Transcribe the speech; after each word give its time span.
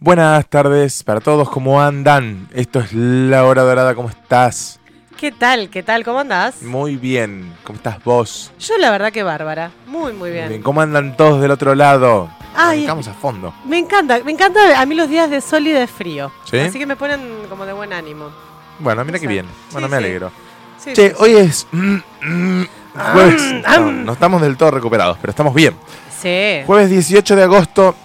Buenas 0.00 0.46
tardes 0.48 1.02
para 1.02 1.20
todos, 1.20 1.50
¿cómo 1.50 1.80
andan? 1.82 2.48
Esto 2.54 2.78
es 2.78 2.92
La 2.92 3.44
Hora 3.44 3.62
Dorada, 3.62 3.94
¿cómo 3.96 4.08
estás? 4.08 4.78
¿Qué 5.16 5.32
tal? 5.32 5.68
¿Qué 5.70 5.82
tal? 5.82 6.04
¿Cómo 6.04 6.20
andás? 6.20 6.62
Muy 6.62 6.96
bien, 6.96 7.52
¿cómo 7.64 7.78
estás 7.78 8.02
vos? 8.04 8.52
Yo 8.60 8.78
la 8.78 8.92
verdad 8.92 9.10
que 9.12 9.24
bárbara. 9.24 9.72
Muy, 9.88 10.12
muy 10.12 10.30
bien. 10.30 10.48
Bien, 10.48 10.62
¿Cómo 10.62 10.80
andan 10.80 11.16
todos 11.16 11.40
del 11.40 11.50
otro 11.50 11.74
lado? 11.74 12.30
Ay, 12.54 12.78
Arrancamos 12.84 13.08
a 13.08 13.14
fondo. 13.14 13.52
Me 13.64 13.78
encanta, 13.78 14.20
me 14.24 14.30
encanta 14.30 14.80
a 14.80 14.86
mí 14.86 14.94
los 14.94 15.08
días 15.08 15.28
de 15.30 15.40
sol 15.40 15.66
y 15.66 15.72
de 15.72 15.88
frío. 15.88 16.30
¿Sí? 16.48 16.58
Así 16.58 16.78
que 16.78 16.86
me 16.86 16.94
ponen 16.94 17.20
como 17.48 17.66
de 17.66 17.72
buen 17.72 17.92
ánimo. 17.92 18.30
Bueno, 18.78 19.04
mira 19.04 19.16
No 19.18 19.20
qué 19.20 19.26
sé. 19.26 19.32
bien. 19.32 19.46
Bueno, 19.72 19.88
Sí, 19.88 19.90
me 19.90 19.96
alegro. 19.96 20.30
Sí, 20.78 20.92
Che, 20.92 21.12
hoy 21.18 21.32
es 21.34 21.66
mm, 21.72 21.96
mm, 22.22 22.66
jueves. 23.12 23.42
Ah, 23.66 23.78
No, 23.78 23.86
mm. 23.90 24.04
no 24.04 24.12
estamos 24.12 24.40
del 24.42 24.56
todo 24.56 24.70
recuperados, 24.70 25.18
pero 25.20 25.32
estamos 25.32 25.52
bien. 25.52 25.74
Sí. 26.22 26.62
Jueves 26.66 26.88
18 26.88 27.34
de 27.34 27.42
agosto. 27.42 27.96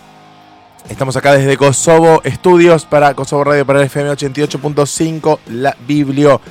Estamos 0.90 1.16
acá 1.16 1.34
desde 1.34 1.56
Kosovo 1.56 2.22
Estudios 2.24 2.86
para 2.86 3.14
Kosovo 3.14 3.46
Radio 3.46 3.66
para 3.66 3.80
el 3.80 3.86
FM 3.86 4.12
88.5 4.12 5.40
La 5.48 5.76
Biblio. 5.88 6.42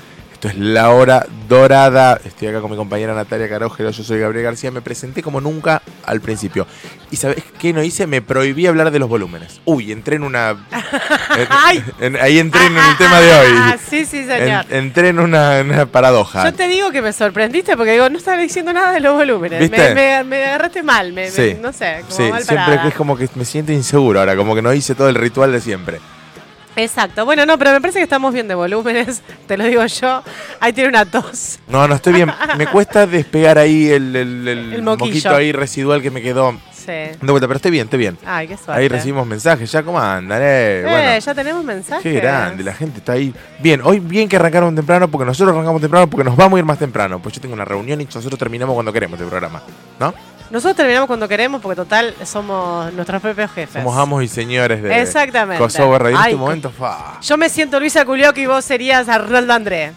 Esto 0.42 0.58
es 0.58 0.58
La 0.58 0.90
Hora 0.90 1.24
Dorada. 1.48 2.20
Estoy 2.24 2.48
acá 2.48 2.60
con 2.60 2.68
mi 2.72 2.76
compañera 2.76 3.14
Natalia 3.14 3.48
Carógero. 3.48 3.90
Yo 3.92 4.02
soy 4.02 4.18
Gabriel 4.18 4.42
García. 4.46 4.72
Me 4.72 4.80
presenté 4.82 5.22
como 5.22 5.40
nunca 5.40 5.82
al 6.04 6.20
principio. 6.20 6.66
¿Y 7.12 7.16
sabes 7.16 7.44
qué 7.60 7.72
no 7.72 7.80
hice? 7.80 8.08
Me 8.08 8.22
prohibí 8.22 8.66
hablar 8.66 8.90
de 8.90 8.98
los 8.98 9.08
volúmenes. 9.08 9.60
Uy, 9.66 9.92
entré 9.92 10.16
en 10.16 10.24
una. 10.24 10.66
en- 12.00 12.16
ahí 12.16 12.40
entré 12.40 12.66
en 12.66 12.76
el 12.76 12.96
tema 12.98 13.20
de 13.20 13.32
hoy. 13.32 13.52
Ah, 13.54 13.76
sí, 13.88 14.04
sí, 14.04 14.26
señor. 14.26 14.66
En- 14.68 14.78
entré 14.86 15.10
en 15.10 15.20
una, 15.20 15.86
paradoja. 15.92 16.42
Yo 16.42 16.52
te 16.54 16.66
digo 16.66 16.90
que 16.90 17.02
me 17.02 17.12
sorprendiste 17.12 17.76
porque 17.76 17.92
digo, 17.92 18.08
no 18.08 18.18
estaba 18.18 18.38
diciendo 18.38 18.72
nada 18.72 18.90
de 18.94 18.98
los 18.98 19.14
volúmenes. 19.14 19.60
¿Viste? 19.60 19.94
Me, 19.94 19.94
me- 19.94 20.24
me 20.24 20.44
agarraste 20.44 20.82
mal, 20.82 21.12
me, 21.12 21.30
Sí. 21.30 21.56
no 21.62 21.72
sé, 21.72 21.98
como 22.08 22.16
Sí, 22.16 22.22
mal 22.32 22.42
siempre 22.42 22.80
que 22.82 22.88
es 22.88 22.94
como 22.94 23.16
que 23.16 23.28
me 23.36 23.44
siento 23.44 23.70
inseguro 23.70 24.18
ahora, 24.18 24.34
como 24.34 24.56
que 24.56 24.62
no 24.62 24.72
hice 24.74 24.96
todo 24.96 25.08
el 25.08 25.14
ritual 25.14 25.52
de 25.52 25.60
siempre. 25.60 26.00
Exacto. 26.76 27.24
Bueno, 27.24 27.44
no, 27.46 27.58
pero 27.58 27.72
me 27.72 27.80
parece 27.80 27.98
que 27.98 28.04
estamos 28.04 28.32
bien 28.32 28.48
de 28.48 28.54
volúmenes, 28.54 29.22
te 29.46 29.56
lo 29.56 29.64
digo 29.64 29.84
yo. 29.86 30.22
Ahí 30.60 30.72
tiene 30.72 30.88
una 30.88 31.04
tos. 31.04 31.58
No, 31.68 31.86
no 31.86 31.94
estoy 31.94 32.14
bien. 32.14 32.32
Me 32.56 32.66
cuesta 32.72 33.06
despegar 33.06 33.58
ahí 33.58 33.88
el, 33.88 34.16
el- 34.16 34.48
el 34.48 34.72
El 34.74 34.82
moquillo. 34.82 35.06
moquito 35.06 35.34
ahí 35.34 35.52
residual 35.52 36.00
que 36.02 36.10
me 36.10 36.22
quedó 36.22 36.58
Sí. 36.72 36.86
de 36.90 37.16
vuelta, 37.20 37.46
pero 37.46 37.56
estoy 37.58 37.70
bien, 37.70 37.84
estoy 37.84 37.98
bien. 38.00 38.18
Ay, 38.26 38.48
qué 38.48 38.56
suerte. 38.56 38.72
Ahí 38.72 38.88
recibimos 38.88 39.24
mensajes, 39.24 39.70
ya 39.70 39.84
cómo 39.84 40.00
andan, 40.00 40.40
eh. 40.42 40.80
Eh, 40.80 40.82
bueno, 40.82 41.18
ya 41.18 41.32
tenemos 41.34 41.62
mensajes. 41.64 42.02
qué 42.02 42.12
grande, 42.14 42.64
la 42.64 42.74
gente 42.74 42.98
está 42.98 43.12
ahí. 43.12 43.32
Bien, 43.60 43.80
hoy 43.84 44.00
bien 44.00 44.28
que 44.28 44.34
arrancaron 44.34 44.74
temprano 44.74 45.06
porque 45.08 45.24
nosotros 45.24 45.54
arrancamos 45.54 45.80
temprano 45.80 46.08
porque 46.10 46.24
nos 46.24 46.34
vamos 46.36 46.56
a 46.56 46.58
ir 46.58 46.64
más 46.64 46.80
temprano. 46.80 47.20
Pues 47.22 47.36
yo 47.36 47.40
tengo 47.40 47.54
una 47.54 47.64
reunión 47.64 48.00
y 48.00 48.04
nosotros 48.06 48.36
terminamos 48.36 48.74
cuando 48.74 48.92
queremos 48.92 49.20
el 49.20 49.26
programa, 49.28 49.62
¿no? 50.00 50.12
Nosotros 50.52 50.76
terminamos 50.76 51.06
cuando 51.06 51.26
queremos 51.26 51.60
porque 51.62 51.76
total 51.76 52.14
somos 52.24 52.92
nuestros 52.92 53.20
propios 53.22 53.50
jefes. 53.52 53.82
Somos 53.82 53.96
amos 53.98 54.22
y 54.22 54.28
señores 54.28 54.82
de 54.82 55.00
Exactamente. 55.00 55.60
Kosovo 55.62 55.98
Radio. 55.98 56.16
En 56.18 56.22
Ay, 56.22 56.32
este 56.32 56.40
momento, 56.40 56.70
fa. 56.70 57.18
Yo 57.22 57.36
me 57.38 57.48
siento 57.48 57.80
Luisa 57.80 58.04
Culioc 58.04 58.36
y 58.36 58.44
vos 58.46 58.62
serías 58.64 59.08
Arnoldo 59.08 59.52
André. 59.54 59.92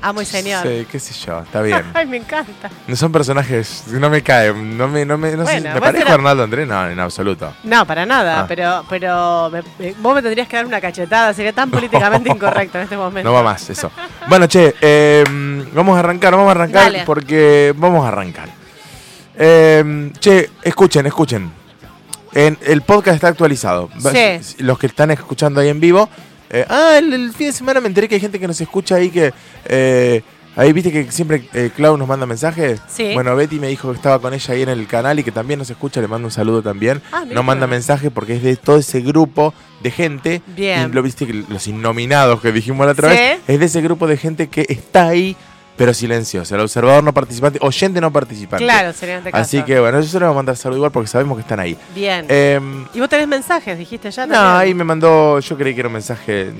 Amo 0.00 0.22
y 0.22 0.26
señor. 0.26 0.62
Sí, 0.62 0.86
qué 0.92 1.00
sé 1.00 1.12
yo, 1.26 1.40
está 1.40 1.60
bien. 1.62 1.82
Ay, 1.94 2.06
me 2.06 2.18
encanta. 2.18 2.70
No 2.86 2.94
son 2.94 3.10
personajes, 3.10 3.84
no 3.88 4.08
me 4.10 4.22
caen, 4.22 4.76
no 4.78 4.86
me, 4.86 5.04
no 5.04 5.18
me, 5.18 5.32
no 5.34 5.44
sé, 5.46 5.60
¿me 5.60 5.80
parezco 5.80 6.10
a 6.10 6.14
Arnaldo 6.14 6.44
Andrés? 6.44 6.68
No, 6.68 6.88
en 6.88 7.00
absoluto. 7.00 7.52
No, 7.64 7.84
para 7.84 8.04
nada, 8.06 8.40
Ah. 8.42 8.44
pero, 8.46 8.84
pero 8.88 9.50
me- 9.50 9.62
me- 9.78 9.94
vos 9.98 10.14
me 10.14 10.22
tendrías 10.22 10.46
que 10.46 10.54
dar 10.56 10.66
una 10.66 10.80
cachetada, 10.80 11.32
sería 11.34 11.52
tan 11.52 11.68
políticamente 11.72 12.28
incorrecto 12.30 12.78
en 12.78 12.84
este 12.84 12.96
momento. 12.96 13.28
No 13.28 13.34
va 13.34 13.42
más 13.42 13.68
eso. 13.70 13.90
Bueno, 14.28 14.46
che, 14.46 14.74
eh, 14.80 15.24
vamos 15.72 15.96
a 15.96 16.00
arrancar, 16.00 16.32
vamos 16.32 16.48
a 16.48 16.50
arrancar 16.52 16.84
Dale. 16.92 17.02
porque 17.04 17.74
vamos 17.76 18.04
a 18.04 18.08
arrancar. 18.08 18.50
Eh, 19.38 20.10
che, 20.18 20.50
escuchen, 20.62 21.06
escuchen. 21.06 21.50
En, 22.34 22.58
el 22.66 22.82
podcast 22.82 23.14
está 23.16 23.28
actualizado. 23.28 23.88
Sí. 23.98 24.56
Los 24.62 24.78
que 24.78 24.86
están 24.86 25.10
escuchando 25.10 25.60
ahí 25.60 25.68
en 25.68 25.80
vivo. 25.80 26.08
eh, 26.50 26.64
ah, 26.68 26.96
el, 26.98 27.12
el 27.12 27.32
fin 27.32 27.46
de 27.48 27.52
semana 27.52 27.80
me 27.80 27.88
enteré 27.88 28.08
que 28.08 28.16
hay 28.16 28.20
gente 28.20 28.38
que 28.38 28.46
nos 28.46 28.60
escucha 28.60 28.96
ahí 28.96 29.10
que... 29.10 29.32
eh, 29.66 30.22
ahí 30.56 30.72
viste 30.72 30.90
que 30.90 31.10
siempre 31.12 31.48
eh, 31.54 31.70
Clau 31.74 31.96
nos 31.96 32.08
manda 32.08 32.26
mensajes. 32.26 32.80
Sí. 32.88 33.12
Bueno, 33.14 33.34
Betty 33.36 33.60
me 33.60 33.68
dijo 33.68 33.90
que 33.90 33.96
estaba 33.96 34.18
con 34.18 34.34
ella 34.34 34.54
ahí 34.54 34.62
en 34.62 34.68
el 34.70 34.86
canal 34.88 35.18
y 35.18 35.22
que 35.24 35.30
también 35.32 35.58
nos 35.58 35.70
escucha. 35.70 36.00
Le 36.00 36.08
mando 36.08 36.26
un 36.26 36.32
saludo 36.32 36.62
también. 36.62 37.00
Ah, 37.12 37.24
no 37.30 37.42
manda 37.42 37.66
mensaje 37.66 38.10
porque 38.10 38.34
es 38.36 38.42
de 38.42 38.56
todo 38.56 38.76
ese 38.78 39.00
grupo 39.00 39.54
de 39.82 39.90
gente. 39.92 40.42
Bien. 40.48 40.90
Y 40.90 40.92
lo 40.94 41.02
viste 41.02 41.26
que 41.26 41.44
los 41.48 41.66
innominados 41.68 42.40
que 42.40 42.50
dijimos 42.52 42.84
la 42.86 42.92
otra 42.92 43.10
Sí. 43.10 43.16
vez. 43.16 43.38
Es 43.46 43.60
de 43.60 43.66
ese 43.66 43.80
grupo 43.82 44.06
de 44.08 44.16
gente 44.16 44.48
que 44.48 44.66
está 44.68 45.06
ahí, 45.08 45.36
pero 45.78 45.94
silencioso. 45.94 46.54
El 46.54 46.60
observador 46.60 47.02
no 47.02 47.14
participante, 47.14 47.58
oyente 47.62 48.00
no 48.00 48.12
participante. 48.12 48.64
Claro, 48.64 48.92
sería 48.92 49.14
en 49.14 49.18
este 49.20 49.30
caso. 49.32 49.42
Así 49.42 49.62
que 49.62 49.78
bueno, 49.80 49.98
yo 50.00 50.06
se 50.06 50.18
les 50.18 50.26
voy 50.28 50.32
a 50.34 50.36
mandar 50.36 50.56
saludo 50.56 50.76
igual 50.78 50.90
porque 50.90 51.08
sabemos 51.08 51.36
que 51.38 51.42
están 51.42 51.60
ahí. 51.60 51.78
Bien. 51.94 52.26
Em, 52.28 52.84
¿Y 52.92 53.00
vos 53.00 53.08
tenés 53.08 53.28
mensajes, 53.28 53.78
dijiste 53.78 54.10
ya? 54.10 54.26
no, 54.26 54.34
también? 54.34 54.56
ahí 54.60 54.74
me 54.74 54.84
mandó, 54.84 55.38
yo 55.40 55.56
creí 55.56 55.72
que 55.74 55.80
era 55.80 55.86
un 55.88 55.94
mensaje. 55.94 56.52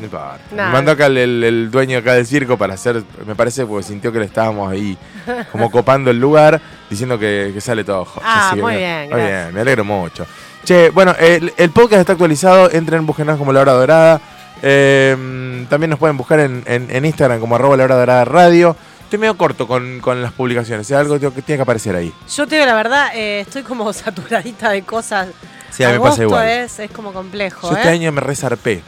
Nah. 0.55 0.67
Me 0.67 0.73
mandó 0.73 0.93
acá 0.93 1.06
el, 1.06 1.19
el- 1.19 1.45
el 1.45 1.71
dueño 1.71 1.99
acá 1.99 2.15
del 2.15 2.27
circo 2.27 2.56
para 2.56 2.75
hacer, 2.75 3.03
me 3.27 3.34
parece, 3.34 3.67
porque 3.67 3.83
sintió 3.83 4.11
que 4.12 4.21
le 4.21 4.25
estábamos 4.27 4.71
ahí 4.73 4.97
como 5.53 5.71
copando 5.71 6.11
el 6.11 6.19
lugar, 6.21 6.61
diciendo 6.89 7.19
que, 7.19 7.50
que 7.53 7.61
sale 7.61 7.83
todo. 7.85 8.06
Ah, 8.23 8.50
Así 8.53 8.61
muy 8.61 8.77
bien, 8.77 9.11
Muy 9.11 9.21
bien, 9.21 9.53
me 9.53 9.61
alegro 9.61 9.85
mucho. 9.85 10.25
Che, 10.65 10.91
bueno, 10.91 11.15
el, 11.19 11.53
el 11.56 11.71
podcast 11.71 12.00
está 12.00 12.12
actualizado, 12.12 12.71
entren, 12.71 13.05
búsquenos 13.05 13.37
como 13.37 13.53
La 13.53 13.61
Hora 13.61 13.73
Dorada. 13.73 14.21
Em, 14.62 15.67
también 15.67 15.91
nos 15.91 15.99
pueden 15.99 16.17
buscar 16.17 16.41
en, 16.41 16.62
en- 16.67 16.89
en 16.91 17.05
Instagram 17.05 17.41
como 17.41 17.55
arroba 17.56 17.77
La 17.77 17.85
Hora 17.85 17.97
Dorada 17.97 18.25
Radio. 18.25 18.77
Estoy 19.08 19.20
medio 19.20 19.38
corto 19.38 19.66
con, 19.66 20.00
con 20.00 20.20
las 20.20 20.32
publicaciones, 20.32 20.91
es 20.91 20.94
algo 20.94 21.19
que 21.19 21.30
tiene 21.41 21.56
que 21.56 21.62
aparecer 21.62 21.96
ahí. 21.96 22.12
Yo 22.36 22.46
te 22.46 22.56
digo 22.56 22.66
la 22.66 22.74
verdad, 22.74 23.08
eh, 23.14 23.41
estoy 23.41 23.62
como 23.62 23.91
saturadita 23.94 24.69
de 24.70 24.82
cosas. 24.82 25.28
Sí, 25.70 25.82
a 25.82 25.88
mí 25.88 25.94
me 25.94 26.00
pasa 26.00 26.22
igual. 26.24 26.46
Es, 26.46 26.78
es 26.78 26.91
como 26.91 27.14
complejo, 27.14 27.70
Yo 27.70 27.74
¿eh? 27.76 27.80
este 27.80 27.88
año 27.88 28.12
me 28.12 28.20
resarpé. 28.20 28.82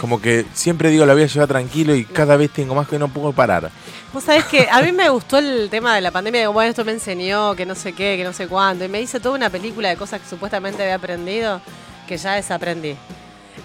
Como 0.00 0.22
que 0.22 0.46
siempre 0.54 0.88
digo 0.88 1.04
la 1.04 1.12
voy 1.12 1.24
a 1.24 1.26
llevar 1.26 1.48
tranquilo 1.48 1.94
y 1.94 2.06
cada 2.06 2.36
vez 2.38 2.50
tengo 2.50 2.74
más 2.74 2.88
que 2.88 2.98
no 2.98 3.08
puedo 3.08 3.32
parar. 3.32 3.70
Vos 4.14 4.24
sabés 4.24 4.46
que 4.46 4.66
a 4.70 4.80
mí 4.80 4.90
me 4.90 5.10
gustó 5.10 5.36
el 5.36 5.68
tema 5.68 5.94
de 5.94 6.00
la 6.00 6.12
pandemia, 6.12 6.40
digo, 6.40 6.52
bueno, 6.54 6.70
esto 6.70 6.82
me 6.86 6.92
enseñó, 6.92 7.54
que 7.54 7.66
no 7.66 7.74
sé 7.74 7.92
qué, 7.92 8.16
que 8.16 8.24
no 8.24 8.32
sé 8.32 8.48
cuánto, 8.48 8.86
y 8.86 8.88
me 8.88 9.02
hice 9.02 9.20
toda 9.20 9.34
una 9.34 9.50
película 9.50 9.90
de 9.90 9.96
cosas 9.96 10.22
que 10.22 10.28
supuestamente 10.30 10.82
había 10.82 10.94
aprendido, 10.94 11.60
que 12.06 12.16
ya 12.16 12.32
desaprendí. 12.36 12.90
Eh, 12.90 12.96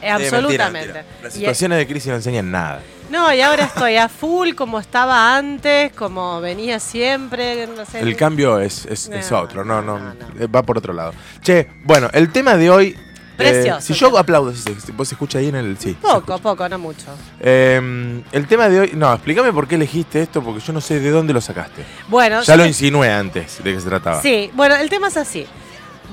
Eh, 0.01 0.09
absolutamente. 0.09 0.87
mentira, 0.87 1.03
mentira. 1.03 1.05
Las 1.23 1.33
Y- 1.35 1.37
situaciones 1.39 1.77
de 1.77 1.87
crisis 1.87 2.09
no 2.09 2.15
enseñan 2.15 2.51
nada. 2.51 2.81
No, 3.13 3.33
y 3.33 3.39
ahora 3.41 3.65
estoy 3.65 3.95
a 3.97 4.09
full 4.09 4.53
como 4.55 4.79
estaba 4.79 5.37
antes, 5.37 5.91
como 5.93 6.41
venía 6.41 6.79
siempre, 6.79 7.67
no 7.67 7.85
sé. 7.85 7.99
El 7.99 8.15
cambio 8.15 8.59
es, 8.59 8.85
es, 8.87 9.07
es 9.07 9.31
otro, 9.31 9.63
no, 9.63 9.81
no, 9.81 9.97
eh, 10.39 10.47
va 10.47 10.63
por 10.63 10.77
otro 10.77 10.91
lado. 10.93 11.13
Che, 11.41 11.69
bueno, 11.83 12.09
el 12.13 12.31
tema 12.31 12.57
de 12.57 12.69
hoy. 12.69 12.87
eh, 12.87 12.99
Precioso 13.37 13.81
si 13.81 13.93
yo 13.93 14.15
aplaudo, 14.17 14.53
si 14.53 14.61
se- 14.75 14.91
vos 14.91 15.11
escucha 15.11 15.39
ahí 15.39 15.47
en 15.47 15.55
el. 15.55 15.77
Sí. 15.77 15.95
Poco, 16.01 16.37
poco, 16.39 16.67
no 16.69 16.77
mucho. 16.77 17.05
Eh, 17.39 18.21
el 18.31 18.47
tema 18.47 18.67
de 18.69 18.79
hoy. 18.81 18.91
No, 18.95 19.11
explícame 19.13 19.51
por 19.53 19.67
qué 19.67 19.75
elegiste 19.75 20.21
esto, 20.21 20.43
porque 20.43 20.59
yo 20.61 20.71
no 20.73 20.81
sé 20.81 20.99
de 20.99 21.09
dónde 21.09 21.33
lo 21.33 21.41
sacaste. 21.41 21.83
Bueno, 22.09 22.41
Ya 22.43 22.55
lo 22.55 22.63
te- 22.63 22.69
insinué 22.69 23.11
antes 23.11 23.63
de 23.63 23.73
que 23.73 23.79
se 23.79 23.87
trataba. 23.89 24.21
Sí, 24.21 24.51
bueno, 24.53 24.75
el 24.75 24.89
tema 24.89 25.07
es 25.07 25.17
así. 25.17 25.45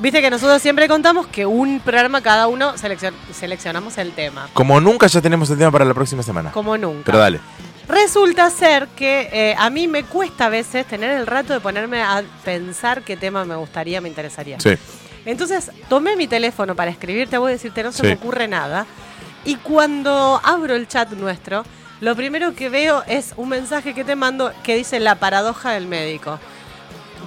Viste 0.00 0.22
que 0.22 0.30
nosotros 0.30 0.62
siempre 0.62 0.88
contamos 0.88 1.26
que 1.26 1.44
un 1.44 1.78
programa 1.80 2.22
cada 2.22 2.46
uno 2.48 2.74
seleccion- 2.74 3.12
seleccionamos 3.32 3.98
el 3.98 4.12
tema, 4.12 4.48
Como 4.54 4.80
nunca, 4.80 5.06
ya 5.06 5.20
tenemos 5.20 5.50
el 5.50 5.58
tema 5.58 5.70
para 5.70 5.84
la 5.84 5.92
próxima 5.94 6.22
semana. 6.22 6.52
como 6.52 6.76
nunca. 6.78 7.02
Pero 7.04 7.18
dale. 7.18 7.40
Resulta 7.86 8.48
ser 8.50 8.86
que 8.88 9.28
eh, 9.32 9.54
a 9.58 9.68
mí 9.68 9.88
me 9.88 10.04
cuesta 10.04 10.46
a 10.46 10.48
veces 10.48 10.86
tener 10.86 11.10
el 11.10 11.26
rato 11.26 11.52
de 11.52 11.60
ponerme 11.60 12.00
a 12.02 12.22
pensar 12.44 13.02
qué 13.02 13.16
tema 13.16 13.44
me 13.44 13.56
gustaría, 13.56 14.00
me 14.00 14.08
interesaría. 14.08 14.58
Sí. 14.60 14.70
Entonces 15.26 15.70
tomé 15.88 16.16
mi 16.16 16.26
teléfono 16.28 16.74
para 16.74 16.90
escribirte 16.90 17.36
a 17.36 17.40
vos 17.40 17.50
y 17.50 17.54
decirte 17.54 17.82
no 17.82 17.92
se 17.92 17.98
Sí. 18.02 18.06
me 18.06 18.14
ocurre 18.14 18.48
nada. 18.48 18.86
Y 19.44 19.56
cuando 19.56 20.40
abro 20.44 20.74
el 20.76 20.86
chat 20.88 21.10
nuestro, 21.12 21.64
lo 22.00 22.14
primero 22.16 22.54
que 22.54 22.68
veo 22.70 23.02
es 23.06 23.34
un 23.36 23.48
mensaje 23.50 23.92
que 23.92 24.04
te 24.04 24.14
mando 24.16 24.52
que 24.62 24.76
dice 24.76 24.98
la 25.00 25.16
paradoja 25.16 25.72
del 25.72 25.86
médico. 25.86 26.38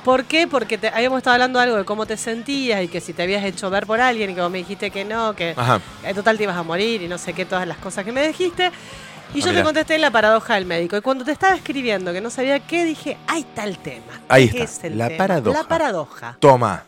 ¿Por 0.04 0.26
qué? 0.26 0.48
Porque 0.48 0.78
te- 0.78 0.90
habíamos 0.90 1.18
estado 1.20 1.36
hablando 1.36 1.60
algo 1.60 1.78
de 1.78 1.86
cómo 1.86 2.06
te 2.06 2.18
sentías 2.18 2.84
y 2.84 2.88
que 2.90 3.00
si 3.00 3.14
te 3.14 3.24
habías 3.24 3.44
hecho 3.46 3.70
ver 3.70 3.86
por 3.86 4.02
alguien 4.02 4.30
y 4.32 4.36
que 4.36 4.42
vos 4.42 4.52
me 4.52 4.58
dijiste 4.58 4.92
que 4.92 5.06
no, 5.06 5.34
que 5.36 5.54
Ajá. 5.56 5.80
en 6.04 6.16
total 6.16 6.38
te 6.38 6.44
ibas 6.44 6.58
a 6.58 6.64
morir 6.64 7.02
y 7.02 7.08
no 7.08 7.18
sé 7.18 7.34
qué, 7.34 7.46
todas 7.46 7.68
las 7.68 7.78
cosas 7.78 8.04
que 8.04 8.12
me 8.12 8.28
dijiste. 8.28 8.72
Y 9.34 9.38
Ah, 9.38 9.40
yo 9.40 9.46
te 9.46 9.52
mirá. 9.52 9.64
contesté 9.64 9.98
la 9.98 10.12
paradoja 10.12 10.56
del 10.56 10.66
médico. 10.66 10.98
Y 10.98 11.02
cuando 11.02 11.24
te 11.24 11.32
estaba 11.32 11.56
escribiendo 11.56 12.12
que 12.14 12.22
no 12.22 12.30
sabía 12.30 12.60
qué, 12.60 12.84
dije, 12.86 13.18
ahí 13.28 13.42
está 13.42 13.64
el 13.64 13.78
tema. 13.80 14.22
Ahí 14.28 14.50
¿Qué 14.50 14.64
está, 14.64 14.78
es 14.80 14.84
el 14.92 14.98
la 14.98 15.08
tema? 15.08 15.18
paradoja. 15.18 15.58
La 15.62 15.68
paradoja. 15.68 16.38
Toma. 16.40 16.84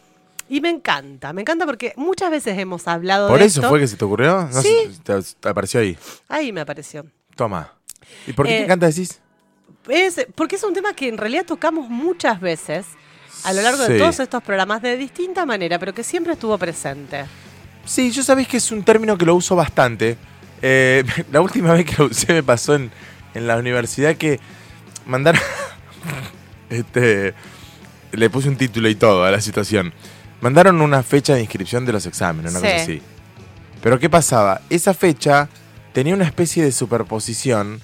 Y 0.48 0.62
me 0.62 0.70
encanta, 0.70 1.34
me 1.34 1.42
encanta 1.42 1.66
porque 1.66 1.94
muchas 1.96 2.30
veces 2.30 2.56
hemos 2.60 2.88
hablado 2.88 3.30
¿Por 3.30 3.40
de 3.40 3.46
eso 3.46 3.62
esto. 3.62 3.70
fue 3.70 3.80
que 3.80 3.88
se 3.88 3.98
te 3.98 4.06
ocurrió? 4.06 4.44
No 4.52 4.62
Sí. 4.62 4.76
sé, 4.94 5.00
te, 5.04 5.14
te 5.40 5.50
apareció 5.50 5.80
ahí. 5.80 5.98
Ahí 6.28 6.52
me 6.52 6.62
apareció. 6.62 7.04
Toma. 7.36 7.72
¿Y 8.28 8.34
por 8.34 8.46
qué 8.46 8.56
Eh, 8.56 8.58
te 8.60 8.64
encanta 8.66 8.86
decís? 8.88 9.22
Es, 9.88 10.28
porque 10.36 10.56
es 10.58 10.64
un 10.64 10.74
tema 10.74 10.94
que 10.94 11.08
en 11.08 11.18
realidad 11.18 11.46
tocamos 11.46 11.90
muchas 11.90 12.40
veces 12.42 12.86
a 13.44 13.54
lo 13.54 13.62
largo 13.62 13.84
de 13.88 13.98
todos 13.98 14.20
estos 14.20 14.42
programas 14.44 14.82
de 14.82 14.98
distinta 14.98 15.46
manera, 15.46 15.78
pero 15.80 15.94
que 15.94 16.04
siempre 16.04 16.34
estuvo 16.34 16.58
presente. 16.58 17.26
Sí, 17.86 18.12
yo 18.12 18.24
sabéis 18.24 18.48
que 18.48 18.58
es 18.58 18.72
un 18.72 18.84
término 18.84 19.18
que 19.18 19.26
lo 19.26 19.36
uso 19.36 19.56
bastante. 19.56 20.18
Eh, 20.62 21.04
la 21.32 21.42
última 21.42 21.74
vez 21.74 21.86
que 21.86 21.96
lo 21.98 22.06
usé 22.06 22.34
me 22.34 22.44
pasó 22.44 22.76
en, 22.76 22.90
en 23.34 23.48
la 23.48 23.58
universidad 23.58 24.16
que 24.16 24.40
mandaron. 25.06 25.42
este. 26.70 27.34
Le 28.12 28.30
puse 28.30 28.48
un 28.48 28.56
título 28.56 28.88
y 28.90 28.96
todo 28.96 29.26
a 29.26 29.32
la 29.32 29.42
situación. 29.42 29.94
Mandaron 30.42 30.80
una 30.82 31.04
fecha 31.04 31.34
de 31.36 31.42
inscripción 31.42 31.86
de 31.86 31.92
los 31.94 32.06
exámenes, 32.06 32.52
una 32.52 32.62
Sí. 32.62 32.66
cosa 32.68 32.84
así. 32.84 33.02
Pero 33.82 34.00
¿qué 34.00 34.10
pasaba? 34.10 34.62
Esa 34.70 34.94
fecha 34.94 35.50
tenía 35.94 36.14
una 36.14 36.24
especie 36.26 36.64
de 36.64 36.72
superposición. 36.72 37.82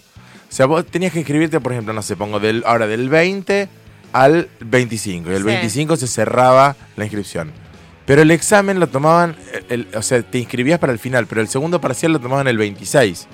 O 0.49 0.53
sea, 0.53 0.65
vos 0.67 0.85
tenías 0.85 1.11
que 1.13 1.19
inscribirte, 1.19 1.59
por 1.59 1.73
ejemplo, 1.73 1.93
no 1.93 2.01
sé, 2.01 2.15
pongo 2.15 2.39
del, 2.39 2.63
ahora 2.65 2.87
del 2.87 3.09
20 3.09 3.67
al 4.13 4.49
25. 4.59 5.29
Y 5.31 5.33
el 5.33 5.39
Sí. 5.39 5.45
25 5.45 5.95
se 5.97 6.07
cerraba 6.07 6.75
la 6.95 7.03
inscripción. 7.05 7.51
Pero 8.05 8.21
el 8.23 8.31
examen 8.31 8.79
lo 8.79 8.87
tomaban, 8.87 9.35
el- 9.69 9.85
el- 9.91 9.95
o 9.95 10.01
sea, 10.01 10.21
te 10.21 10.37
inscribías 10.39 10.79
para 10.79 10.91
el 10.91 10.99
final, 10.99 11.27
pero 11.27 11.39
el 11.41 11.47
segundo 11.47 11.79
parcial 11.79 12.11
lo 12.13 12.19
tomaban 12.19 12.47
el 12.47 12.57
26. 12.57 13.27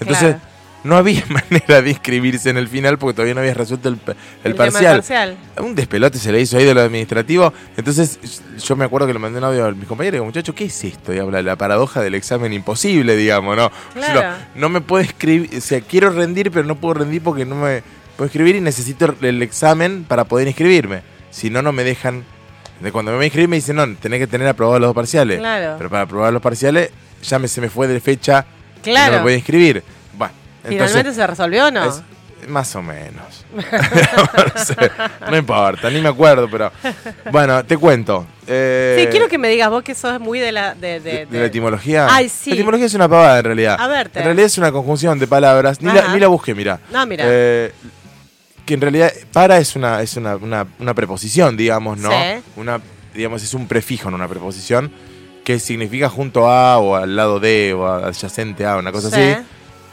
Entonces, 0.00 0.36
Claro. 0.36 0.40
no 0.84 0.96
había 0.96 1.22
manera 1.28 1.82
de 1.82 1.90
inscribirse 1.90 2.48
en 2.50 2.56
el 2.56 2.68
final 2.68 2.98
porque 2.98 3.14
todavía 3.14 3.34
no 3.34 3.40
habías 3.40 3.56
resuelto 3.56 3.88
el, 3.88 3.98
el 4.44 4.54
parcial. 4.54 4.96
parcial. 4.96 5.36
Un 5.58 5.74
despelote 5.74 6.18
se 6.18 6.32
le 6.32 6.40
hizo 6.40 6.56
ahí 6.56 6.64
de 6.64 6.72
lo 6.72 6.80
administrativo. 6.80 7.52
Entonces, 7.76 8.18
yo 8.64 8.74
me 8.76 8.84
acuerdo 8.84 9.06
que 9.06 9.12
le 9.12 9.18
mandé 9.18 9.38
un 9.38 9.44
audio 9.44 9.66
a 9.66 9.72
mis 9.72 9.86
compañeros 9.86 10.14
y 10.14 10.16
digo, 10.18 10.24
muchacho, 10.24 10.54
¿qué 10.54 10.64
es 10.66 10.84
esto? 10.84 11.12
Y 11.12 11.18
habla 11.18 11.42
la 11.42 11.56
paradoja 11.56 12.00
del 12.00 12.14
examen 12.14 12.52
imposible, 12.52 13.16
digamos, 13.16 13.56
¿no? 13.56 13.70
Claro. 13.94 14.22
No, 14.54 14.60
no 14.62 14.68
me 14.70 14.80
puedo 14.80 15.02
escribir, 15.04 15.50
o 15.58 15.60
sea, 15.60 15.80
quiero 15.82 16.10
rendir, 16.10 16.50
pero 16.50 16.64
no 16.64 16.76
puedo 16.76 16.94
rendir 16.94 17.22
porque 17.22 17.44
no 17.44 17.56
me 17.56 17.82
puedo 18.16 18.26
escribir 18.26 18.56
y 18.56 18.60
necesito 18.60 19.14
el 19.20 19.42
examen 19.42 20.04
para 20.04 20.24
poder 20.24 20.46
inscribirme. 20.48 21.02
Si 21.30 21.50
no, 21.50 21.62
no 21.62 21.72
me 21.72 21.84
dejan. 21.84 22.24
De 22.80 22.90
cuando 22.90 23.12
me 23.12 23.16
voy 23.18 23.24
a 23.24 23.26
inscribir 23.26 23.48
me 23.48 23.56
dicen, 23.56 23.76
no, 23.76 23.86
tenés 23.96 24.18
que 24.18 24.26
tener 24.26 24.48
aprobados 24.48 24.80
los 24.80 24.88
dos 24.88 24.94
parciales. 24.94 25.38
Claro. 25.38 25.76
Pero 25.78 25.88
para 25.90 26.02
aprobar 26.02 26.32
los 26.32 26.42
parciales, 26.42 26.90
ya 27.22 27.38
me, 27.38 27.46
se 27.48 27.60
me 27.60 27.68
fue 27.70 27.86
de 27.86 28.00
fecha 28.00 28.44
y 28.84 28.88
no 28.88 28.94
Claro. 28.94 29.16
me 29.18 29.22
podía 29.22 29.36
inscribir. 29.36 29.84
Bueno, 30.18 30.34
¿Finalmente 30.64 30.92
entonces, 30.98 31.14
se 31.16 31.26
resolvió 31.26 31.66
o 31.66 31.70
no? 31.70 31.84
es- 31.88 32.02
más 32.48 32.74
o 32.74 32.82
menos. 32.82 33.44
no, 33.54 34.64
sé, 34.64 34.74
no 35.30 35.36
importa, 35.36 35.88
ni 35.90 36.00
me 36.00 36.08
acuerdo, 36.08 36.48
pero. 36.50 36.72
Bueno, 37.30 37.64
te 37.64 37.76
cuento. 37.76 38.26
Eh, 38.48 38.98
sí, 39.00 39.06
quiero 39.12 39.28
que 39.28 39.38
me 39.38 39.48
digas 39.48 39.70
vos 39.70 39.84
que 39.84 39.94
sos 39.94 40.18
muy 40.18 40.40
de 40.40 40.50
la... 40.50 40.74
De, 40.74 40.98
de- 40.98 41.26
de, 41.26 41.38
la 41.38 41.46
etimología. 41.46 42.08
Ay, 42.10 42.28
sí. 42.28 42.50
La 42.50 42.56
etimología 42.56 42.86
es 42.86 42.94
una 42.94 43.08
pavada 43.08 43.38
en 43.38 43.44
realidad. 43.44 43.76
A 43.78 43.86
verte. 43.86 44.18
En 44.18 44.24
realidad 44.24 44.46
es 44.46 44.58
una 44.58 44.72
conjunción 44.72 45.20
de 45.20 45.28
palabras. 45.28 45.80
Ni, 45.80 45.92
la, 45.92 46.12
ni 46.12 46.18
la 46.18 46.26
busqué, 46.26 46.52
mira. 46.52 46.80
No, 46.90 47.06
mira. 47.06 47.24
Eh, 47.28 47.72
que 48.66 48.74
en 48.74 48.80
realidad 48.80 49.12
para 49.32 49.58
es 49.58 49.74
una 49.76 50.02
es 50.02 50.16
una, 50.16 50.36
una- 50.36 50.66
una 50.78 50.94
preposición, 50.94 51.56
digamos, 51.56 51.98
¿no? 51.98 52.10
Sí. 52.10 52.42
Una, 52.56 52.80
digamos, 53.14 53.42
es 53.42 53.54
un 53.54 53.66
prefijo 53.66 54.08
en 54.08 54.14
una 54.14 54.28
preposición 54.28 54.90
que 55.44 55.58
significa 55.58 56.08
junto 56.08 56.48
a 56.48 56.78
o 56.78 56.94
al 56.94 57.16
lado 57.16 57.40
de 57.40 57.74
o 57.74 57.86
adyacente 57.86 58.64
a, 58.64 58.76
una 58.76 58.92
cosa 58.92 59.10
Sí. 59.10 59.20
así. 59.20 59.42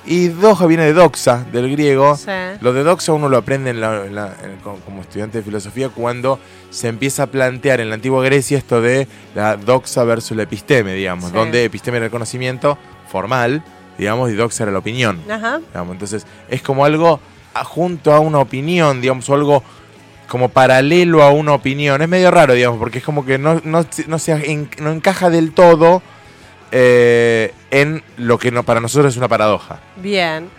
Y 0.05 0.27
doxa 0.29 0.65
viene 0.65 0.85
de 0.85 0.93
doxa, 0.93 1.45
del 1.51 1.69
griego. 1.71 2.15
Sí. 2.15 2.31
Lo 2.61 2.71
de 2.71 2.83
doxa 2.83 3.11
uno 3.13 3.27
lo 3.29 3.37
aprende 3.37 3.71
en 3.71 3.81
la- 3.81 4.05
en 4.05 4.15
la- 4.15 4.33
en- 4.43 4.57
como 4.85 5.01
estudiante 5.01 5.39
de 5.39 5.43
filosofía 5.43 5.89
cuando 5.89 6.39
se 6.69 6.87
empieza 6.87 7.23
a 7.23 7.27
plantear 7.27 7.81
en 7.81 7.89
la 7.89 7.95
antigua 7.95 8.23
Grecia 8.23 8.57
esto 8.57 8.81
de 8.81 9.07
la 9.35 9.57
doxa 9.57 10.03
versus 10.05 10.37
la 10.37 10.43
episteme, 10.43 10.93
digamos, 10.93 11.33
donde 11.33 11.65
episteme 11.65 11.97
era 11.97 12.05
el 12.05 12.11
conocimiento 12.11 12.77
formal, 13.11 13.63
digamos, 13.97 14.29
y 14.31 14.35
doxa 14.35 14.63
era 14.63 14.71
la 14.71 14.79
opinión. 14.79 15.19
Ajá. 15.29 15.59
digamos. 15.67 15.93
Entonces 15.93 16.25
es 16.47 16.61
como 16.61 16.85
algo 16.85 17.19
junto 17.63 18.13
a 18.13 18.19
una 18.19 18.39
opinión, 18.39 19.01
digamos, 19.01 19.29
o 19.29 19.33
algo 19.33 19.63
como 20.27 20.49
paralelo 20.49 21.23
a 21.23 21.31
una 21.31 21.53
opinión. 21.53 22.01
Es 22.01 22.07
medio 22.07 22.31
raro, 22.31 22.53
digamos, 22.53 22.79
porque 22.79 22.99
es 22.99 23.03
como 23.03 23.25
que 23.25 23.37
no, 23.37 23.61
no, 23.63 23.85
no, 24.07 24.19
se 24.19 24.67
no 24.79 24.91
encaja 24.91 25.29
del 25.29 25.51
todo 25.51 26.01
eh, 26.71 27.53
en 27.71 28.03
lo 28.17 28.37
que 28.37 28.51
no, 28.51 28.63
para 28.63 28.79
nosotros 28.79 29.13
es 29.13 29.17
una 29.17 29.27
paradoja. 29.27 29.79
Bien. 29.97 30.49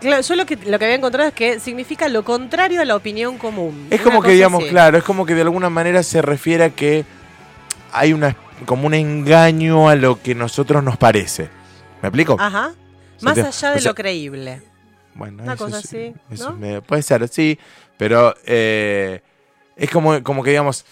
Claro, 0.00 0.20
yo 0.22 0.34
lo 0.34 0.44
que, 0.46 0.56
lo 0.56 0.78
que 0.80 0.84
había 0.84 0.96
encontrado 0.96 1.28
es 1.28 1.34
que 1.34 1.60
significa 1.60 2.08
lo 2.08 2.24
contrario 2.24 2.80
a 2.80 2.84
la 2.84 2.96
opinión 2.96 3.38
común. 3.38 3.86
Es 3.90 4.00
como 4.00 4.20
que, 4.20 4.32
digamos, 4.32 4.64
así. 4.64 4.70
claro, 4.70 4.98
es 4.98 5.04
como 5.04 5.24
que 5.24 5.34
de 5.34 5.42
alguna 5.42 5.70
manera 5.70 6.02
se 6.02 6.20
refiere 6.20 6.64
a 6.64 6.70
que 6.70 7.04
hay 7.92 8.12
una 8.12 8.36
como 8.66 8.86
un 8.86 8.94
engaño 8.94 9.88
a 9.88 9.94
lo 9.94 10.20
que 10.20 10.34
nosotros 10.34 10.82
nos 10.82 10.96
parece. 10.96 11.48
¿Me 12.00 12.08
explico? 12.08 12.36
Ajá. 12.38 12.72
Más 13.20 13.38
allá 13.38 13.70
o 13.70 13.74
de 13.74 13.80
sea, 13.80 13.90
lo 13.90 13.94
creíble. 13.94 14.62
Bueno, 15.14 15.42
Una 15.42 15.54
eso 15.54 15.64
cosa 15.66 15.78
es- 15.78 15.84
así, 15.86 16.14
eso 16.30 16.50
¿no? 16.50 16.56
me- 16.56 16.82
puede 16.82 17.02
ser, 17.02 17.26
sí, 17.28 17.58
pero 17.98 18.34
eh, 18.46 19.20
es 19.76 19.90
como, 19.90 20.22
como 20.22 20.42
que 20.42 20.50
digamos, 20.50 20.84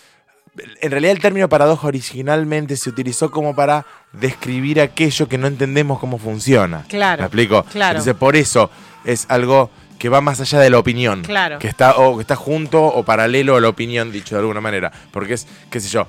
en 0.81 0.91
realidad 0.91 1.13
el 1.13 1.21
término 1.21 1.49
paradoja 1.49 1.87
originalmente 1.87 2.77
se 2.77 2.91
utilizó 2.91 3.31
como 3.31 3.55
para 3.55 3.87
describir 4.13 4.81
aquello 4.81 5.29
que 5.29 5.39
no 5.39 5.47
entendemos 5.47 5.99
cómo 6.01 6.19
funciona. 6.19 6.85
Claro, 6.89 7.23
¿Me 7.23 7.27
explico? 7.27 7.65
claro. 7.65 7.93
Entonces 7.99 8.15
por 8.15 8.37
eso 8.37 8.71
es 9.05 9.27
algo 9.29 9.71
que 9.99 10.09
va 10.09 10.21
más 10.21 10.41
allá 10.41 10.59
de 10.61 10.71
la 10.71 10.79
opinión. 10.79 11.23
Claro. 11.23 11.59
Que 11.59 11.69
está, 11.69 11.97
o 11.97 12.17
que 12.17 12.23
está 12.23 12.35
junto 12.37 12.83
o 12.83 13.05
paralelo 13.05 13.57
a 13.57 13.61
la 13.61 13.69
opinión, 13.69 14.11
dicho 14.11 14.35
de 14.35 14.41
alguna 14.41 14.61
manera. 14.61 14.91
Porque 15.13 15.35
es, 15.35 15.47
qué 15.71 15.79
sé 15.79 15.89
yo, 15.89 16.07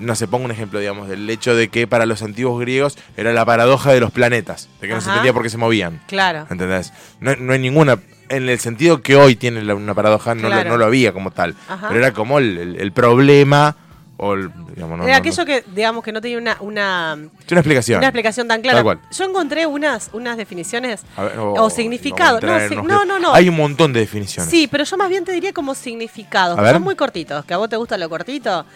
no 0.00 0.14
sé, 0.16 0.26
pongo 0.26 0.44
un 0.46 0.50
ejemplo, 0.50 0.78
digamos, 0.80 1.08
del 1.08 1.28
hecho 1.30 1.54
de 1.54 1.68
que 1.68 1.86
para 1.86 2.06
los 2.06 2.22
antiguos 2.22 2.60
griegos 2.60 2.98
era 3.16 3.32
la 3.32 3.44
paradoja 3.44 3.92
de 3.92 4.00
los 4.00 4.10
planetas, 4.10 4.68
de 4.80 4.88
que 4.88 4.94
no 4.94 5.00
se 5.00 5.08
entendía 5.10 5.32
por 5.32 5.42
qué 5.42 5.50
se 5.50 5.58
movían. 5.58 6.00
Claro. 6.08 6.46
¿Entendés? 6.50 6.92
No, 7.20 7.36
no 7.36 7.52
hay 7.52 7.58
ninguna. 7.58 7.98
En 8.28 8.48
el 8.48 8.58
sentido 8.60 9.02
que 9.02 9.16
hoy 9.16 9.34
tiene 9.36 9.62
la- 9.62 9.74
una 9.74 9.94
paradoja, 9.94 10.34
no, 10.34 10.48
lo, 10.48 10.64
no 10.64 10.76
lo 10.76 10.84
había 10.86 11.12
como 11.12 11.30
tal. 11.32 11.54
Ajá. 11.68 11.88
Pero 11.88 12.00
era 12.00 12.12
como 12.12 12.38
el, 12.38 12.58
el- 12.58 12.76
el 12.80 12.92
problema. 12.92 13.76
O 14.22 14.34
el, 14.34 14.50
digamos, 14.74 14.98
no, 14.98 15.04
Era 15.08 15.16
aquello 15.16 15.46
que, 15.46 15.64
digamos, 15.74 16.04
que 16.04 16.12
no 16.12 16.20
tenía 16.20 16.36
una, 16.36 16.54
una, 16.60 17.14
una 17.14 17.30
explicación. 17.60 17.98
una 18.00 18.08
explicación 18.08 18.46
tan 18.48 18.60
clara. 18.60 18.82
Yo 19.10 19.24
encontré 19.24 19.66
unas, 19.66 20.10
unas 20.12 20.36
definiciones 20.36 21.00
ver, 21.16 21.38
o 21.38 21.70
significado. 21.70 22.38
vamos 22.38 22.60
a 22.60 22.64
entrar 22.66 22.84
No, 22.84 22.98
no, 22.98 23.04
no, 23.06 23.18
no. 23.18 23.32
Hay 23.34 23.48
un 23.48 23.56
montón 23.56 23.94
de 23.94 24.00
definiciones. 24.00 24.50
Sí, 24.50 24.68
pero 24.70 24.84
yo 24.84 24.98
más 24.98 25.08
bien 25.08 25.24
te 25.24 25.32
diría 25.32 25.54
como 25.54 25.74
significados. 25.74 26.58
Son 26.70 26.82
muy 26.82 26.96
cortitos, 26.96 27.46
que 27.46 27.54
a 27.54 27.56
vos 27.56 27.70
te 27.70 27.76
gusta 27.76 27.96
lo 27.96 28.10
cortito. 28.10 28.66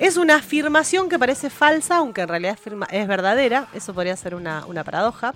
Es 0.00 0.16
una 0.16 0.36
afirmación 0.36 1.08
que 1.08 1.18
parece 1.18 1.50
falsa, 1.50 1.98
aunque 1.98 2.22
en 2.22 2.28
realidad 2.28 2.56
es, 2.64 2.72
es 2.90 3.06
verdadera. 3.06 3.66
Eso 3.74 3.94
podría 3.94 4.16
ser 4.16 4.34
una, 4.34 4.64
una 4.66 4.82
paradoja. 4.82 5.34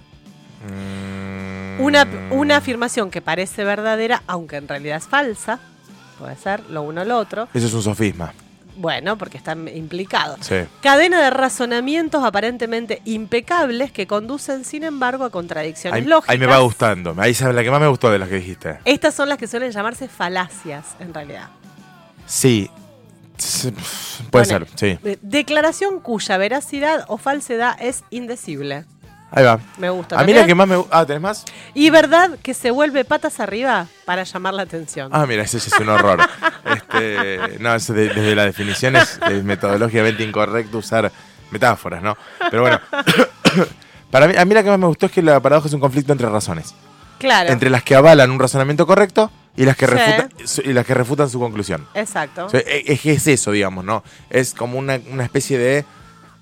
Mm, 0.66 1.80
Una, 1.82 2.06
una 2.30 2.56
afirmación 2.56 3.10
que 3.10 3.20
parece 3.20 3.62
verdadera, 3.64 4.22
aunque 4.26 4.56
en 4.56 4.66
realidad 4.66 4.96
es 4.96 5.06
falsa. 5.06 5.58
Puede 6.18 6.36
ser 6.36 6.62
lo 6.70 6.82
uno 6.82 7.02
o 7.02 7.04
lo 7.04 7.18
otro. 7.18 7.48
Eso 7.52 7.66
es 7.66 7.74
un 7.74 7.82
sofisma. 7.82 8.32
Bueno, 8.76 9.16
porque 9.18 9.36
están 9.38 9.68
implicados. 9.68 10.38
Sí. 10.40 10.56
Cadena 10.82 11.20
de 11.22 11.30
razonamientos 11.30 12.24
aparentemente 12.24 13.02
impecables 13.04 13.92
que 13.92 14.06
conducen, 14.08 14.64
sin 14.64 14.82
embargo, 14.82 15.24
a 15.24 15.30
contradicciones 15.30 16.00
Ahí, 16.02 16.06
lógicas. 16.08 16.32
ahí 16.32 16.38
me 16.38 16.46
va 16.46 16.58
gustando. 16.58 17.14
Ahí 17.18 17.34
sabes 17.34 17.54
la 17.54 17.62
que 17.62 17.70
más 17.70 17.80
me 17.80 17.86
gustó 17.86 18.10
de 18.10 18.18
las 18.18 18.28
que 18.28 18.36
dijiste. 18.36 18.78
Estas 18.84 19.14
son 19.14 19.28
las 19.28 19.38
que 19.38 19.46
suelen 19.46 19.70
llamarse 19.70 20.08
falacias, 20.08 20.96
en 20.98 21.12
realidad. 21.14 21.48
Sí. 22.26 22.68
Puede 24.30 24.30
Pone, 24.30 24.44
ser, 24.44 24.66
sí. 24.74 24.98
de- 25.02 25.18
Declaración 25.22 26.00
cuya 26.00 26.36
veracidad 26.38 27.04
o 27.08 27.18
falsedad 27.18 27.76
es 27.80 28.04
indecible. 28.10 28.84
Ahí 29.30 29.44
va. 29.44 29.58
Me 29.78 29.90
gusta. 29.90 30.18
A 30.20 30.22
mí 30.22 30.32
la 30.32 30.46
que 30.46 30.54
más 30.54 30.68
me 30.68 30.76
gu- 30.76 30.86
Ah, 30.92 31.04
¿tenés 31.04 31.20
más? 31.20 31.44
Y 31.74 31.90
verdad 31.90 32.38
que 32.40 32.54
se 32.54 32.70
vuelve 32.70 33.04
patas 33.04 33.40
arriba 33.40 33.88
para 34.04 34.22
llamar 34.22 34.54
la 34.54 34.62
atención. 34.62 35.10
Ah, 35.12 35.26
mira, 35.26 35.42
ese 35.42 35.58
sí 35.58 35.70
es 35.74 35.80
un 35.80 35.88
horror. 35.88 36.20
Este, 36.64 37.58
no, 37.60 37.76
de- 37.78 38.08
desde 38.08 38.34
la 38.34 38.44
definición 38.46 38.96
es, 38.96 39.18
es 39.30 39.44
metodológicamente 39.44 40.22
incorrecto 40.24 40.78
usar 40.78 41.10
metáforas, 41.50 42.02
¿no? 42.02 42.16
Pero 42.50 42.62
bueno, 42.62 42.80
para 44.10 44.26
mí, 44.26 44.34
a 44.36 44.44
mí 44.44 44.54
la 44.54 44.62
que 44.62 44.70
más 44.70 44.78
me 44.78 44.86
gustó 44.86 45.06
es 45.06 45.12
que 45.12 45.20
la 45.22 45.40
paradoja 45.40 45.68
es 45.68 45.74
un 45.74 45.80
conflicto 45.80 46.12
entre 46.12 46.28
razones. 46.28 46.74
claro. 47.18 47.50
Entre 47.50 47.68
las 47.70 47.82
que 47.82 47.94
avalan 47.96 48.30
un 48.30 48.38
razonamiento 48.38 48.86
correcto 48.86 49.30
y 49.56 49.64
las 49.64 49.76
que, 49.76 49.86
Sí. 49.86 49.92
refutan, 49.92 50.30
su- 50.46 50.60
y 50.62 50.72
las 50.72 50.84
que 50.86 50.94
refutan 50.94 51.30
su 51.30 51.38
conclusión. 51.38 51.86
Exacto. 51.94 52.46
O 52.46 52.48
sea, 52.48 52.60
e- 52.60 52.84
es, 52.86 53.00
que 53.00 53.12
es 53.12 53.26
eso, 53.26 53.50
digamos, 53.52 53.84
¿no? 53.84 54.02
Es 54.30 54.52
como 54.54 54.78
una, 54.78 55.00
una 55.10 55.24
especie 55.24 55.58
de 55.58 55.84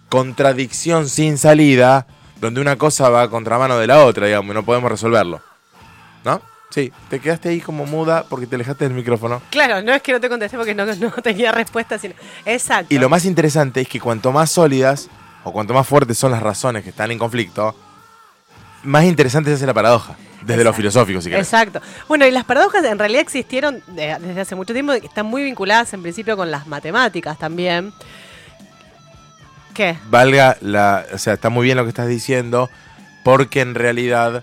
contradicción 0.09 1.09
sin 1.09 1.38
salida, 1.38 2.07
donde 2.40 2.61
una 2.61 2.76
cosa 2.76 3.09
va 3.09 3.23
a 3.23 3.28
contramano 3.28 3.78
de 3.78 3.87
la 3.87 4.04
otra, 4.04 4.26
digamos, 4.26 4.50
y 4.52 4.54
no 4.54 4.64
podemos 4.64 4.90
resolverlo. 4.90 5.40
¿No? 6.25 6.40
Sí, 6.71 6.90
te 7.11 7.19
quedaste 7.21 7.50
ahí 7.50 7.61
como 7.61 7.85
muda 7.85 8.25
porque 8.28 8.47
te 8.47 8.54
alejaste 8.54 8.85
del 8.85 8.95
micrófono. 8.95 9.42
Claro, 9.50 9.83
no 9.83 9.92
es 9.92 10.00
que 10.02 10.12
no 10.12 10.21
te 10.21 10.28
contesté 10.28 10.57
porque 10.57 10.75
no, 10.75 10.87
no 10.87 11.11
tenía 11.23 11.52
respuesta, 11.52 11.99
sino. 11.99 12.14
Exacto. 12.47 12.95
Y 12.95 12.99
lo 12.99 13.09
más 13.09 13.25
interesante 13.26 13.83
es 13.83 13.88
que 13.88 14.00
cuanto 14.00 14.33
más 14.33 14.50
sólidas 14.50 15.09
o 15.45 15.52
cuanto 15.52 15.75
más 15.75 15.87
fuertes 15.87 16.16
son 16.16 16.31
las 16.33 16.42
razones 16.42 16.83
que 16.83 16.90
están 16.90 17.11
en 17.11 17.19
conflicto, 17.19 17.75
más 18.85 19.04
interesante 19.04 19.50
se 19.50 19.57
hace 19.57 19.66
la 19.66 19.75
paradoja, 19.75 20.16
desde 20.44 20.64
lo 20.64 20.72
filosófico, 20.72 21.20
si 21.20 21.30
querés. 21.30 21.46
Exacto. 21.46 21.80
Bueno, 22.08 22.26
y 22.26 22.30
las 22.30 22.44
paradojas 22.44 22.84
en 22.84 22.99
realidad 22.99 23.22
existieron 23.22 23.82
de- 23.88 24.16
desde 24.20 24.40
hace 24.40 24.54
mucho 24.54 24.72
tiempo, 24.72 24.92
están 24.92 25.26
muy 25.26 25.42
vinculadas 25.44 25.92
en 25.94 26.02
principio 26.02 26.37
con 26.37 26.50
las 26.50 26.66
matemáticas 26.66 27.38
también. 27.38 27.92
¿Qué? 29.75 29.96
Valga 30.11 30.56
la. 30.61 31.04
O 31.14 31.18
sea, 31.18 31.34
está 31.34 31.49
muy 31.49 31.64
bien 31.64 31.76
lo 31.78 31.84
que 31.84 31.88
estás 31.88 32.08
diciendo, 32.08 32.68
porque 33.25 33.61
en 33.62 33.75
realidad 33.75 34.42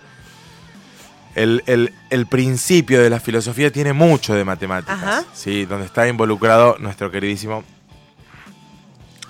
el, 1.36 1.64
el- 1.68 1.94
el 2.10 2.26
principio 2.26 3.02
de 3.02 3.10
la 3.12 3.20
filosofía 3.20 3.72
tiene 3.72 3.94
mucho 3.94 4.34
de 4.34 4.44
matemáticas. 4.44 4.98
Ajá. 5.02 5.24
¿sí? 5.34 5.66
Donde 5.66 5.86
está 5.86 6.08
involucrado 6.08 6.78
nuestro 6.80 7.12
queridísimo 7.12 7.64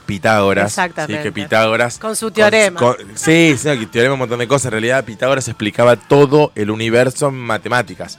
Pitágoras. 0.09 0.65
Exactamente. 0.71 1.17
¿sí? 1.17 1.23
Que 1.23 1.31
Pitágoras. 1.31 1.97
Con 1.99 2.15
su 2.15 2.31
teorema. 2.31 2.79
con- 2.79 2.97
sí, 3.15 3.55
sí, 3.57 3.85
teorema 3.87 4.13
un 4.13 4.19
montón 4.19 4.39
de 4.39 4.47
cosas. 4.47 4.65
En 4.65 4.71
realidad, 4.71 5.03
Pitágoras 5.05 5.47
explicaba 5.47 5.95
todo 5.95 6.51
el 6.55 6.69
universo 6.71 7.29
en 7.29 7.35
matemáticas. 7.35 8.17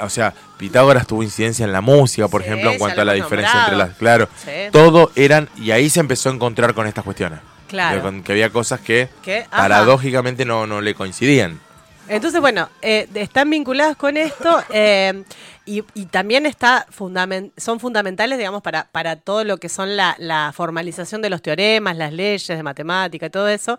O 0.00 0.10
sea, 0.10 0.34
Pitágoras 0.58 1.06
tuvo 1.06 1.22
incidencia 1.22 1.64
en 1.64 1.72
la 1.72 1.80
música, 1.80 2.28
por 2.28 2.42
Sí, 2.42 2.48
ejemplo, 2.48 2.70
en 2.72 2.78
cuanto 2.78 3.00
a 3.00 3.04
la 3.04 3.14
diferencia 3.14 3.60
entre 3.60 3.76
las. 3.76 3.96
Claro. 3.96 4.28
Sí. 4.44 4.50
Todo 4.72 5.10
eran. 5.16 5.48
Y 5.56 5.70
ahí 5.70 5.88
se 5.88 6.00
empezó 6.00 6.28
a 6.28 6.32
encontrar 6.34 6.74
con 6.74 6.86
estas 6.86 7.04
cuestiones. 7.04 7.40
Claro. 7.68 8.22
Que 8.24 8.32
había 8.32 8.50
cosas 8.50 8.80
que 8.80 9.08
paradójicamente 9.50 10.44
no, 10.44 10.66
no 10.66 10.80
le 10.80 10.94
coincidían. 10.94 11.60
Entonces, 12.08 12.40
bueno, 12.40 12.68
eh, 12.82 13.08
están 13.14 13.50
vinculadas 13.50 13.96
con 13.96 14.16
esto 14.16 14.62
eh, 14.72 15.24
y, 15.66 15.84
y 15.94 16.06
también 16.06 16.46
está 16.46 16.86
fundamen- 16.96 17.52
son 17.56 17.78
fundamentales, 17.80 18.38
digamos, 18.38 18.62
para, 18.62 18.84
para 18.90 19.16
todo 19.16 19.44
lo 19.44 19.58
que 19.58 19.68
son 19.68 19.96
la, 19.96 20.16
la 20.18 20.52
formalización 20.54 21.20
de 21.22 21.30
los 21.30 21.42
teoremas, 21.42 21.96
las 21.96 22.12
leyes 22.12 22.46
de 22.48 22.62
matemática 22.62 23.26
y 23.26 23.30
todo 23.30 23.48
eso, 23.48 23.78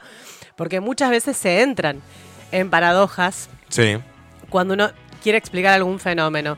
porque 0.56 0.80
muchas 0.80 1.10
veces 1.10 1.36
se 1.38 1.62
entran 1.62 2.02
en 2.52 2.70
paradojas 2.70 3.50
Sí. 3.70 3.98
cuando 4.50 4.74
uno 4.76 4.92
quiere 5.24 5.38
explicar 5.38 5.74
algún 5.74 6.00
fenómeno. 6.00 6.58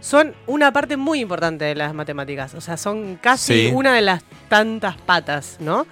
Son 0.00 0.34
una 0.46 0.72
parte 0.72 0.96
muy 0.96 1.20
importante 1.20 1.64
de 1.66 1.74
las 1.74 1.92
matemáticas, 1.92 2.54
o 2.54 2.60
sea, 2.60 2.76
son 2.78 3.16
casi 3.20 3.68
Sí. 3.68 3.72
una 3.74 3.92
de 3.94 4.00
las 4.00 4.22
tantas 4.48 4.96
patas, 4.96 5.56
¿no? 5.60 5.86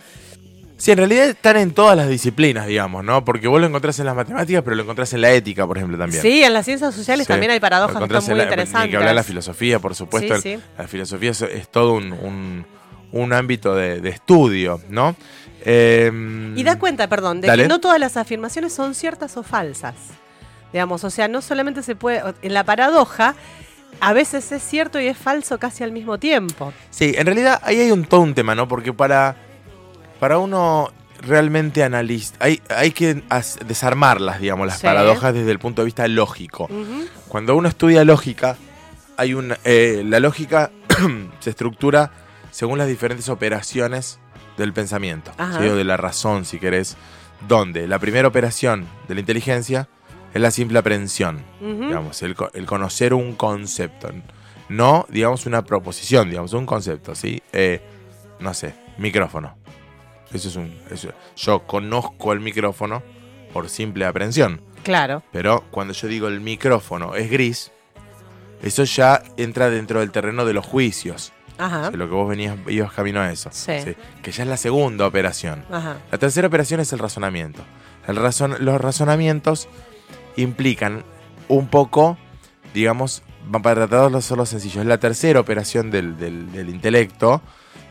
Sí, 0.79 0.93
en 0.93 0.99
realidad 0.99 1.27
están 1.29 1.57
en 1.57 1.73
todas 1.73 1.97
las 1.97 2.09
disciplinas, 2.09 2.67
digamos, 2.67 3.05
¿no? 3.05 3.25
Porque 3.25 3.49
vos 3.49 3.61
lo 3.61 3.67
encontrás 3.67 3.99
en 3.99 4.07
las 4.07 4.15
matemáticas, 4.15 4.63
pero 4.63 4.77
lo 4.77 4.85
encontrás 4.85 5.13
en 5.13 5.21
la 5.21 5.33
ética, 5.33 5.67
por 5.67 5.77
ejemplo, 5.77 5.99
también. 5.99 6.23
Sí, 6.23 6.43
en 6.45 6.53
las 6.55 6.65
ciencias 6.65 6.95
sociales 6.95 7.27
Sí. 7.27 7.33
también 7.33 7.51
hay 7.51 7.59
paradojas 7.61 7.99
que 7.99 8.05
están 8.05 8.25
muy 8.25 8.37
la- 8.39 8.45
interesantes. 8.45 8.91
que 8.91 8.97
hablar 8.97 9.11
de 9.11 9.15
la 9.17 9.23
filosofía, 9.25 9.81
por 9.81 9.95
supuesto. 9.97 10.37
Sí, 10.41 10.55
sí. 10.57 10.63
La 10.79 10.87
filosofía 10.87 11.33
es, 11.33 11.43
es 11.43 11.69
todo 11.69 11.95
un, 11.95 12.13
un- 12.13 12.65
un 13.11 13.33
ámbito 13.33 13.75
de, 13.75 14.01
de 14.01 14.09
estudio, 14.11 14.81
¿no? 14.89 15.17
Eh, 15.65 16.13
Y 16.55 16.63
da 16.63 16.79
cuenta, 16.79 17.09
perdón, 17.09 17.41
de 17.41 17.49
Dale. 17.49 17.65
que 17.65 17.69
no 17.69 17.81
todas 17.81 17.99
las 17.99 18.17
afirmaciones 18.17 18.73
son 18.73 18.95
ciertas 18.95 19.37
o 19.37 19.43
falsas. 19.43 19.97
Digamos, 20.73 21.03
o 21.05 21.11
sea, 21.11 21.27
no 21.29 21.43
solamente 21.43 21.83
se 21.83 21.97
puede. 21.97 22.23
En 22.43 22.55
la 22.55 22.63
paradoja, 22.65 23.35
a 24.01 24.13
veces 24.13 24.53
es 24.53 24.63
cierto 24.63 25.01
y 25.01 25.07
es 25.09 25.17
falso 25.17 25.59
casi 25.59 25.83
al 25.83 25.91
mismo 25.93 26.19
tiempo. 26.19 26.73
Sí, 26.91 27.15
en 27.17 27.27
realidad 27.27 27.61
ahí 27.65 27.81
hay 27.81 27.91
un 27.91 28.05
todo 28.05 28.21
un 28.21 28.35
tema, 28.35 28.55
¿no? 28.55 28.69
Porque 28.69 28.93
para, 28.93 29.35
para 30.21 30.39
uno 30.39 30.91
realmente 31.21 31.83
analizar, 31.83 32.37
hay, 32.41 32.61
hay 32.69 32.93
que 32.93 33.23
as- 33.29 33.59
desarmarlas, 33.67 34.41
digamos, 34.41 34.67
las 34.67 34.79
Sí. 34.79 34.87
paradojas 34.87 35.35
desde 35.35 35.51
el 35.51 35.59
punto 35.59 35.83
de 35.83 35.87
vista 35.87 36.07
lógico. 36.09 36.69
Cuando 37.29 37.57
uno 37.57 37.69
estudia 37.69 38.05
lógica, 38.05 38.57
hay 39.17 39.35
una, 39.35 39.59
eh, 39.65 40.03
la 40.07 40.21
lógica 40.21 40.71
se 41.41 41.51
estructura 41.51 42.13
según 42.51 42.79
las 42.79 42.89
diferentes 42.89 43.29
operaciones 43.29 44.19
del 44.57 44.73
pensamiento, 44.73 45.33
o 45.39 45.75
de 45.77 45.85
la 45.85 45.97
razón, 45.97 46.45
si 46.45 46.59
querés, 46.59 46.97
donde 47.47 47.87
la 47.87 47.99
primera 48.01 48.27
operación 48.27 48.87
de 49.07 49.15
la 49.15 49.21
inteligencia 49.21 49.89
es 50.35 50.41
la 50.43 50.51
simple 50.51 50.79
aprehensión, 50.79 51.41
digamos, 51.61 52.23
el, 52.23 52.35
el 52.55 52.67
conocer 52.67 53.15
un 53.15 53.35
concepto, 53.35 54.11
no, 54.69 55.07
digamos, 55.09 55.47
una 55.47 55.65
proposición, 55.65 56.29
digamos, 56.31 56.53
un 56.53 56.67
concepto, 56.67 57.15
¿sí? 57.15 57.43
Eh, 57.53 57.81
no 58.41 58.53
sé, 58.55 58.75
micrófono. 58.99 59.57
Eso 60.33 60.49
es 60.49 60.57
un... 60.57 60.77
eso- 60.91 61.13
yo 61.37 61.67
conozco 61.67 62.33
el 62.33 62.41
micrófono 62.41 63.03
por 63.53 63.69
simple 63.69 64.05
aprehensión. 64.05 64.61
Claro. 64.83 65.23
Pero 65.33 65.65
cuando 65.71 65.93
yo 65.95 66.09
digo 66.09 66.29
el 66.29 66.41
micrófono 66.41 67.15
es 67.15 67.31
gris, 67.31 67.73
eso 68.63 68.85
ya 68.85 69.23
entra 69.37 69.71
dentro 69.71 70.01
del 70.01 70.11
terreno 70.11 70.45
de 70.45 70.53
los 70.53 70.67
juicios. 70.67 71.33
Ajá. 71.59 71.81
O 71.81 71.91
sea, 71.91 71.97
lo 71.97 72.07
que 72.09 72.15
vos 72.15 72.29
venías, 72.29 72.57
ibas 72.69 72.93
camino 72.93 73.21
a 73.21 73.31
eso. 73.33 73.51
Sí. 73.53 73.73
Que 74.23 74.31
ya 74.31 74.43
es 74.45 74.49
la 74.49 74.57
segunda 74.57 75.07
operación. 75.07 75.65
Ajá. 75.71 75.97
La 76.13 76.19
tercera 76.19 76.47
operación 76.47 76.81
es 76.81 76.93
el 76.93 76.99
razonamiento. 77.01 77.63
El 78.07 78.17
razon- 78.17 78.59
los 78.59 78.81
razonamientos 78.81 79.69
implican 80.37 81.05
un 81.49 81.69
poco, 81.69 82.17
digamos, 82.75 83.23
va- 83.53 83.61
para 83.61 83.87
tratarlos 83.87 84.13
de 84.13 84.19
hacerlo 84.19 84.47
sencillo, 84.47 84.81
es 84.81 84.87
la 84.87 84.99
tercera 84.99 85.41
operación 85.41 85.91
del, 85.91 86.17
del- 86.17 86.53
del 86.53 86.69
intelecto, 86.69 87.43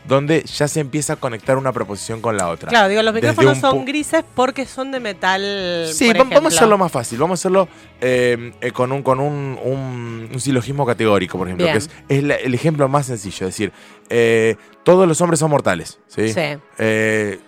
donde 0.06 0.42
ya 0.44 0.68
se 0.68 0.80
empieza 0.80 1.14
a 1.14 1.16
conectar 1.16 1.56
una 1.58 1.72
proposición 1.72 2.20
con 2.20 2.36
la 2.36 2.48
otra. 2.48 2.68
Claro, 2.68 2.88
digo, 2.88 3.02
los 3.02 3.12
micrófonos 3.14 3.58
son 3.58 3.84
grises 3.84 4.24
porque 4.34 4.64
son 4.66 4.90
de 4.90 5.00
metal. 5.00 5.86
Sí, 5.92 6.12
por 6.14 6.28
vamos 6.30 6.52
a 6.54 6.56
hacerlo 6.56 6.78
más 6.78 6.90
fácil. 6.92 7.18
Vamos 7.18 7.38
a 7.38 7.40
hacerlo 7.40 7.68
eh, 8.00 8.52
eh, 8.60 8.70
con, 8.72 8.92
un, 8.92 9.02
con 9.02 9.20
un, 9.20 9.58
un- 9.62 10.28
un 10.32 10.40
silogismo 10.40 10.86
categórico, 10.86 11.36
por 11.38 11.48
ejemplo, 11.48 11.66
Bien. 11.66 11.74
que 11.78 11.84
es, 11.84 11.90
es 12.08 12.22
la- 12.24 12.36
el 12.36 12.54
ejemplo 12.54 12.88
más 12.88 13.06
sencillo. 13.06 13.46
Es 13.48 13.54
decir, 13.54 13.72
eh, 14.08 14.56
todos 14.82 15.06
los 15.06 15.20
hombres 15.20 15.40
son 15.40 15.50
mortales. 15.50 15.98
¿sí? 16.06 16.32
Sí, 16.32 16.40
Eh, 16.78 17.38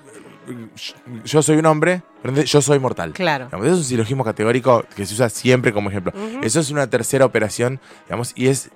yo 1.24 1.42
soy 1.42 1.56
un 1.58 1.66
hombre, 1.66 2.02
yo 2.44 2.60
soy 2.60 2.78
mortal. 2.78 3.12
claro. 3.12 3.46
Digamos, 3.46 3.66
eso 3.66 3.74
es 3.76 3.80
un 3.82 3.86
silogismo 3.86 4.24
categórico 4.24 4.84
que 4.96 5.06
se 5.06 5.14
usa 5.14 5.28
siempre 5.28 5.72
como 5.72 5.90
ejemplo. 5.90 6.12
Eso 6.42 6.60
es 6.60 6.70
una 6.70 6.88
tercera 6.88 7.24
operación, 7.24 7.80
digamos, 8.06 8.32
y 8.34 8.48
es 8.48 8.70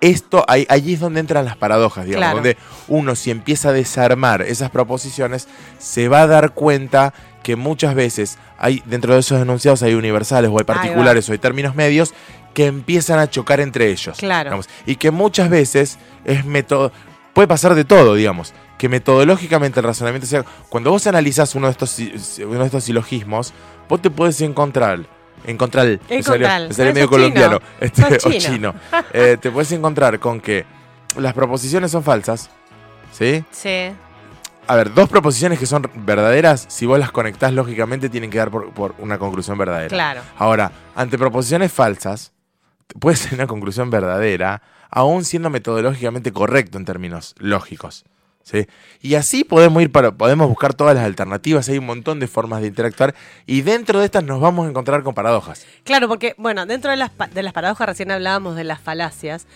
esto, 0.00 0.44
ahí, 0.48 0.66
allí 0.68 0.94
es 0.94 1.00
donde 1.00 1.20
entran 1.20 1.44
las 1.44 1.56
paradojas, 1.56 2.04
digamos, 2.04 2.22
Claro. 2.24 2.36
donde 2.36 2.56
uno 2.88 3.16
si 3.16 3.30
empieza 3.30 3.70
a 3.70 3.72
desarmar 3.72 4.42
esas 4.42 4.70
proposiciones, 4.70 5.48
se 5.78 6.08
va 6.08 6.22
a 6.22 6.26
dar 6.26 6.52
cuenta 6.52 7.14
que 7.42 7.56
muchas 7.56 7.94
veces 7.94 8.38
hay, 8.58 8.82
dentro 8.86 9.14
de 9.14 9.20
esos 9.20 9.40
enunciados 9.40 9.82
hay 9.82 9.94
universales 9.94 10.50
o 10.52 10.58
hay 10.58 10.64
particulares 10.64 11.28
o 11.28 11.32
hay 11.32 11.38
términos 11.38 11.74
medios 11.74 12.12
que 12.54 12.66
empiezan 12.66 13.18
a 13.18 13.28
chocar 13.30 13.60
entre 13.60 13.90
ellos. 13.90 14.18
Claro. 14.18 14.48
digamos, 14.50 14.68
y 14.86 14.96
que 14.96 15.10
muchas 15.10 15.48
veces 15.50 15.98
es 16.24 16.44
método, 16.44 16.90
puede 17.34 17.46
pasar 17.48 17.74
de 17.74 17.84
todo, 17.84 18.14
digamos, 18.14 18.52
que 18.78 18.88
metodológicamente 18.88 19.80
el 19.80 19.86
razonamiento 19.86 20.26
sea, 20.26 20.44
cuando 20.68 20.90
vos 20.90 21.06
analizás 21.06 21.54
uno 21.54 21.66
de 21.68 21.72
estos, 21.72 21.98
uno 22.40 22.58
de 22.60 22.66
estos 22.66 22.84
silogismos, 22.84 23.52
vos 23.88 24.02
te 24.02 24.10
puedes 24.10 24.40
encontrar, 24.40 25.06
encontrar, 25.46 25.86
me 25.86 25.98
salió, 25.98 26.18
Encontrar. 26.18 26.68
me 26.68 26.74
salió 26.74 26.94
medio 26.94 27.08
colombiano, 27.08 27.58
chino. 27.58 27.70
este, 27.80 28.02
o 28.28 28.30
chino. 28.30 28.38
chino. 28.38 28.74
Eh, 29.12 29.36
te 29.40 29.50
puedes 29.50 29.72
encontrar 29.72 30.18
con 30.18 30.40
que 30.40 30.64
las 31.16 31.32
proposiciones 31.34 31.90
son 31.90 32.02
falsas, 32.02 32.50
¿sí? 33.12 33.44
Sí. 33.50 33.90
A 34.68 34.74
ver, 34.74 34.92
dos 34.92 35.08
proposiciones 35.08 35.58
que 35.58 35.66
son 35.66 35.88
verdaderas, 35.94 36.66
si 36.68 36.86
vos 36.86 36.98
las 36.98 37.12
conectás 37.12 37.52
lógicamente, 37.52 38.08
tienen 38.08 38.30
que 38.30 38.38
dar 38.38 38.50
por, 38.50 38.72
por 38.72 38.94
una 38.98 39.16
conclusión 39.18 39.56
verdadera. 39.56 39.88
Claro. 39.88 40.22
Ahora, 40.36 40.72
ante 40.96 41.16
proposiciones 41.16 41.72
falsas, 41.72 42.32
puede 42.98 43.16
ser 43.16 43.34
una 43.34 43.46
conclusión 43.46 43.90
verdadera, 43.90 44.62
aún 44.90 45.24
siendo 45.24 45.50
metodológicamente 45.50 46.32
correcto 46.32 46.78
en 46.78 46.84
términos 46.84 47.34
lógicos. 47.38 48.04
¿Sí? 48.46 48.66
Y 49.02 49.14
así 49.16 49.44
podemos 49.44 49.82
ir 49.82 49.90
para, 49.90 50.12
podemos 50.12 50.48
buscar 50.48 50.72
todas 50.72 50.94
las 50.94 51.04
alternativas, 51.04 51.68
hay 51.68 51.78
un 51.78 51.86
montón 51.86 52.20
de 52.20 52.28
formas 52.28 52.62
de 52.62 52.68
interactuar, 52.68 53.14
y 53.44 53.62
dentro 53.62 53.98
de 53.98 54.06
estas 54.06 54.24
nos 54.24 54.40
vamos 54.40 54.66
a 54.66 54.70
encontrar 54.70 55.02
con 55.02 55.14
paradojas. 55.14 55.66
Claro, 55.84 56.08
porque, 56.08 56.34
bueno, 56.38 56.64
dentro 56.64 56.90
de 56.90 56.96
las, 56.96 57.10
de 57.32 57.42
las 57.42 57.52
paradojas 57.52 57.88
recién 57.88 58.10
hablábamos 58.10 58.56
de 58.56 58.64
las 58.64 58.80
falacias. 58.80 59.46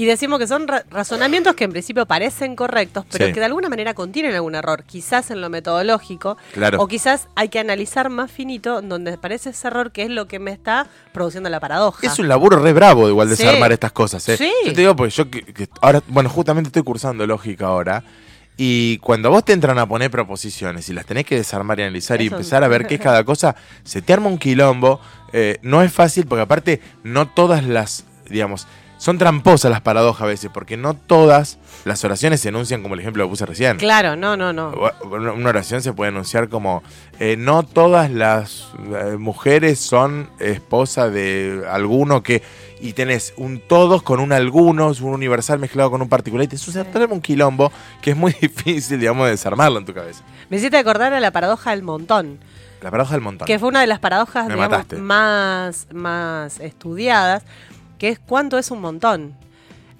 Y 0.00 0.04
decimos 0.04 0.38
que 0.38 0.46
son 0.46 0.68
ra- 0.68 0.84
razonamientos 0.92 1.56
que 1.56 1.64
en 1.64 1.72
principio 1.72 2.06
parecen 2.06 2.54
correctos, 2.54 3.04
pero 3.10 3.26
Sí. 3.26 3.32
que 3.32 3.40
de 3.40 3.46
alguna 3.46 3.68
manera 3.68 3.94
contienen 3.94 4.32
algún 4.32 4.54
error, 4.54 4.84
quizás 4.84 5.32
en 5.32 5.40
lo 5.40 5.50
metodológico, 5.50 6.36
Claro. 6.52 6.80
o 6.80 6.86
quizás 6.86 7.26
hay 7.34 7.48
que 7.48 7.58
analizar 7.58 8.08
más 8.08 8.30
finito 8.30 8.80
donde 8.80 9.14
aparece 9.14 9.50
ese 9.50 9.66
error 9.66 9.90
que 9.90 10.04
es 10.04 10.10
lo 10.10 10.28
que 10.28 10.38
me 10.38 10.52
está 10.52 10.86
produciendo 11.12 11.50
la 11.50 11.58
paradoja. 11.58 12.06
Es 12.06 12.16
un 12.20 12.28
laburo 12.28 12.60
re 12.60 12.72
bravo 12.72 13.08
igual 13.08 13.28
Sí. 13.34 13.42
desarmar 13.42 13.72
estas 13.72 13.90
cosas. 13.90 14.28
¿eh? 14.28 14.36
Sí. 14.36 14.52
Yo 14.66 14.72
te 14.72 14.80
digo, 14.82 14.94
porque 14.94 15.10
yo 15.10 15.28
que, 15.28 15.42
que 15.42 15.68
ahora, 15.82 16.00
bueno, 16.06 16.28
justamente 16.28 16.68
estoy 16.68 16.84
cursando 16.84 17.26
lógica 17.26 17.66
ahora. 17.66 18.04
Y 18.56 18.98
cuando 18.98 19.30
vos 19.30 19.44
te 19.44 19.52
entran 19.52 19.80
a 19.80 19.88
poner 19.88 20.12
proposiciones 20.12 20.88
y 20.88 20.92
las 20.92 21.06
tenés 21.06 21.24
que 21.24 21.34
desarmar 21.34 21.80
y 21.80 21.82
analizar 21.82 22.22
y 22.22 22.28
empezar 22.28 22.62
a 22.62 22.68
ver 22.68 22.86
qué 22.86 22.94
es 22.94 23.00
cada 23.00 23.24
cosa, 23.24 23.56
se 23.82 24.00
te 24.00 24.12
arma 24.12 24.28
un 24.28 24.38
quilombo. 24.38 25.00
eh, 25.32 25.58
no 25.62 25.82
es 25.82 25.92
fácil 25.92 26.24
porque 26.26 26.42
aparte 26.42 26.80
no 27.02 27.28
todas 27.28 27.62
las, 27.64 28.04
digamos, 28.30 28.66
son 28.98 29.16
tramposas 29.16 29.70
las 29.70 29.80
paradojas 29.80 30.22
a 30.22 30.26
veces, 30.26 30.50
porque 30.52 30.76
no 30.76 30.94
todas 30.94 31.58
las 31.84 32.04
oraciones 32.04 32.40
se 32.40 32.50
enuncian 32.50 32.82
como 32.82 32.94
el 32.94 33.00
ejemplo 33.00 33.24
que 33.24 33.30
puse 33.30 33.46
recién. 33.46 33.78
Claro, 33.78 34.16
no, 34.16 34.36
no, 34.36 34.52
no. 34.52 34.72
Una 35.10 35.48
oración 35.48 35.82
se 35.82 35.92
puede 35.92 36.10
anunciar 36.10 36.48
como 36.48 36.82
eh, 37.18 37.36
no 37.38 37.62
todas 37.62 38.10
las 38.10 38.68
eh, 38.94 39.16
mujeres 39.18 39.78
son 39.78 40.28
esposa 40.38 41.08
de 41.08 41.64
alguno 41.70 42.22
que 42.22 42.42
y 42.80 42.92
tenés 42.92 43.34
un 43.36 43.60
todos 43.60 44.02
con 44.02 44.20
un 44.20 44.32
algunos, 44.32 45.00
un 45.00 45.12
universal 45.12 45.58
mezclado 45.58 45.90
con 45.90 46.02
un 46.02 46.08
particular 46.08 46.44
y 46.44 46.48
te 46.48 46.58
sucede 46.58 46.86
un 47.06 47.20
quilombo 47.20 47.72
que 48.00 48.10
es 48.10 48.16
muy 48.16 48.32
difícil, 48.40 49.00
digamos, 49.00 49.26
de 49.26 49.32
desarmarlo 49.32 49.78
en 49.78 49.84
tu 49.84 49.94
cabeza. 49.94 50.22
Me 50.50 50.56
hiciste 50.56 50.76
acordar 50.76 51.12
a 51.12 51.20
la 51.20 51.30
paradoja 51.30 51.70
del 51.70 51.82
montón, 51.82 52.38
La 52.82 52.90
paradoja 52.90 53.14
del 53.14 53.22
montón. 53.22 53.46
que 53.46 53.58
fue 53.58 53.68
una 53.68 53.80
de 53.80 53.86
las 53.86 53.98
paradojas 53.98 54.48
digamos, 54.48 54.92
más, 54.98 55.88
más 55.92 56.60
estudiadas, 56.60 57.44
que 57.98 58.08
es 58.08 58.18
cuánto 58.18 58.58
es 58.58 58.70
un 58.70 58.80
montón. 58.80 59.34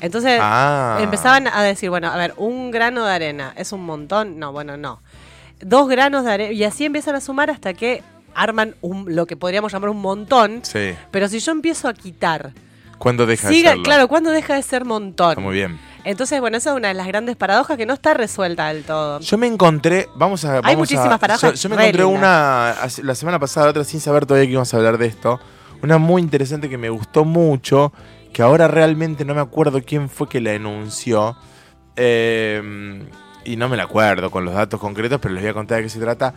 Entonces 0.01 0.39
Ah. 0.41 0.99
empezaban 1.01 1.49
a 1.49 1.63
decir, 1.63 1.91
bueno, 1.91 2.09
a 2.09 2.17
ver, 2.17 2.33
un 2.37 2.71
grano 2.71 3.05
de 3.05 3.13
arena 3.13 3.53
es 3.57 3.73
un 3.73 3.85
montón. 3.85 4.39
No, 4.39 4.53
bueno, 4.53 4.77
no. 4.77 5.01
Dos 5.61 5.89
granos 5.89 6.25
de 6.25 6.33
arena. 6.33 6.53
Y 6.53 6.63
así 6.65 6.85
empiezan 6.85 7.17
a 7.17 7.21
sumar 7.21 7.51
hasta 7.51 7.75
que 7.75 8.03
arman 8.35 8.77
un, 8.81 9.17
lo 9.17 9.27
que 9.27 9.37
podríamos 9.37 9.73
llamar 9.73 9.91
un 9.91 10.01
montón. 10.01 10.61
Sí. 10.63 10.95
Pero 11.11 11.29
si 11.29 11.41
yo 11.41 11.51
empiezo 11.51 11.89
a 11.89 11.95
quitar, 11.95 12.53
¿Cuándo 12.99 13.27
deja 13.27 13.49
siga, 13.49 13.71
de 13.71 13.77
serlo? 13.77 13.83
claro, 13.85 14.09
¿cuándo 14.09 14.31
deja 14.31 14.55
de 14.55 14.63
ser 14.63 14.85
montón? 14.85 15.31
Está 15.31 15.41
muy 15.41 15.55
bien. 15.55 15.79
Entonces, 16.05 16.41
bueno, 16.41 16.57
esa 16.57 16.71
es 16.71 16.77
una 16.77 16.89
de 16.89 16.95
las 16.95 17.07
grandes 17.09 17.35
paradojas 17.37 17.77
que 17.77 17.85
no 17.85 17.93
está 17.95 18.15
resuelta 18.15 18.69
del 18.69 18.85
todo. 18.85 19.19
Yo 19.21 19.37
me 19.37 19.47
encontré, 19.49 20.09
vamos 20.15 20.45
a... 20.45 20.61
vamos 20.61 20.77
muchísimas 20.79 21.13
a- 21.13 21.19
paradojas 21.19 21.61
Yo, 21.61 21.69
yo 21.69 21.77
me 21.77 21.89
encontré 21.89 22.05
lindas. 22.05 22.19
una 22.19 23.05
la 23.07 23.15
semana 23.17 23.39
pasada, 23.41 23.69
otra 23.71 23.83
sin 23.85 24.01
saber 24.01 24.25
todavía 24.27 24.47
que 24.47 24.53
íbamos 24.53 24.73
a 24.73 24.77
hablar 24.77 24.97
de 24.99 25.07
esto. 25.07 25.41
Una 25.83 25.99
muy 25.99 26.23
interesante 26.23 26.69
que 26.69 26.79
me 26.79 26.91
gustó 26.91 27.25
mucho, 27.25 27.93
que 28.33 28.43
ahora 28.43 28.69
realmente 28.69 29.25
no 29.25 29.35
me 29.35 29.41
acuerdo 29.41 29.81
quién 29.83 30.09
fue 30.09 30.29
que 30.29 30.41
la 30.41 30.55
enunció. 30.55 31.37
eh, 31.97 33.03
y 33.45 33.57
no 33.57 33.69
me 33.69 33.77
la 33.79 33.85
acuerdo 33.85 34.31
con 34.31 34.45
los 34.45 34.55
datos 34.55 34.79
concretos, 34.79 35.19
pero 35.21 35.33
les 35.35 35.43
voy 35.43 35.51
a 35.51 35.55
contar 35.55 35.79
de 35.79 35.85
qué 35.85 35.89
se 35.89 36.01
trata. 36.01 36.35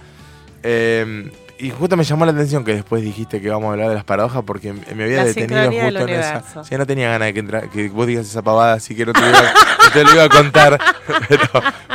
Eh, 0.64 1.30
y 1.68 1.72
justo 1.72 1.96
me 1.98 2.04
llamó 2.04 2.26
la 2.26 2.32
atención 2.32 2.64
que 2.64 2.74
después 2.74 3.04
dijiste 3.04 3.42
que 3.42 3.50
vamos 3.50 3.70
a 3.70 3.72
hablar 3.74 3.90
de 3.90 3.96
las 3.96 4.04
paradojas 4.04 4.44
porque 4.46 4.74
me 4.74 5.04
había 5.04 5.18
La 5.18 5.26
detenido 5.26 5.64
justo 5.64 5.78
en 5.80 5.86
esa. 5.96 6.04
universo. 6.04 6.64
Sí, 6.64 6.76
no 6.78 6.86
tenía 6.86 7.10
ganas 7.10 7.28
de 7.28 7.34
que, 7.34 7.40
entra- 7.44 7.70
que 7.70 7.90
vos 7.90 8.08
digas 8.08 8.26
esa 8.26 8.42
pavada, 8.42 8.74
así 8.74 8.96
que 8.96 9.06
no 9.06 9.14
te, 9.14 9.22
lo 9.22 9.28
iba, 9.30 9.42
no 9.42 9.92
te 9.94 10.04
lo 10.04 10.14
iba 10.14 10.24
a 10.24 10.30
contar. 10.30 10.80
pero- 11.30 11.42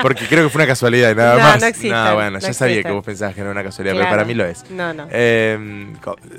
porque 0.03 0.27
creo 0.27 0.45
que 0.45 0.51
fue 0.51 0.61
una 0.61 0.67
casualidad 0.69 1.11
y 1.11 1.15
nada 1.15 1.35
No, 1.37 1.43
más. 1.43 1.61
no 1.61 1.67
existen, 1.67 1.91
Nada, 1.93 2.15
bueno, 2.15 2.31
no 2.33 2.39
ya 2.39 2.53
sabía 2.53 2.83
que 2.83 2.91
vos 2.91 3.05
pensabas 3.05 3.35
que 3.35 3.41
no 3.41 3.47
era 3.47 3.53
una 3.53 3.65
casualidad, 3.65 3.95
Claro. 3.95 4.09
pero 4.09 4.17
para 4.19 4.27
mí 4.27 4.35
lo 4.35 4.45
es. 4.45 4.65
No, 4.71 4.93
no. 4.95 5.07
Eh, 5.11 5.93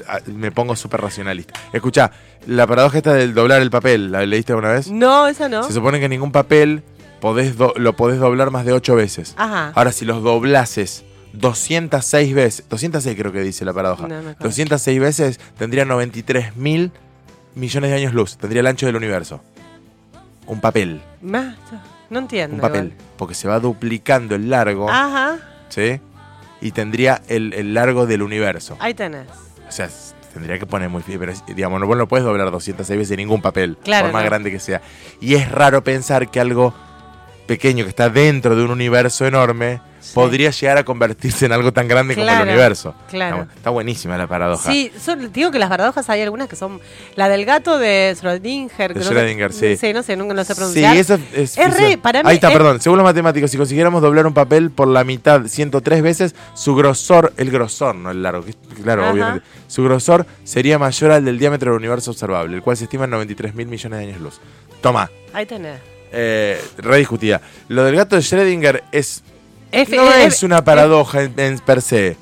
a- 0.07 0.19
me 0.31 0.51
pongo 0.51 0.75
súper 0.75 1.01
racionalista. 1.01 1.53
Escucha, 1.74 2.12
la 2.46 2.65
paradoja 2.67 2.98
esta 2.98 3.13
del 3.13 3.34
doblar 3.34 3.62
el 3.62 3.69
papel, 3.72 4.12
¿la 4.12 4.25
leíste 4.25 4.53
alguna 4.53 4.72
vez? 4.74 4.89
No, 4.91 5.27
esa 5.27 5.50
no. 5.50 5.63
Se 5.63 5.74
supone 5.74 6.00
que 6.00 6.07
ningún 6.07 6.31
papel 6.31 6.84
podés 7.19 7.57
do- 7.57 7.74
lo 7.77 7.96
podés 7.96 8.19
doblar 8.19 8.51
más 8.51 8.63
de 8.65 8.74
8 8.74 8.96
veces. 8.96 9.34
Ajá. 9.38 9.72
Ahora, 9.75 9.91
si 9.91 10.05
los 10.05 10.22
doblases 10.24 11.03
206 11.39 12.34
veces, 12.36 12.65
206 12.70 13.17
creo 13.17 13.32
que 13.32 13.41
dice 13.41 13.63
la 13.65 13.74
paradoja, 13.74 14.03
No 14.03 14.10
me 14.15 14.32
acuerdo. 14.32 14.44
206 14.44 15.00
veces 15.00 15.39
tendría 15.58 15.86
93 15.86 16.56
mil 16.56 16.91
millones 17.56 17.89
de 17.91 17.96
años 17.98 18.13
luz, 18.13 18.38
tendría 18.38 18.60
el 18.62 18.67
ancho 18.67 18.86
del 18.86 18.96
universo. 18.96 19.41
Un 20.46 20.62
papel, 20.62 21.01
Más, 21.22 21.56
no 22.10 22.20
entiendo. 22.20 22.56
un 22.56 22.62
papel, 22.62 22.86
igual. 22.88 23.01
porque 23.17 23.34
se 23.36 23.48
va 23.48 23.60
duplicando 23.60 24.36
el 24.36 24.50
largo, 24.50 24.89
Ajá, 24.89 25.38
¿sí? 25.70 26.00
Y 26.62 26.72
tendría 26.72 27.22
el, 27.27 27.53
el 27.53 27.74
largo 27.74 28.06
del 28.06 28.22
universo. 28.24 28.77
ahí 28.79 28.94
tenés. 28.94 29.27
O 29.67 29.72
sea, 29.72 29.89
tendría 30.34 30.58
que 30.58 30.65
poner 30.65 30.89
muy 30.89 31.01
pero 31.03 31.34
digamos, 31.48 31.79
no, 31.79 31.86
vos 31.88 31.98
no 31.98 32.08
puedes 32.08 32.24
doblar 32.25 32.50
206 32.51 32.98
veces 32.98 33.17
ningún 33.17 33.41
papel, 33.41 33.77
Claro, 33.84 34.06
por 34.08 34.13
más 34.13 34.24
no. 34.24 34.29
grande 34.29 34.51
que 34.51 34.60
sea. 34.60 34.82
Y 35.20 35.36
es 35.36 35.51
raro 35.51 35.84
pensar 35.84 36.29
que 36.32 36.39
algo 36.39 36.74
pequeño 37.48 37.84
que 37.86 37.89
está 37.89 38.10
dentro 38.10 38.56
de 38.56 38.63
un 38.63 38.70
universo 38.72 39.25
enorme 39.25 39.82
Sí. 40.00 40.13
podría 40.13 40.51
llegar 40.51 40.77
a 40.77 40.86
convertirse 40.86 41.48
en 41.48 41.51
algo 41.51 41.74
tan 41.74 41.88
grande 41.88 42.16
como 42.16 42.30
el 42.30 42.42
universo. 42.44 42.94
claro. 43.10 43.42
Está, 43.42 43.54
está 43.56 43.70
buenísima 43.72 44.16
la 44.18 44.25
paradoja. 44.27 44.72
Sí, 44.72 44.89
son- 45.04 45.34
digo 45.34 45.51
que 45.51 45.60
las 45.60 45.68
paradojas 45.70 46.10
hay 46.10 46.22
algunas 46.22 46.48
que 46.48 46.56
son. 46.56 46.80
La 47.16 47.27
del 47.27 47.44
gato 47.44 47.77
de 47.77 48.16
Schrödinger. 48.16 48.94
De 48.94 49.00
no 49.00 49.04
sé- 49.04 49.13
Schrödinger, 49.13 49.51
sí. 49.51 49.75
Sí, 49.75 49.92
no 49.94 50.04
sé, 50.04 50.16
nunca 50.16 50.34
lo 50.34 50.44
sé 50.46 50.54
Sí, 50.54 50.58
pronunciar. 50.60 50.96
eso 50.96 51.16
es. 51.34 51.58
Es 51.58 51.77
re- 51.77 51.98
para 51.98 52.24
mí 52.24 52.30
Ahí 52.30 52.36
está, 52.36 52.48
es- 52.50 52.54
perdón. 52.54 52.80
Según 52.80 53.00
los 53.00 53.04
matemáticos, 53.04 53.51
si 53.51 53.58
consiguiéramos 53.58 54.01
doblar 54.01 54.27
un 54.27 54.34
papel 54.34 54.72
por 54.72 54.88
la 54.88 55.04
mitad 55.04 55.46
103 55.48 56.01
veces, 56.01 56.36
su 56.54 56.74
grosor, 56.75 57.34
el 57.36 57.51
grosor, 57.51 57.96
no 57.96 58.10
el 58.12 58.24
largo, 58.24 58.46
claro, 58.84 59.01
Ajá. 59.04 59.12
obviamente, 59.12 59.46
su 59.68 59.84
grosor 59.84 60.25
sería 60.46 60.80
mayor 60.80 61.12
al 61.12 61.25
del 61.25 61.38
diámetro 61.38 61.72
del 61.72 61.80
universo 61.80 62.12
observable, 62.12 62.56
el 62.56 62.62
cual 62.62 62.77
se 62.77 62.86
estima 62.86 63.06
en 63.06 63.10
93 63.10 63.56
mil 63.56 63.68
millones 63.68 64.00
de 64.00 64.06
años 64.06 64.22
luz. 64.22 64.39
Toma, 64.80 65.10
Ahí 65.34 65.46
tenés. 65.46 65.80
Eh, 66.19 66.59
rediscutida. 66.77 67.41
Lo 67.67 67.83
del 67.83 67.95
gato 67.95 68.15
de 68.15 68.21
Schrödinger 68.24 68.83
es. 68.91 69.24
F- 69.71 69.95
no 69.95 70.12
es 70.12 70.41
una 70.43 70.63
paradoja 70.63 71.21
en, 71.24 71.33
en 71.39 71.59
per 71.59 71.81
se. 71.81 72.17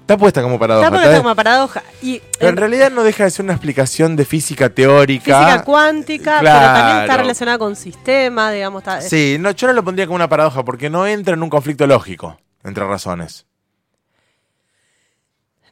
Está 0.00 0.16
puesta 0.18 0.42
como 0.42 0.58
paradoja. 0.58 0.88
Está 0.88 1.04
está 1.04 1.22
como 1.22 1.34
paradoja. 1.36 1.82
Y 2.02 2.20
pero 2.38 2.50
en 2.50 2.56
realidad 2.56 2.90
no 2.90 3.04
deja 3.04 3.24
de 3.24 3.30
ser 3.30 3.44
una 3.44 3.52
explicación 3.54 4.16
de 4.16 4.24
física 4.24 4.68
teórica. 4.68 5.24
física 5.38 5.62
cuántica, 5.64 6.36
pero 6.40 6.50
también 6.52 6.98
está 7.02 7.16
relacionada 7.16 7.58
con 7.58 7.76
sistemas, 7.76 8.52
digamos. 8.52 8.80
Está, 8.82 9.00
Sí, 9.00 9.36
no, 9.38 9.52
yo 9.52 9.68
no 9.68 9.72
lo 9.72 9.84
pondría 9.84 10.06
como 10.06 10.16
una 10.16 10.28
paradoja 10.28 10.64
porque 10.64 10.90
no 10.90 11.06
entra 11.06 11.34
en 11.34 11.42
un 11.42 11.48
conflicto 11.48 11.86
lógico 11.86 12.36
entre 12.64 12.84
razones. 12.84 13.46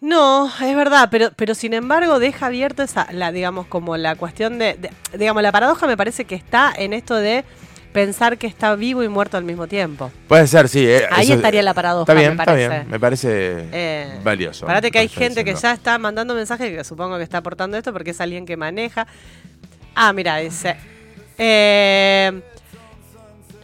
No, 0.01 0.47
es 0.63 0.77
verdad, 0.77 1.09
pero, 1.11 1.31
pero 1.35 1.55
sin 1.55 1.75
embargo 1.75 2.19
deja 2.21 2.47
abierto 2.47 2.83
esa, 2.85 3.09
la, 3.13 3.33
digamos, 3.33 3.67
como 3.67 3.97
la 3.97 4.15
cuestión 4.15 4.59
de, 4.59 4.75
de- 4.75 4.91
digamos, 5.19 5.43
la 5.43 5.51
paradoja 5.53 5.87
me 5.89 5.97
parece 5.97 6.25
que 6.25 6.37
está 6.37 6.73
en 6.77 6.93
esto 6.93 7.17
de 7.17 7.45
pensar 7.93 8.39
que 8.39 8.47
está 8.47 8.77
vivo 8.77 9.03
y 9.03 9.09
muerto 9.09 9.37
al 9.37 9.45
mismo 9.45 9.67
tiempo. 9.67 10.13
Puede 10.29 10.47
ser, 10.47 10.69
sí. 10.69 10.87
eh, 10.87 11.03
Ahí 11.11 11.25
eso- 11.27 11.35
estaría 11.35 11.63
la 11.65 11.75
paradoja, 11.75 12.03
Está 12.03 12.15
bien, 12.15 12.29
me 12.37 12.43
está 12.43 12.45
parece. 12.45 12.69
bien. 12.69 12.89
Me 12.91 13.01
parece 13.01 13.69
Eh, 13.73 14.21
valioso. 14.23 14.67
Parate 14.67 14.91
que 14.93 14.99
hay 15.01 15.07
está 15.07 15.19
gente 15.21 15.45
que 15.45 15.55
ya 15.55 15.73
está 15.73 15.99
mandando 15.99 16.33
mensajes 16.35 16.71
que 16.77 16.85
supongo 16.85 17.17
que 17.17 17.25
está 17.25 17.39
aportando 17.39 17.77
esto 17.77 17.93
porque 17.93 18.11
es 18.11 18.21
alguien 18.21 18.47
que 18.47 18.57
maneja. 18.57 19.07
Ah, 19.97 20.13
mira, 20.13 20.37
dice. 20.37 20.77
eh, 21.39 22.41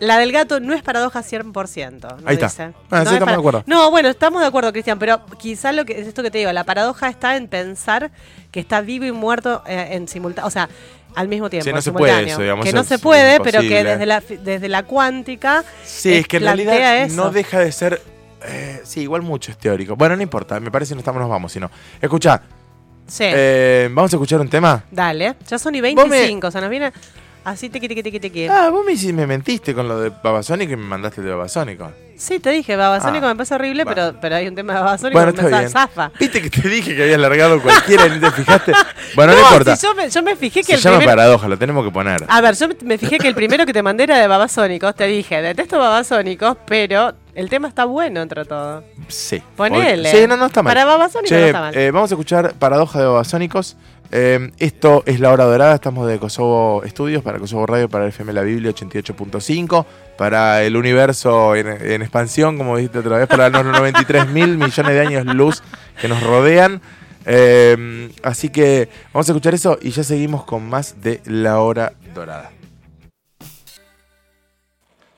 la 0.00 0.18
del 0.18 0.32
gato 0.32 0.60
no 0.60 0.74
es 0.74 0.82
paradoja 0.82 1.22
100%. 1.22 2.00
¿no 2.20 2.28
Ahí 2.28 2.34
está. 2.34 2.46
dice? 2.46 2.62
Ah, 2.64 2.70
sí, 2.70 2.74
No 2.90 2.98
es 3.02 3.12
estamos 3.12 3.26
de 3.34 3.38
acuerdo. 3.38 3.62
No, 3.66 3.90
bueno, 3.90 4.08
estamos 4.08 4.40
de 4.40 4.46
acuerdo, 4.48 4.72
Cristian, 4.72 4.98
pero 4.98 5.24
quizá 5.38 5.72
lo 5.72 5.84
que 5.84 6.00
es 6.00 6.06
esto 6.06 6.22
que 6.22 6.30
te 6.30 6.38
digo, 6.38 6.52
la 6.52 6.64
paradoja 6.64 7.08
está 7.08 7.36
en 7.36 7.48
pensar 7.48 8.10
que 8.50 8.60
está 8.60 8.80
vivo 8.80 9.04
y 9.04 9.12
muerto 9.12 9.62
eh, 9.66 9.88
en 9.92 10.08
simultáneo, 10.08 10.46
o 10.48 10.50
sea, 10.50 10.68
al 11.14 11.28
mismo 11.28 11.48
tiempo. 11.48 11.64
Sí, 11.64 11.72
no 11.72 11.80
se 11.80 11.92
puede 11.92 12.28
eso, 12.28 12.40
digamos, 12.42 12.64
Que 12.64 12.72
no 12.72 12.82
se 12.82 12.98
puede, 12.98 13.38
pero 13.40 13.60
que 13.60 13.84
desde 13.84 14.04
la, 14.06 14.20
desde 14.20 14.68
la 14.68 14.82
cuántica. 14.82 15.64
Sí, 15.84 16.10
eh, 16.12 16.18
es 16.18 16.26
que 16.28 16.38
en 16.38 16.42
realidad 16.44 17.02
eso. 17.04 17.16
no 17.16 17.30
deja 17.30 17.60
de 17.60 17.70
ser. 17.72 18.02
eh, 18.46 18.80
sí, 18.84 19.00
igual 19.02 19.22
mucho 19.22 19.52
es 19.52 19.58
teórico. 19.58 19.94
Bueno, 19.96 20.16
no 20.16 20.22
importa, 20.22 20.58
me 20.60 20.70
parece 20.72 20.90
que 20.90 20.94
no 20.96 21.00
estamos, 21.00 21.20
nos 21.20 21.30
vamos, 21.30 21.52
sino. 21.52 21.70
Escucha, 22.00 22.42
Sí. 23.06 23.24
eh, 23.26 23.88
vamos 23.92 24.12
a 24.12 24.16
escuchar 24.16 24.40
un 24.40 24.48
tema. 24.48 24.82
Dale, 24.90 25.36
ya 25.46 25.58
son 25.58 25.74
y 25.76 25.80
Vos 25.80 26.06
me- 26.08 26.16
25, 26.16 26.48
o 26.48 26.50
sea, 26.50 26.60
nos 26.62 26.70
viene 26.70 26.92
así 27.44 27.68
tiqui 27.68 27.88
tiqui 27.88 28.02
tiqui 28.02 28.20
tiqui. 28.20 28.46
Ah, 28.48 28.70
vos 28.70 28.84
me, 28.84 29.26
mentiste 29.26 29.74
con 29.74 29.86
lo 29.88 30.00
de 30.00 30.10
Babasónico 30.22 30.72
y 30.72 30.76
me 30.76 30.84
mandaste 30.86 31.20
el 31.20 31.26
de 31.26 31.32
Babasónico. 31.32 31.92
Sí, 32.16 32.38
te 32.38 32.50
dije, 32.50 32.76
Babasónico 32.76 33.26
Ah, 33.26 33.30
me 33.30 33.34
parece 33.36 33.54
horrible, 33.56 33.82
bueno. 33.82 33.94
pero, 34.12 34.20
pero 34.20 34.36
hay 34.36 34.46
un 34.46 34.54
tema 34.54 34.72
de 34.74 34.78
Babasónico 34.80 35.18
Bueno, 35.18 35.32
que 35.34 35.42
me 35.42 35.48
bien. 35.58 35.68
zafa. 35.68 36.12
Viste 36.20 36.40
que 36.40 36.48
te 36.48 36.68
dije 36.68 36.94
que 36.94 37.02
habías 37.02 37.18
largado 37.18 37.60
cualquiera 37.60 38.06
y 38.06 38.20
te 38.20 38.30
fijaste. 38.30 38.72
Bueno, 39.16 39.32
no, 39.32 39.38
No, 39.40 39.44
importa. 39.46 39.74
si 39.76 39.84
yo, 39.86 39.94
me, 39.96 40.08
yo 40.08 40.22
me 40.22 40.36
fijé 40.36 40.60
que 40.60 40.76
Se 40.76 40.88
el 40.88 40.94
llama 40.94 41.04
paradoja, 41.04 41.48
lo 41.48 41.58
tenemos 41.58 41.84
que 41.84 41.90
poner. 41.90 42.24
A 42.28 42.40
ver, 42.40 42.54
yo 42.54 42.68
me- 42.84 42.98
fijé 42.98 43.18
que 43.18 43.26
el 43.26 43.34
primero 43.34 43.66
que 43.66 43.72
te 43.72 43.82
mandé 43.82 44.04
era 44.04 44.18
de 44.18 44.28
Babasónicos. 44.28 44.94
Te 44.94 45.06
dije, 45.06 45.42
detesto 45.42 45.76
Babasónicos, 45.78 46.56
pero 46.66 47.14
el 47.34 47.48
tema 47.50 47.66
está 47.66 47.84
bueno 47.84 48.22
entre 48.22 48.44
todo. 48.44 48.84
Sí. 49.08 49.42
Ponele. 49.56 50.08
Sí, 50.12 50.26
no, 50.28 50.36
no 50.36 50.46
está 50.46 50.62
mal. 50.62 50.70
Para 50.72 50.84
Babasónicos 50.84 51.32
no 51.36 51.46
está 51.46 51.60
mal. 51.60 51.76
eh, 51.76 51.90
vamos 51.90 52.12
a 52.12 52.14
escuchar 52.14 52.54
Paradoja 52.54 53.00
de 53.00 53.06
Babasónicos. 53.06 53.76
Eh, 54.10 54.52
esto 54.58 55.02
es 55.06 55.18
La 55.20 55.32
Hora 55.32 55.44
Dorada, 55.44 55.74
estamos 55.74 56.06
de 56.06 56.18
Kosovo 56.18 56.84
Estudios, 56.84 57.22
para 57.22 57.38
Kosovo 57.38 57.66
Radio, 57.66 57.88
para 57.88 58.06
FM 58.06 58.32
La 58.32 58.42
Biblia 58.42 58.70
88.5, 58.70 59.84
para 60.16 60.62
el 60.62 60.76
universo 60.76 61.56
en, 61.56 62.02
expansión, 62.02 62.56
como 62.56 62.76
dijiste 62.76 62.98
otra 62.98 63.18
vez, 63.18 63.26
para 63.26 63.48
los 63.48 63.64
93 63.64 64.28
mil 64.28 64.56
millones 64.56 64.92
de 64.92 65.00
años 65.00 65.26
luz 65.26 65.62
que 66.00 66.08
nos 66.08 66.22
rodean. 66.22 66.80
Eh, 67.26 68.10
así 68.22 68.50
que 68.50 68.88
vamos 69.12 69.28
a 69.28 69.32
escuchar 69.32 69.54
eso 69.54 69.78
y 69.80 69.90
ya 69.90 70.04
seguimos 70.04 70.44
con 70.44 70.68
más 70.68 71.00
de 71.02 71.20
La 71.24 71.60
Hora 71.60 71.94
Dorada. 72.14 72.50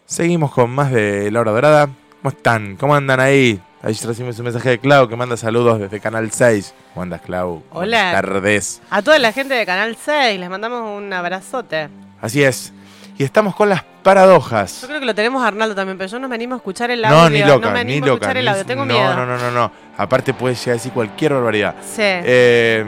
Seguimos 0.07 0.53
con 0.53 0.70
más 0.70 0.92
de 0.92 1.31
La 1.33 1.40
Hora 1.40 1.51
Dorada. 1.53 1.90
¿Cómo 2.22 2.31
están? 2.31 2.77
¿Cómo 2.77 2.94
andan 2.94 3.20
ahí? 3.20 3.61
Ahí 3.82 3.92
recibimos 3.92 4.38
un 4.38 4.44
mensaje 4.44 4.70
de 4.70 4.78
Clau 4.78 5.06
que 5.08 5.16
manda 5.16 5.36
saludos 5.36 5.78
desde 5.78 6.00
Canal 6.00 6.30
6. 6.30 6.74
¿Cómo 6.94 7.02
andas, 7.04 7.20
Clau? 7.20 7.62
Hola. 7.70 7.98
Buenas 7.98 8.12
tardes. 8.22 8.82
A 8.90 9.02
toda 9.02 9.18
la 9.18 9.32
gente 9.32 9.54
de 9.54 9.64
Canal 9.66 9.96
6 10.02 10.40
les 10.40 10.50
mandamos 10.50 10.96
un 11.00 11.12
abrazote. 11.12 11.88
Así 12.20 12.42
es. 12.42 12.72
Y 13.18 13.22
estamos 13.24 13.54
con 13.54 13.68
las 13.68 13.84
paradojas. 14.02 14.80
Yo 14.82 14.88
creo 14.88 15.00
que 15.00 15.06
lo 15.06 15.14
tenemos 15.14 15.42
a 15.42 15.46
Arnaldo 15.48 15.74
también, 15.74 15.96
pero 15.98 16.10
yo 16.10 16.18
no 16.18 16.28
me 16.28 16.34
animo 16.34 16.54
a 16.54 16.56
escuchar 16.58 16.90
el 16.90 17.02
No, 17.02 17.08
audio. 17.08 17.30
ni 17.30 17.40
no 17.40 17.46
loca, 17.54 17.70
me 17.70 17.84
ni 17.84 17.92
animo 17.92 18.06
a 18.06 18.08
loca. 18.08 18.16
escuchar 18.26 18.36
el 18.38 18.44
ni- 18.44 18.50
audio, 18.50 18.66
tengo 18.66 18.84
no, 18.84 18.92
miedo. 18.94 19.14
no, 19.14 19.26
no, 19.26 19.38
no, 19.38 19.50
no. 19.50 19.72
Aparte 19.96 20.34
puede 20.34 20.54
llegar 20.54 20.70
a 20.70 20.74
decir 20.74 20.92
cualquier 20.92 21.34
barbaridad. 21.34 21.74
Sí, 21.82 22.02
Eh, 22.02 22.84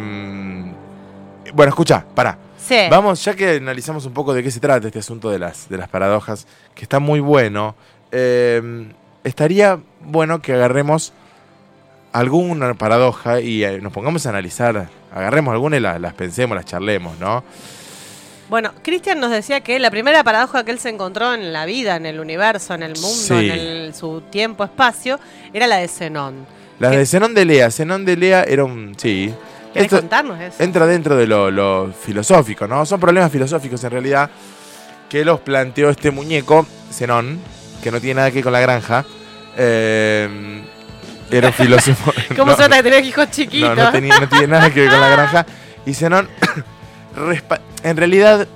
bueno, 1.54 1.70
escucha, 1.70 2.04
para. 2.14 2.36
sí. 2.58 2.76
Vamos, 2.90 3.24
ya 3.24 3.34
que 3.34 3.56
analizamos 3.56 4.04
un 4.06 4.12
poco 4.12 4.34
de 4.34 4.42
qué 4.42 4.50
se 4.50 4.60
trata 4.60 4.86
este 4.86 4.98
asunto 4.98 5.30
de 5.30 5.38
las, 5.38 5.68
de 5.68 5.76
las 5.78 5.88
paradojas, 5.88 6.46
que 6.74 6.82
está 6.82 6.98
muy 6.98 7.20
bueno, 7.20 7.74
eh, 8.10 8.92
estaría 9.28 9.78
bueno 10.00 10.40
que 10.42 10.52
agarremos 10.54 11.12
alguna 12.12 12.74
paradoja 12.74 13.40
y 13.40 13.64
eh, 13.64 13.80
nos 13.80 13.92
pongamos 13.92 14.26
a 14.26 14.30
analizar, 14.30 14.88
agarremos 15.14 15.52
alguna 15.52 15.76
y 15.76 15.80
la- 15.80 15.98
las 15.98 16.14
pensemos, 16.14 16.56
las 16.56 16.64
charlemos, 16.64 17.18
¿no? 17.18 17.44
Bueno, 18.48 18.72
Cristian 18.82 19.20
nos 19.20 19.30
decía 19.30 19.60
que 19.60 19.78
la 19.78 19.90
primera 19.90 20.24
paradoja 20.24 20.64
que 20.64 20.70
él 20.70 20.78
se 20.78 20.88
encontró 20.88 21.34
en 21.34 21.52
la 21.52 21.66
vida, 21.66 21.96
en 21.96 22.06
el 22.06 22.18
universo, 22.18 22.72
en 22.74 22.82
el 22.82 22.94
mundo, 22.94 23.08
Sí. 23.08 23.34
en 23.34 23.50
el- 23.50 23.94
su 23.94 24.22
tiempo-espacio, 24.30 25.20
era 25.52 25.66
la 25.66 25.76
de 25.76 25.88
Zenón. 25.88 26.46
¿Qué? 26.80 26.86
de 26.88 27.06
Zenón 27.06 27.34
de 27.34 27.44
Lea, 27.44 27.70
Zenón 27.70 28.04
de 28.04 28.16
Lea 28.16 28.44
era 28.44 28.64
un... 28.64 28.94
Sí. 28.96 29.34
¿Querés 29.74 29.86
Esto 29.86 29.98
contarnos 29.98 30.40
eso? 30.40 30.62
entra 30.62 30.86
dentro 30.86 31.14
de 31.16 31.26
lo, 31.26 31.50
lo 31.50 31.92
filosófico, 31.92 32.66
¿no? 32.66 32.86
Son 32.86 32.98
problemas 32.98 33.30
filosóficos 33.30 33.84
en 33.84 33.90
realidad 33.90 34.30
que 35.10 35.24
los 35.26 35.40
planteó 35.40 35.90
este 35.90 36.10
muñeco, 36.10 36.66
Zenón, 36.90 37.38
que 37.82 37.90
no 37.90 38.00
tiene 38.00 38.14
nada 38.14 38.30
que 38.30 38.36
ver 38.36 38.44
con 38.44 38.52
la 38.54 38.60
granja. 38.60 39.04
Eh, 39.58 40.62
era 41.30 41.48
un 41.48 41.52
filósofo... 41.52 42.12
¿Cómo 42.36 42.46
no, 42.46 42.52
se 42.52 42.56
trata 42.58 42.76
de 42.76 42.82
tener 42.84 43.04
hijos 43.04 43.30
chiquitos? 43.30 43.76
No, 43.76 43.84
no, 43.84 43.92
tenía- 43.92 44.18
no 44.20 44.28
tiene 44.28 44.46
nada 44.46 44.72
que 44.72 44.80
ver 44.82 44.90
con 44.90 45.00
la 45.00 45.08
granja. 45.08 45.46
Y 45.84 45.92
Zenón, 45.94 46.28
en 47.82 47.96
realidad, 47.96 48.46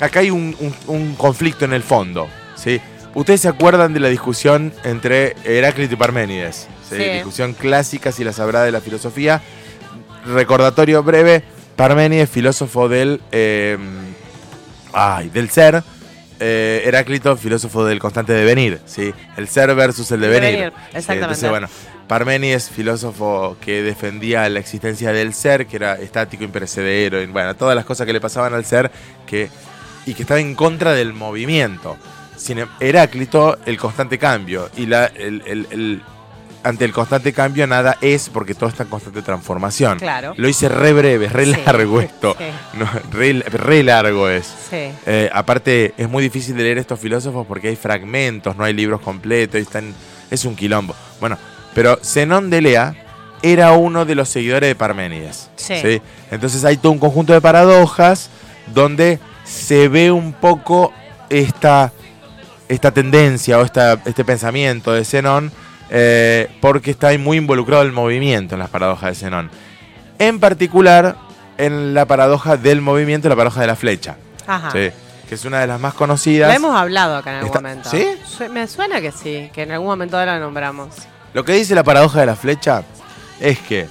acá 0.00 0.20
hay 0.20 0.30
un, 0.30 0.56
un- 0.60 0.74
un 0.86 1.14
conflicto 1.16 1.64
en 1.64 1.72
el 1.72 1.82
fondo. 1.82 2.28
¿sí? 2.56 2.80
Ustedes 3.14 3.40
se 3.42 3.48
acuerdan 3.48 3.92
de 3.92 4.00
la 4.00 4.08
discusión 4.08 4.72
entre 4.84 5.34
Heráclito 5.44 5.94
y 5.94 5.96
Parménides. 5.96 6.68
¿sí? 6.88 6.96
Sí. 6.96 7.02
Discusión 7.04 7.52
clásica, 7.54 8.12
si 8.12 8.24
la 8.24 8.32
sabrá, 8.32 8.62
de 8.62 8.70
la 8.72 8.80
filosofía. 8.80 9.42
Recordatorio 10.26 11.02
breve, 11.02 11.42
Parménides, 11.76 12.30
filósofo 12.30 12.88
del, 12.88 13.20
eh, 13.32 13.76
ay, 14.92 15.28
del 15.30 15.50
ser. 15.50 15.82
Eh, 16.42 16.82
Heráclito, 16.84 17.36
filósofo 17.36 17.84
del 17.84 17.98
constante 18.00 18.32
devenir, 18.32 18.80
¿sí? 18.86 19.12
El 19.36 19.48
ser 19.48 19.74
versus 19.74 20.10
el 20.10 20.20
devenir. 20.20 20.72
Exactamente. 20.92 21.12
entonces, 21.22 21.48
bueno, 21.50 21.68
Parménides, 22.08 22.68
filósofo 22.68 23.56
que 23.60 23.82
defendía 23.82 24.48
la 24.48 24.58
existencia 24.58 25.12
del 25.12 25.32
ser, 25.34 25.66
que 25.66 25.76
era 25.76 25.94
estático, 25.94 26.44
imperecedero, 26.44 27.22
y, 27.22 27.26
bueno, 27.26 27.54
todas 27.54 27.74
las 27.76 27.84
cosas 27.84 28.06
que 28.06 28.12
le 28.12 28.20
pasaban 28.20 28.52
al 28.54 28.64
ser, 28.64 28.90
que, 29.26 29.48
y 30.04 30.14
que 30.14 30.22
estaba 30.22 30.40
en 30.40 30.54
contra 30.54 30.92
del 30.92 31.12
movimiento. 31.12 31.96
Sin 32.36 32.58
em- 32.58 32.68
Heráclito, 32.80 33.56
el 33.64 33.78
constante 33.78 34.18
cambio, 34.18 34.68
y 34.76 34.86
la, 34.86 35.06
el- 35.06 35.42
el- 35.46 35.66
el- 35.70 36.02
ante 36.62 36.84
el 36.84 36.92
constante 36.92 37.32
cambio 37.32 37.66
nada 37.66 37.96
es 38.00 38.28
porque 38.28 38.54
todo 38.54 38.68
está 38.68 38.84
en 38.84 38.88
constante 38.88 39.22
transformación. 39.22 39.98
Claro. 39.98 40.34
Lo 40.36 40.48
hice 40.48 40.68
re 40.68 40.92
breve, 40.92 41.28
re 41.28 41.46
Sí, 41.46 41.54
largo 41.66 42.00
esto. 42.00 42.36
sí. 42.38 42.44
No, 42.78 42.88
re, 43.10 43.32
re 43.46 43.82
largo 43.82 44.28
es. 44.28 44.46
Sí. 44.70 44.90
Eh, 45.06 45.30
aparte, 45.32 45.94
es 45.96 46.08
muy 46.08 46.22
difícil 46.22 46.56
de 46.56 46.62
leer 46.62 46.78
estos 46.78 46.98
filósofos 47.00 47.46
porque 47.46 47.68
hay 47.68 47.76
fragmentos, 47.76 48.56
no 48.56 48.64
hay 48.64 48.72
libros 48.74 49.00
completos, 49.00 49.58
y 49.58 49.62
están, 49.62 49.94
es 50.30 50.44
un 50.44 50.54
quilombo. 50.56 50.94
Bueno, 51.20 51.36
pero 51.74 51.98
Zenón 52.02 52.50
de 52.50 52.60
Lea 52.60 52.94
era 53.42 53.72
uno 53.72 54.04
de 54.04 54.14
los 54.14 54.28
seguidores 54.28 54.68
de 54.68 54.74
Parménides. 54.74 55.50
Sí. 55.56 56.00
Entonces 56.30 56.64
hay 56.64 56.76
todo 56.76 56.92
un 56.92 56.98
conjunto 56.98 57.32
de 57.32 57.40
paradojas 57.40 58.30
donde 58.72 59.18
se 59.44 59.88
ve 59.88 60.12
un 60.12 60.32
poco 60.32 60.92
esta, 61.28 61.92
esta 62.68 62.92
tendencia 62.92 63.58
o 63.58 63.62
esta, 63.64 64.00
este 64.04 64.24
pensamiento 64.24 64.92
de 64.92 65.04
Zenón 65.04 65.50
eh, 65.94 66.48
porque 66.62 66.90
está 66.90 67.08
ahí 67.08 67.18
muy 67.18 67.36
involucrado 67.36 67.82
el 67.82 67.92
movimiento 67.92 68.54
en 68.54 68.60
las 68.60 68.70
paradojas 68.70 69.10
de 69.10 69.14
Zenón. 69.14 69.50
En 70.18 70.40
particular, 70.40 71.16
en 71.58 71.92
la 71.94 72.06
paradoja 72.06 72.56
del 72.56 72.80
movimiento, 72.80 73.28
la 73.28 73.36
paradoja 73.36 73.60
de 73.60 73.66
la 73.66 73.76
flecha. 73.76 74.16
Ajá. 74.46 74.70
Sí, 74.70 74.90
que 75.28 75.34
es 75.34 75.44
una 75.44 75.60
de 75.60 75.66
las 75.66 75.78
más 75.78 75.92
conocidas. 75.94 76.48
La 76.48 76.56
hemos 76.56 76.74
hablado 76.74 77.16
acá 77.16 77.30
en 77.30 77.36
algún 77.36 77.48
Está- 77.48 77.60
momento. 77.60 77.90
¿Sí? 77.90 78.06
Me 78.50 78.66
suena 78.66 79.00
que 79.02 79.12
sí, 79.12 79.50
que 79.52 79.62
en 79.62 79.72
algún 79.72 79.88
momento 79.88 80.24
la 80.24 80.38
nombramos. 80.38 80.88
Lo 81.34 81.44
que 81.44 81.52
dice 81.52 81.74
la 81.74 81.84
paradoja 81.84 82.20
de 82.20 82.26
la 82.26 82.36
flecha 82.36 82.82
es 83.40 83.58
que 83.60 83.86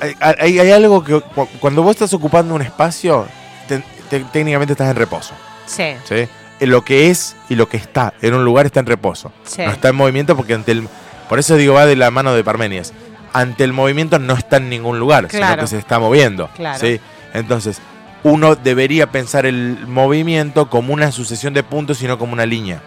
hay, 0.00 0.14
hay- 0.20 0.58
hay 0.58 0.72
algo 0.72 1.02
que 1.04 1.20
cu- 1.20 1.48
cuando 1.60 1.82
vos 1.82 1.92
estás 1.92 2.12
ocupando 2.14 2.54
un 2.54 2.62
espacio, 2.62 3.26
te- 3.68 3.82
te- 4.10 4.20
técnicamente 4.32 4.72
estás 4.72 4.90
en 4.90 4.96
reposo. 4.96 5.34
Sí. 5.66 5.94
¿sí? 6.08 6.28
En 6.60 6.70
Lo 6.70 6.82
que 6.84 7.10
es 7.10 7.36
y 7.48 7.56
lo 7.56 7.68
que 7.68 7.76
está 7.76 8.14
en 8.22 8.34
un 8.34 8.44
lugar 8.44 8.66
está 8.66 8.80
en 8.80 8.86
reposo. 8.86 9.32
Sí. 9.44 9.62
No 9.64 9.70
está 9.72 9.88
en 9.88 9.96
movimiento 9.96 10.36
porque 10.36 10.54
ante 10.54 10.72
el... 10.72 10.88
Por 11.28 11.38
eso 11.38 11.56
digo, 11.56 11.74
va 11.74 11.86
de 11.86 11.96
la 11.96 12.10
mano 12.10 12.32
de 12.34 12.44
Parmenides. 12.44 12.92
Ante 13.32 13.64
el 13.64 13.72
movimiento 13.72 14.18
no 14.18 14.34
está 14.34 14.58
en 14.58 14.68
ningún 14.68 14.98
lugar, 15.00 15.28
sino 15.30 15.56
que 15.56 15.66
se 15.66 15.78
está 15.78 15.98
moviendo. 15.98 16.48
Claro. 16.54 16.78
¿sí? 16.78 17.00
Entonces, 17.32 17.80
uno 18.22 18.54
debería 18.54 19.10
pensar 19.10 19.44
el 19.46 19.86
movimiento 19.88 20.70
como 20.70 20.92
una 20.94 21.10
sucesión 21.12 21.52
de 21.54 21.62
puntos 21.64 22.00
y 22.02 22.06
no 22.06 22.18
como 22.18 22.32
una 22.32 22.46
línea. 22.46 22.80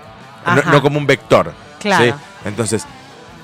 No, 0.72 0.82
como 0.82 0.98
un 0.98 1.06
vector. 1.06 1.52
Claro. 1.80 2.06
¿sí? 2.06 2.14
Entonces, 2.46 2.86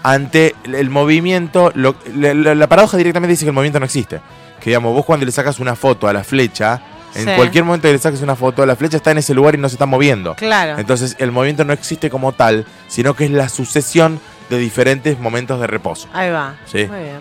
ante 0.04 0.56
el- 0.64 0.76
el 0.76 0.90
movimiento, 0.90 1.72
lo- 1.76 1.96
la, 2.16 2.34
la- 2.34 2.56
la 2.56 2.68
paradoja 2.68 2.98
directamente 2.98 3.32
dice 3.32 3.46
que 3.46 3.50
el 3.50 3.54
movimiento 3.56 3.80
no 3.80 3.86
existe. 3.86 4.22
Que 4.60 4.70
digamos, 4.70 4.94
vos 4.94 5.06
cuando 5.06 5.26
le 5.26 5.32
sacas 5.32 5.60
una 5.60 5.76
foto 5.76 6.08
a 6.08 6.14
la 6.14 6.24
flecha, 6.24 6.82
en 7.16 7.26
Sí. 7.26 7.32
cualquier 7.36 7.64
momento 7.64 7.88
que 7.88 7.94
le 7.94 8.00
saques 8.00 8.22
una 8.22 8.36
foto, 8.36 8.66
la 8.66 8.76
flecha 8.76 8.98
está 8.98 9.12
en 9.12 9.20
ese 9.20 9.34
lugar 9.34 9.56
y 9.56 9.58
no 9.58 9.70
se 9.70 9.76
está 9.76 9.86
moviendo. 9.86 10.36
Claro. 10.36 10.78
Entonces, 10.80 11.16
el 11.20 11.32
movimiento 11.32 11.64
no 11.66 11.74
existe 11.74 12.10
como 12.10 12.32
tal, 12.34 12.66
sino 12.88 13.16
que 13.16 13.26
es 13.26 13.32
la 13.32 13.50
sucesión 13.50 14.20
de 14.50 14.58
diferentes 14.58 15.20
momentos 15.20 15.60
de 15.60 15.68
reposo. 15.68 16.08
Ahí 16.14 16.30
va. 16.32 16.56
Sí. 16.66 16.86
Muy 16.86 17.00
bien. 17.04 17.20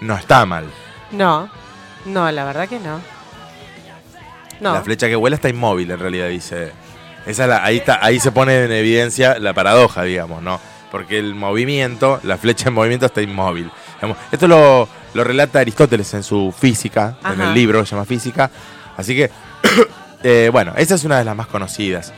No 0.00 0.16
está 0.16 0.44
mal. 0.46 0.64
No. 1.12 1.48
No, 2.06 2.30
la 2.30 2.44
verdad 2.44 2.68
que 2.68 2.78
no. 2.80 3.00
No. 4.60 4.74
La 4.74 4.82
flecha 4.82 5.08
que 5.08 5.16
vuela 5.16 5.36
está 5.36 5.48
inmóvil, 5.48 5.90
en 5.90 5.98
realidad, 5.98 6.28
dice. 6.28 6.72
Esa 7.26 7.44
es 7.44 7.48
la- 7.48 7.64
ahí, 7.64 7.78
está, 7.78 7.98
ahí 8.02 8.20
se 8.20 8.32
pone 8.32 8.64
en 8.64 8.72
evidencia 8.72 9.38
la 9.38 9.52
paradoja, 9.54 10.02
digamos, 10.02 10.42
¿no? 10.42 10.60
Porque 10.90 11.18
el 11.18 11.34
movimiento, 11.34 12.20
la 12.22 12.36
flecha 12.36 12.68
en 12.68 12.74
movimiento 12.74 13.06
está 13.06 13.20
inmóvil. 13.22 13.70
Esto 14.30 14.46
lo, 14.46 14.88
lo 15.14 15.24
relata 15.24 15.58
Aristóteles 15.60 16.12
en 16.14 16.22
su 16.22 16.54
física, 16.56 17.16
en 17.32 17.40
el 17.40 17.54
libro 17.54 17.80
que 17.80 17.86
se 17.86 17.92
llama 17.92 18.04
Física. 18.04 18.50
Así 18.96 19.14
que, 19.16 19.30
eh, 20.22 20.50
bueno, 20.52 20.72
esa 20.76 20.94
es 20.94 21.04
una 21.04 21.18
de 21.18 21.24
las 21.24 21.36
más 21.36 21.46
conocidas. 21.46 22.12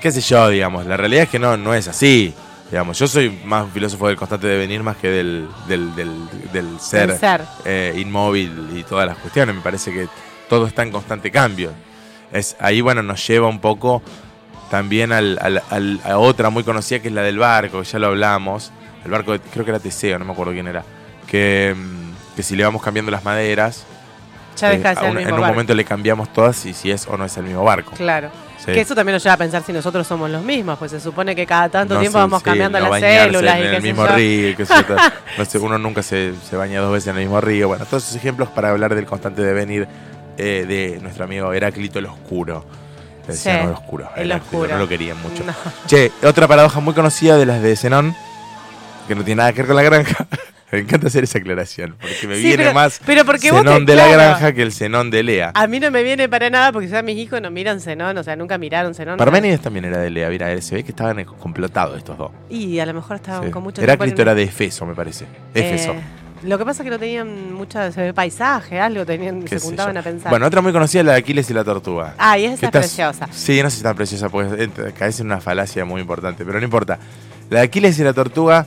¿Qué 0.00 0.10
sé 0.12 0.20
yo, 0.20 0.48
digamos? 0.48 0.86
La 0.86 0.96
realidad 0.96 1.24
es 1.24 1.28
que 1.28 1.38
no, 1.38 1.56
no 1.56 1.74
es 1.74 1.88
así. 1.88 2.32
Digamos, 2.70 2.98
yo 2.98 3.08
soy 3.08 3.30
más 3.44 3.64
un 3.64 3.72
filósofo 3.72 4.06
del 4.06 4.16
constante 4.16 4.46
devenir 4.46 4.82
más 4.82 4.96
que 4.96 5.08
del, 5.08 5.48
del, 5.66 5.94
del- 5.96 6.28
del 6.52 6.80
ser, 6.80 7.18
ser. 7.18 7.42
eh, 7.64 7.94
inmóvil 7.98 8.70
y 8.76 8.84
todas 8.84 9.06
las 9.06 9.18
cuestiones. 9.18 9.54
Me 9.56 9.60
parece 9.60 9.92
que 9.92 10.06
todo 10.48 10.66
está 10.66 10.82
en 10.84 10.92
constante 10.92 11.30
cambio. 11.30 11.72
Es, 12.32 12.56
ahí, 12.60 12.80
bueno, 12.80 13.02
nos 13.02 13.26
lleva 13.26 13.48
un 13.48 13.58
poco 13.60 14.02
también 14.70 15.10
al, 15.12 15.36
al- 15.42 15.62
al- 15.68 16.00
a 16.04 16.16
otra 16.18 16.48
muy 16.50 16.62
conocida 16.62 17.00
que 17.00 17.08
es 17.08 17.14
la 17.14 17.22
del 17.22 17.38
barco, 17.38 17.80
que 17.82 17.84
ya 17.88 17.98
lo 17.98 18.06
hablamos. 18.06 18.70
El 19.04 19.10
barco, 19.10 19.32
de- 19.32 19.40
creo 19.40 19.64
que 19.64 19.72
era 19.72 19.80
Teseo, 19.80 20.18
no 20.20 20.24
me 20.24 20.32
acuerdo 20.32 20.52
quién 20.52 20.68
era. 20.68 20.84
Que, 21.26 21.74
mm, 21.76 22.36
que 22.36 22.42
si 22.44 22.54
le 22.54 22.62
vamos 22.64 22.82
cambiando 22.82 23.10
las 23.10 23.24
maderas, 23.24 23.84
Ya 24.56 24.68
deja 24.70 24.90
de 24.90 24.94
ser 24.96 25.04
a 25.04 25.06
el 25.08 25.10
un- 25.12 25.16
mismo 25.16 25.28
en 25.28 25.34
un 25.34 25.40
barco. 25.40 25.54
momento 25.54 25.74
le 25.74 25.84
cambiamos 25.84 26.32
todas 26.32 26.64
y 26.66 26.74
si 26.74 26.90
es 26.90 27.06
o 27.06 27.16
no 27.16 27.24
es 27.24 27.36
el 27.36 27.44
mismo 27.44 27.64
barco. 27.64 27.92
Claro. 27.92 28.30
Sí. 28.58 28.72
Que 28.72 28.80
eso 28.82 28.94
también 28.94 29.14
nos 29.14 29.22
lleva 29.22 29.34
a 29.34 29.38
pensar 29.38 29.62
si 29.62 29.72
nosotros 29.72 30.06
somos 30.06 30.28
los 30.28 30.42
mismos, 30.42 30.78
pues 30.78 30.90
se 30.90 31.00
supone 31.00 31.34
que 31.34 31.46
cada 31.46 31.70
tanto 31.70 31.94
No 31.94 32.00
tiempo 32.00 32.18
sé, 32.18 32.22
vamos 32.22 32.40
sí, 32.40 32.44
cambiando 32.44 32.78
no 32.78 32.90
las 32.90 33.00
células 33.00 33.54
en 33.56 33.60
y 33.60 33.62
qué 33.62 33.68
el 33.76 33.76
sé 33.76 33.88
mismo 33.88 34.06
yo. 34.06 34.14
río, 34.14 34.56
qué 34.56 34.66
sé 34.66 34.74
yo, 34.74 34.84
todo. 34.84 34.96
No 35.38 35.44
sé, 35.46 35.58
uno 35.58 35.78
nunca 35.78 36.02
se, 36.02 36.34
se 36.48 36.56
baña 36.56 36.80
dos 36.80 36.92
veces 36.92 37.08
en 37.08 37.16
el 37.16 37.22
mismo 37.22 37.40
río. 37.40 37.68
Bueno, 37.68 37.86
todos 37.86 38.02
esos 38.04 38.16
ejemplos 38.16 38.50
para 38.50 38.68
hablar 38.68 38.94
del 38.94 39.06
constante 39.06 39.40
devenir 39.40 39.88
eh, 40.36 40.66
de 40.68 40.98
nuestro 41.00 41.24
amigo 41.24 41.50
Heráclito 41.54 41.98
el 42.00 42.06
Oscuro. 42.06 42.66
Le 43.26 43.32
decían 43.32 43.60
Sí, 43.60 43.66
el 43.66 43.72
Oscuro. 43.72 44.10
el 44.16 44.32
Oscuro. 44.32 44.68
No 44.72 44.78
lo 44.78 44.88
querían 44.88 45.16
mucho. 45.22 45.42
Che, 45.86 46.12
otra 46.22 46.46
paradoja 46.46 46.80
muy 46.80 46.92
conocida 46.92 47.38
de 47.38 47.46
las 47.46 47.62
de 47.62 47.74
Zenón, 47.76 48.14
que 49.08 49.14
no 49.14 49.24
tiene 49.24 49.38
nada 49.38 49.52
que 49.54 49.62
ver 49.62 49.68
con 49.68 49.76
la 49.76 49.82
granja. 49.82 50.26
me 50.72 50.78
encanta 50.80 51.08
hacer 51.08 51.24
esa 51.24 51.38
aclaración, 51.38 51.96
porque 52.00 52.26
me 52.26 52.36
Sí, 52.36 52.42
viene 52.42 52.56
pero- 52.64 52.74
más 52.74 53.00
pero 53.04 53.24
porque 53.24 53.50
vos 53.50 53.60
Zenón 53.62 53.84
te- 53.86 53.92
de 53.92 53.96
la 53.96 54.06
granja 54.08 54.52
que 54.52 54.62
el 54.62 54.72
Zenón 54.72 55.10
de 55.10 55.22
Lea. 55.22 55.50
A 55.54 55.66
mí 55.66 55.80
no 55.80 55.90
me 55.90 56.02
viene 56.02 56.28
para 56.28 56.48
nada 56.50 56.72
porque 56.72 56.88
ya 56.88 57.02
mis 57.02 57.16
hijos 57.18 57.40
no 57.42 57.50
miran 57.50 57.80
Zenón, 57.80 58.16
o 58.18 58.22
sea, 58.22 58.36
nunca 58.36 58.56
miraron 58.58 58.94
Zenón. 58.94 59.16
Parménides 59.16 59.60
también 59.60 59.84
era 59.86 59.98
de 59.98 60.10
Lea, 60.10 60.28
mira, 60.30 60.60
se 60.60 60.74
ve 60.76 60.82
que 60.84 60.90
estaban 60.92 61.22
complotados 61.24 61.98
estos 61.98 62.16
dos. 62.18 62.30
Y 62.48 62.78
a 62.78 62.86
lo 62.86 62.94
mejor 62.94 63.16
estaban 63.16 63.44
Sí. 63.46 63.50
con 63.50 63.62
mucho 63.62 63.82
Heráclito 63.82 64.16
tiempo 64.16 64.22
era 64.22 64.30
en- 64.32 64.36
de 64.38 64.42
Efeso, 64.44 64.86
me 64.86 64.94
parece. 64.94 65.26
Éfeso. 65.54 65.92
Eh, 65.92 66.00
lo 66.44 66.56
que 66.56 66.64
pasa 66.64 66.82
es 66.82 66.84
que 66.84 66.90
no 66.90 66.98
tenían 66.98 67.52
mucha 67.52 67.92
se 67.92 68.00
ve 68.00 68.14
paisaje, 68.14 68.80
algo 68.80 69.04
tenían, 69.04 69.46
se 69.46 69.58
juntaban 69.58 69.96
a 69.96 70.02
pensar. 70.02 70.30
Bueno, 70.30 70.46
otra 70.46 70.60
muy 70.62 70.72
conocida 70.72 71.00
es 71.00 71.06
la 71.06 71.12
de 71.12 71.18
Aquiles 71.18 71.50
y 71.50 71.54
la 71.54 71.64
tortuga. 71.64 72.14
ah, 72.16 72.38
y 72.38 72.44
esa 72.44 72.54
es 72.54 72.62
estás- 72.62 72.80
preciosa. 72.86 73.28
Sí, 73.32 73.62
no 73.62 73.68
sé 73.68 73.76
si 73.76 73.80
es 73.80 73.82
tan 73.82 73.96
preciosa, 73.96 74.28
porque 74.30 74.62
entra- 74.62 74.92
caes 74.92 75.20
en 75.20 75.26
una 75.26 75.40
falacia 75.40 75.84
muy 75.84 76.00
importante, 76.00 76.44
pero 76.44 76.58
no 76.58 76.64
importa. 76.64 76.98
La 77.50 77.58
de 77.58 77.64
Aquiles 77.66 77.98
y 77.98 78.04
la 78.04 78.12
tortuga 78.12 78.64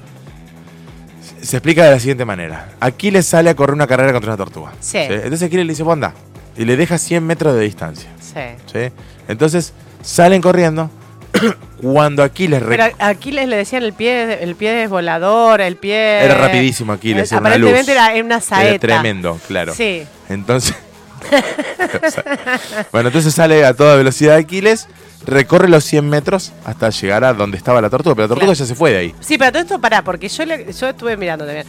se- 1.43 1.57
explica 1.57 1.83
de 1.85 1.91
la 1.91 1.99
siguiente 1.99 2.25
manera. 2.25 2.69
Aquiles 2.79 3.25
sale 3.25 3.49
a 3.49 3.55
correr 3.55 3.73
una 3.75 3.87
carrera 3.87 4.11
contra 4.11 4.31
una 4.31 4.37
tortuga. 4.37 4.71
Sí. 4.79 4.97
Entonces 4.97 5.43
Aquiles 5.43 5.65
le 5.65 5.73
dice, 5.73 5.83
"Vos 5.83 5.93
andá", 5.93 6.13
y 6.57 6.65
le 6.65 6.75
deja 6.77 6.97
100 6.97 7.25
metros 7.25 7.55
de 7.55 7.61
distancia. 7.61 8.09
Sí. 8.19 8.39
¿sí? 8.71 8.91
Entonces 9.27 9.73
salen 10.01 10.41
corriendo. 10.41 10.89
Cuando 11.81 12.23
Aquiles 12.23 12.61
Pero 12.67 12.83
a 12.99 13.07
Aquiles 13.07 13.47
le 13.47 13.57
decían 13.57 13.83
el 13.83 13.91
pie, 13.93 14.41
el 14.43 14.55
pie 14.55 14.83
es 14.83 14.89
volador, 14.89 15.59
el 15.61 15.75
pie. 15.75 16.23
era 16.23 16.35
rapidísimo 16.35 16.93
Aquiles, 16.93 17.31
era 17.31 17.41
una 17.41 17.49
luz. 17.57 17.69
aparentemente 17.69 17.91
era 17.91 18.13
era 18.15 18.23
una 18.25 18.39
saeta. 18.39 18.69
Era 18.69 18.79
tremendo, 18.79 19.39
claro. 19.47 19.73
Sí. 19.73 20.03
Entonces. 20.29 20.75
bueno, 22.91 23.09
entonces 23.09 23.33
sale 23.33 23.65
a 23.65 23.73
toda 23.73 23.95
velocidad 23.95 24.35
Aquiles, 24.35 24.87
recorre 25.25 25.69
los 25.69 25.83
100 25.85 26.07
metros 26.09 26.51
hasta 26.65 26.89
llegar 26.89 27.23
a 27.23 27.33
donde 27.33 27.57
estaba 27.57 27.81
la 27.81 27.89
tortuga, 27.89 28.15
pero 28.15 28.23
la 28.25 28.29
tortuga 28.29 28.45
Claro. 28.53 28.59
ya 28.59 28.65
se 28.65 28.75
fue 28.75 28.91
de 28.91 28.97
ahí. 28.97 29.15
Sí, 29.21 29.37
pero 29.37 29.51
todo 29.51 29.61
esto 29.61 29.79
pará, 29.79 30.01
porque 30.03 30.27
yo, 30.29 30.45
le- 30.45 30.71
yo 30.73 30.89
estuve 30.89 31.17
mirando 31.17 31.45
también. 31.45 31.65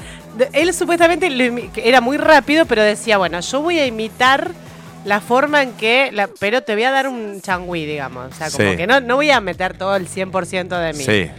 Él 0.52 0.72
supuestamente 0.74 1.28
era 1.76 2.00
muy 2.00 2.16
rápido, 2.16 2.66
pero 2.66 2.82
decía, 2.82 3.18
bueno, 3.18 3.40
yo 3.40 3.60
voy 3.62 3.78
a 3.78 3.86
imitar 3.86 4.50
la 5.04 5.20
forma 5.20 5.62
en 5.62 5.72
que, 5.72 6.10
la- 6.12 6.28
pero 6.40 6.62
te 6.62 6.74
voy 6.74 6.84
a 6.84 6.90
dar 6.90 7.08
un 7.08 7.40
changüí, 7.40 7.84
digamos. 7.86 8.32
O 8.32 8.34
sea, 8.36 8.50
como 8.50 8.70
Sí. 8.70 8.76
que 8.76 8.86
no, 8.86 9.00
no 9.00 9.16
voy 9.16 9.30
a 9.30 9.40
meter 9.40 9.76
todo 9.76 9.94
el 9.96 10.08
100% 10.08 10.78
de 10.78 10.92
mí. 10.94 11.04
Sí. 11.04 11.30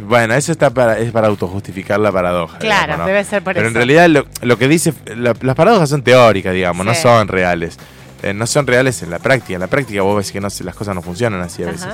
Bueno, 0.00 0.34
eso 0.34 0.52
está 0.52 0.70
para, 0.70 0.98
es 0.98 1.10
para 1.10 1.28
autojustificar 1.28 1.98
la 2.00 2.12
paradoja. 2.12 2.58
Claro, 2.58 2.82
digamos, 2.94 2.98
¿no? 2.98 3.06
debe 3.06 3.24
ser 3.24 3.42
por 3.42 3.54
Pero 3.54 3.66
eso. 3.66 3.68
en 3.68 3.74
realidad 3.74 4.08
lo, 4.08 4.26
lo 4.42 4.58
que 4.58 4.68
dice, 4.68 4.92
la- 5.16 5.34
las 5.40 5.54
paradojas 5.54 5.88
son 5.88 6.02
teóricas, 6.02 6.52
digamos, 6.52 6.84
no 6.84 6.94
son 6.94 7.28
reales. 7.28 7.78
Eh, 8.22 8.32
no 8.34 8.46
son 8.46 8.66
reales 8.66 9.02
en 9.02 9.10
la 9.10 9.18
práctica. 9.18 9.54
En 9.54 9.60
la 9.60 9.66
práctica 9.68 10.02
vos 10.02 10.16
ves 10.16 10.32
que 10.32 10.40
no, 10.40 10.48
las 10.60 10.74
cosas 10.74 10.94
no 10.94 11.02
funcionan 11.02 11.40
así 11.40 11.62
a 11.62 11.66
veces. 11.66 11.86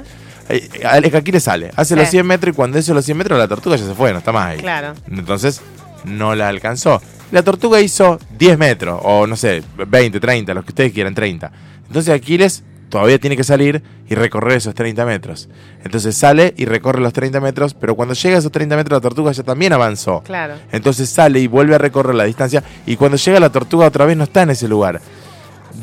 Eh, 0.48 0.68
eh, 0.80 1.16
Aquiles 1.16 1.42
sale, 1.44 1.70
hace 1.76 1.94
Sí. 1.94 2.00
los 2.00 2.08
100 2.08 2.26
metros 2.26 2.52
y 2.52 2.56
cuando 2.56 2.78
hace 2.78 2.92
los 2.94 3.04
100 3.04 3.16
metros 3.18 3.38
la 3.38 3.46
tortuga 3.48 3.76
ya 3.76 3.84
se 3.86 3.94
fue, 3.94 4.12
no 4.12 4.18
está 4.18 4.32
más 4.32 4.46
ahí. 4.50 4.58
Claro. 4.58 4.94
Entonces 5.10 5.60
no 6.04 6.34
la 6.34 6.48
alcanzó. 6.48 7.00
La 7.30 7.42
tortuga 7.42 7.80
hizo 7.80 8.18
10 8.38 8.58
metros, 8.58 9.00
o 9.02 9.26
no 9.26 9.36
sé, 9.36 9.62
20, 9.86 10.20
30, 10.20 10.52
los 10.54 10.64
que 10.64 10.70
ustedes 10.72 10.92
quieran, 10.92 11.14
30. 11.14 11.50
Entonces 11.86 12.12
Aquiles 12.14 12.62
todavía 12.92 13.18
tiene 13.18 13.38
que 13.38 13.42
salir 13.42 13.82
y 14.06 14.14
recorrer 14.14 14.58
esos 14.58 14.74
30 14.74 15.06
metros. 15.06 15.48
Entonces 15.82 16.14
sale 16.14 16.52
y 16.58 16.66
recorre 16.66 17.00
los 17.00 17.14
30 17.14 17.40
metros, 17.40 17.72
pero 17.72 17.94
cuando 17.94 18.12
llega 18.12 18.36
a 18.36 18.38
esos 18.38 18.52
30 18.52 18.76
metros 18.76 18.98
la 18.98 19.00
tortuga 19.00 19.32
ya 19.32 19.42
también 19.42 19.72
avanzó. 19.72 20.22
Claro. 20.24 20.56
Entonces 20.72 21.08
sale 21.08 21.40
y 21.40 21.46
vuelve 21.46 21.74
a 21.74 21.78
recorrer 21.78 22.14
la 22.14 22.24
distancia 22.24 22.62
y 22.84 22.96
cuando 22.96 23.16
llega 23.16 23.40
la 23.40 23.48
tortuga 23.48 23.86
otra 23.86 24.04
vez 24.04 24.14
no 24.18 24.24
está 24.24 24.42
en 24.42 24.50
ese 24.50 24.68
lugar. 24.68 25.00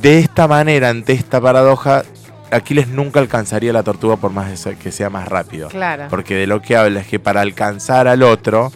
De 0.04 0.20
esta 0.20 0.48
manera, 0.48 0.90
ante 0.90 1.14
esta 1.14 1.42
paradoja, 1.42 2.04
Aquiles 2.52 2.88
nunca 2.88 3.20
alcanzaría 3.20 3.72
a 3.72 3.74
la 3.74 3.84
tortuga 3.84 4.18
por 4.18 4.30
más 4.32 4.68
que 4.80 4.92
sea 4.92 5.10
más 5.10 5.28
rápido. 5.28 5.70
Claro. 5.70 6.06
Porque 6.12 6.36
de 6.36 6.46
lo 6.46 6.62
que 6.62 6.78
habla 6.78 7.00
es 7.00 7.08
que 7.08 7.18
para 7.18 7.42
alcanzar 7.42 8.08
al 8.08 8.22
otro, 8.22 8.72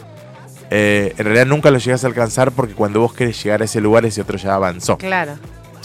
eh, 0.71 1.13
en 1.19 1.25
realidad 1.25 1.45
nunca 1.45 1.69
lo 1.69 1.77
llegas 1.77 2.03
a 2.03 2.07
alcanzar 2.07 2.51
porque 2.51 2.73
cuando 2.73 2.99
vos 2.99 3.13
querés 3.13 3.43
llegar 3.43 3.61
a 3.61 3.65
ese 3.65 3.79
lugar, 3.79 4.07
ese 4.07 4.21
otro 4.21 4.39
ya 4.39 4.55
avanzó. 4.55 4.97
Claro. 4.97 5.33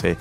Sí. 0.00 0.16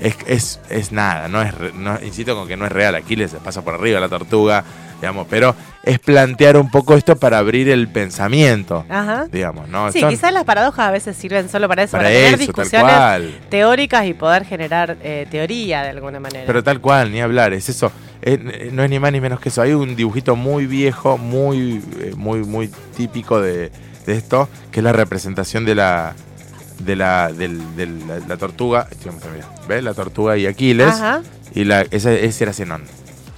Es, 0.00 0.16
es, 0.26 0.60
es 0.70 0.92
nada, 0.92 1.28
no 1.28 1.42
es, 1.42 1.52
no, 1.74 1.98
insisto 2.02 2.34
con 2.34 2.48
que 2.48 2.56
no 2.56 2.64
es 2.64 2.72
real, 2.72 2.94
Aquiles 2.94 3.30
se 3.32 3.36
pasa 3.36 3.62
por 3.62 3.74
arriba 3.74 4.00
la 4.00 4.08
tortuga, 4.08 4.64
digamos, 4.98 5.26
pero 5.28 5.54
es 5.82 5.98
plantear 5.98 6.56
un 6.56 6.70
poco 6.70 6.94
esto 6.94 7.16
para 7.16 7.36
abrir 7.38 7.68
el 7.68 7.86
pensamiento, 7.88 8.84
Ajá. 8.88 9.26
digamos, 9.30 9.68
¿no? 9.68 9.92
Sí, 9.92 10.00
Son- 10.00 10.08
quizás 10.10 10.32
las 10.32 10.44
paradojas 10.44 10.88
a 10.88 10.90
veces 10.90 11.16
sirven 11.16 11.48
solo 11.50 11.68
para 11.68 11.82
eso, 11.82 11.92
para 11.92 12.04
para, 12.04 12.14
tener 12.14 12.28
eso, 12.34 12.38
discusiones 12.38 13.30
teóricas 13.50 14.06
y 14.06 14.14
poder 14.14 14.44
generar 14.46 14.96
eh, 15.02 15.26
teoría 15.30 15.82
de 15.82 15.90
alguna 15.90 16.18
manera. 16.18 16.44
Pero 16.46 16.62
tal 16.64 16.80
cual, 16.80 17.12
ni 17.12 17.20
hablar, 17.20 17.52
es 17.52 17.68
eso. 17.68 17.92
Eh, 18.22 18.70
no 18.72 18.82
es 18.82 18.90
ni 18.90 18.98
más 18.98 19.12
ni 19.12 19.20
menos 19.20 19.38
que 19.40 19.48
eso. 19.50 19.60
Hay 19.62 19.72
un 19.72 19.96
dibujito 19.96 20.34
muy 20.36 20.66
viejo, 20.66 21.18
muy, 21.18 21.82
eh, 22.00 22.12
muy, 22.16 22.40
muy 22.40 22.70
típico 22.96 23.40
de, 23.40 23.70
de 24.06 24.16
esto, 24.16 24.48
que 24.70 24.80
es 24.80 24.84
la 24.84 24.92
representación 24.92 25.64
de 25.64 25.74
la 25.74 26.14
de 26.80 26.96
la, 26.96 27.32
del- 27.32 27.76
de 27.76 27.86
la, 27.86 28.18
la 28.26 28.36
tortuga. 28.36 28.88
Mira. 29.34 29.48
¿Ves? 29.68 29.82
La 29.84 29.94
tortuga 29.94 30.36
y 30.36 30.46
Aquiles. 30.46 30.88
Ajá. 30.88 31.22
Y 31.54 31.64
la, 31.64 31.82
ese, 31.90 32.24
ese 32.24 32.44
era 32.44 32.52
Zenón. 32.52 32.84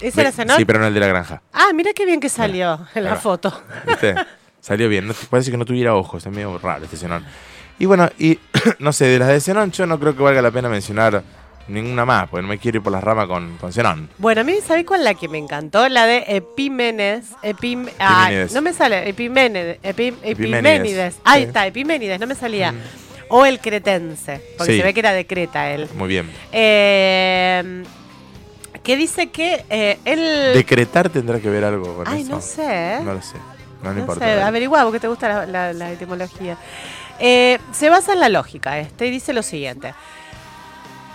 ¿Ese 0.01 0.21
era 0.21 0.33
Zenón? 0.33 0.57
Sí, 0.57 0.65
pero 0.65 0.79
no 0.81 0.87
el 0.87 0.95
de 0.95 1.01
la 1.01 1.07
granja. 1.07 1.43
Ah, 1.53 1.69
mira 1.75 1.93
qué 1.95 2.05
bien 2.05 2.21
que 2.21 2.29
salió 2.29 2.79
en 2.95 3.05
la 3.05 3.17
foto. 3.17 3.53
¿Viste? 3.87 4.15
Salió 4.61 4.89
bien. 4.89 5.09
No, 5.09 5.15
parece 5.29 5.51
que 5.51 5.57
no 5.57 5.65
tuviera 5.65 5.95
ojos. 5.97 6.19
Está 6.19 6.31
medio 6.31 6.57
raro 6.59 6.85
este 6.85 6.97
Zenón. 6.97 7.25
Y 7.81 7.87
bueno, 7.87 8.09
y 8.19 8.39
no 8.79 8.93
sé, 8.93 9.07
de 9.07 9.19
las 9.19 9.29
de 9.29 9.41
Zenón 9.41 9.73
yo 9.73 9.87
no 9.87 9.99
creo 9.99 10.17
que 10.17 10.23
valga 10.23 10.41
la 10.41 10.53
pena 10.53 10.69
mencionar 10.69 11.23
ninguna 11.69 12.05
más, 12.05 12.29
porque 12.29 12.43
no 12.43 12.49
me 12.49 12.59
quiero 12.59 12.79
ir 12.79 12.83
por 12.83 12.93
las 12.93 13.03
ramas 13.03 13.27
con, 13.27 13.57
con 13.59 13.73
Zenón. 13.73 14.09
Bueno, 14.19 14.43
a 14.43 14.45
mí, 14.45 14.55
¿sabés 14.65 14.85
cuál 14.85 15.03
la 15.05 15.15
que 15.15 15.29
me 15.29 15.39
encantó? 15.39 15.89
La 15.89 16.07
de 16.07 16.25
Epímenes. 16.29 17.31
Epim, 17.43 17.87
ay, 17.99 18.25
Epimenides. 18.35 18.53
no 18.53 18.63
me 18.63 18.73
sale. 18.73 19.09
Epiménides. 19.09 19.79
Epim-. 19.83 20.17
Epiménides. 20.23 21.17
Ahí 21.25 21.45
está, 21.45 21.67
Epiménides, 21.67 22.21
no 22.21 22.27
me 22.29 22.35
salía. 22.37 22.71
Mm. 22.73 22.77
O 23.35 23.47
el 23.47 23.61
cretense, 23.61 24.41
porque 24.59 24.73
Sí. 24.75 24.79
se 24.79 24.85
ve 24.85 24.93
que 24.95 25.01
era 25.01 25.13
de 25.13 25.27
Creta 25.27 25.71
él. 25.71 25.89
Muy 25.97 26.09
bien. 26.09 26.31
Eh, 26.53 27.83
que 28.83 28.97
dice 28.97 29.31
que 29.31 29.65
eh, 29.71 29.99
él... 30.05 30.53
Decretar 30.55 31.09
tendrá 31.09 31.41
que 31.41 31.49
ver 31.49 31.65
algo 31.65 31.97
con 31.97 32.09
Ay, 32.09 32.23
eso. 32.23 32.31
no 32.31 32.41
sé. 32.41 32.99
No 33.03 33.15
lo 33.15 33.23
sé. 33.23 33.37
No, 33.83 33.89
no 33.89 33.95
No 33.95 34.01
importa. 34.01 34.25
sé, 34.27 34.43
averigua 34.43 34.83
porque 34.85 35.01
te 35.01 35.09
gusta 35.09 35.29
la, 35.29 35.47
la- 35.47 35.73
la 35.73 35.91
etimología. 35.93 36.57
Eh, 37.19 37.59
se 37.73 37.89
basa 37.89 38.13
en 38.13 38.21
la 38.21 38.29
lógica 38.29 38.79
este 38.79 39.07
y 39.07 39.11
dice 39.11 39.33
lo 39.33 39.43
siguiente. 39.43 39.95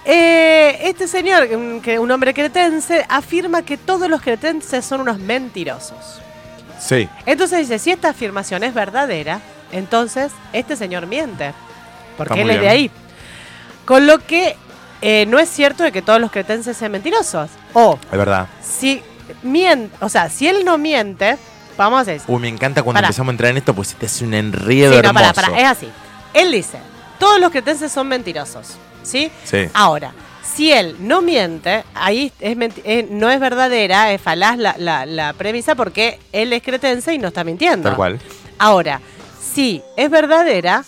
Eh, 0.05 0.79
este 0.83 1.07
señor, 1.07 1.47
un, 1.55 1.81
que- 1.81 1.99
un 1.99 2.09
hombre 2.11 2.33
cretense, 2.33 3.05
afirma 3.09 3.61
que 3.63 3.77
todos 3.77 4.09
los 4.09 4.21
cretenses 4.21 4.85
son 4.85 5.01
unos 5.01 5.19
mentirosos. 5.19 6.21
Sí, 6.79 7.09
Entonces 7.25 7.59
dice, 7.59 7.79
si 7.79 7.91
esta 7.91 8.09
afirmación 8.09 8.63
es 8.63 8.73
verdadera, 8.73 9.41
entonces 9.71 10.31
este 10.53 10.75
señor 10.75 11.07
miente. 11.07 11.53
Porque 12.17 12.41
él 12.41 12.49
es 12.49 12.59
de 12.61 12.69
ahí. 12.69 12.91
Con 13.85 14.05
lo 14.07 14.19
que 14.19 14.55
eh, 15.01 15.25
no 15.27 15.39
es 15.39 15.49
cierto 15.49 15.83
de 15.83 15.91
que 15.91 16.01
todos 16.01 16.19
los 16.19 16.31
cretenses 16.31 16.75
sean 16.75 16.91
mentirosos. 16.91 17.49
O 17.73 17.97
es 18.11 18.17
verdad. 18.17 18.47
si 18.61 19.01
miente, 19.43 19.95
o 20.01 20.09
sea, 20.09 20.29
si 20.29 20.47
él 20.47 20.65
no 20.65 20.77
miente, 20.77 21.37
vamos 21.77 22.01
a 22.07 22.11
decir, 22.11 22.23
Uy, 22.27 22.39
me 22.41 22.47
encanta 22.49 22.81
cuando 22.83 22.97
Pará. 22.97 23.07
empezamos 23.07 23.29
a 23.29 23.33
entrar 23.33 23.51
en 23.51 23.57
esto, 23.57 23.73
pues 23.73 23.89
se 23.89 23.95
te 23.95 24.07
hace 24.07 24.25
un 24.25 24.33
enredo 24.33 24.91
Sí, 24.93 24.99
no, 25.01 25.09
hermoso. 25.09 25.33
pará, 25.33 25.33
pará, 25.33 25.59
es 25.59 25.65
así. 25.67 25.89
Él 26.33 26.51
dice, 26.51 26.79
todos 27.19 27.39
los 27.39 27.51
cretenses 27.51 27.91
son 27.91 28.07
mentirosos, 28.07 28.75
¿sí? 29.03 29.31
Sí. 29.43 29.67
Ahora, 29.73 30.11
si 30.55 30.71
él 30.71 30.95
no 30.99 31.21
miente, 31.21 31.83
ahí 31.93 32.31
es 32.39 32.57
menti- 32.57 32.81
eh, 32.83 33.07
no 33.09 33.29
es 33.29 33.39
verdadera, 33.39 34.11
es 34.11 34.21
falaz 34.21 34.57
la, 34.57 34.75
la- 34.77 35.05
la 35.05 35.33
premisa 35.33 35.75
porque 35.75 36.19
él 36.31 36.51
es 36.53 36.63
cretense 36.63 37.13
y 37.13 37.17
no 37.19 37.27
está 37.29 37.43
mintiendo. 37.43 37.89
Tal 37.89 37.95
cual. 37.95 38.19
Ahora, 38.57 38.99
si 39.53 39.81
es 39.97 40.09
verdadera, 40.09 40.83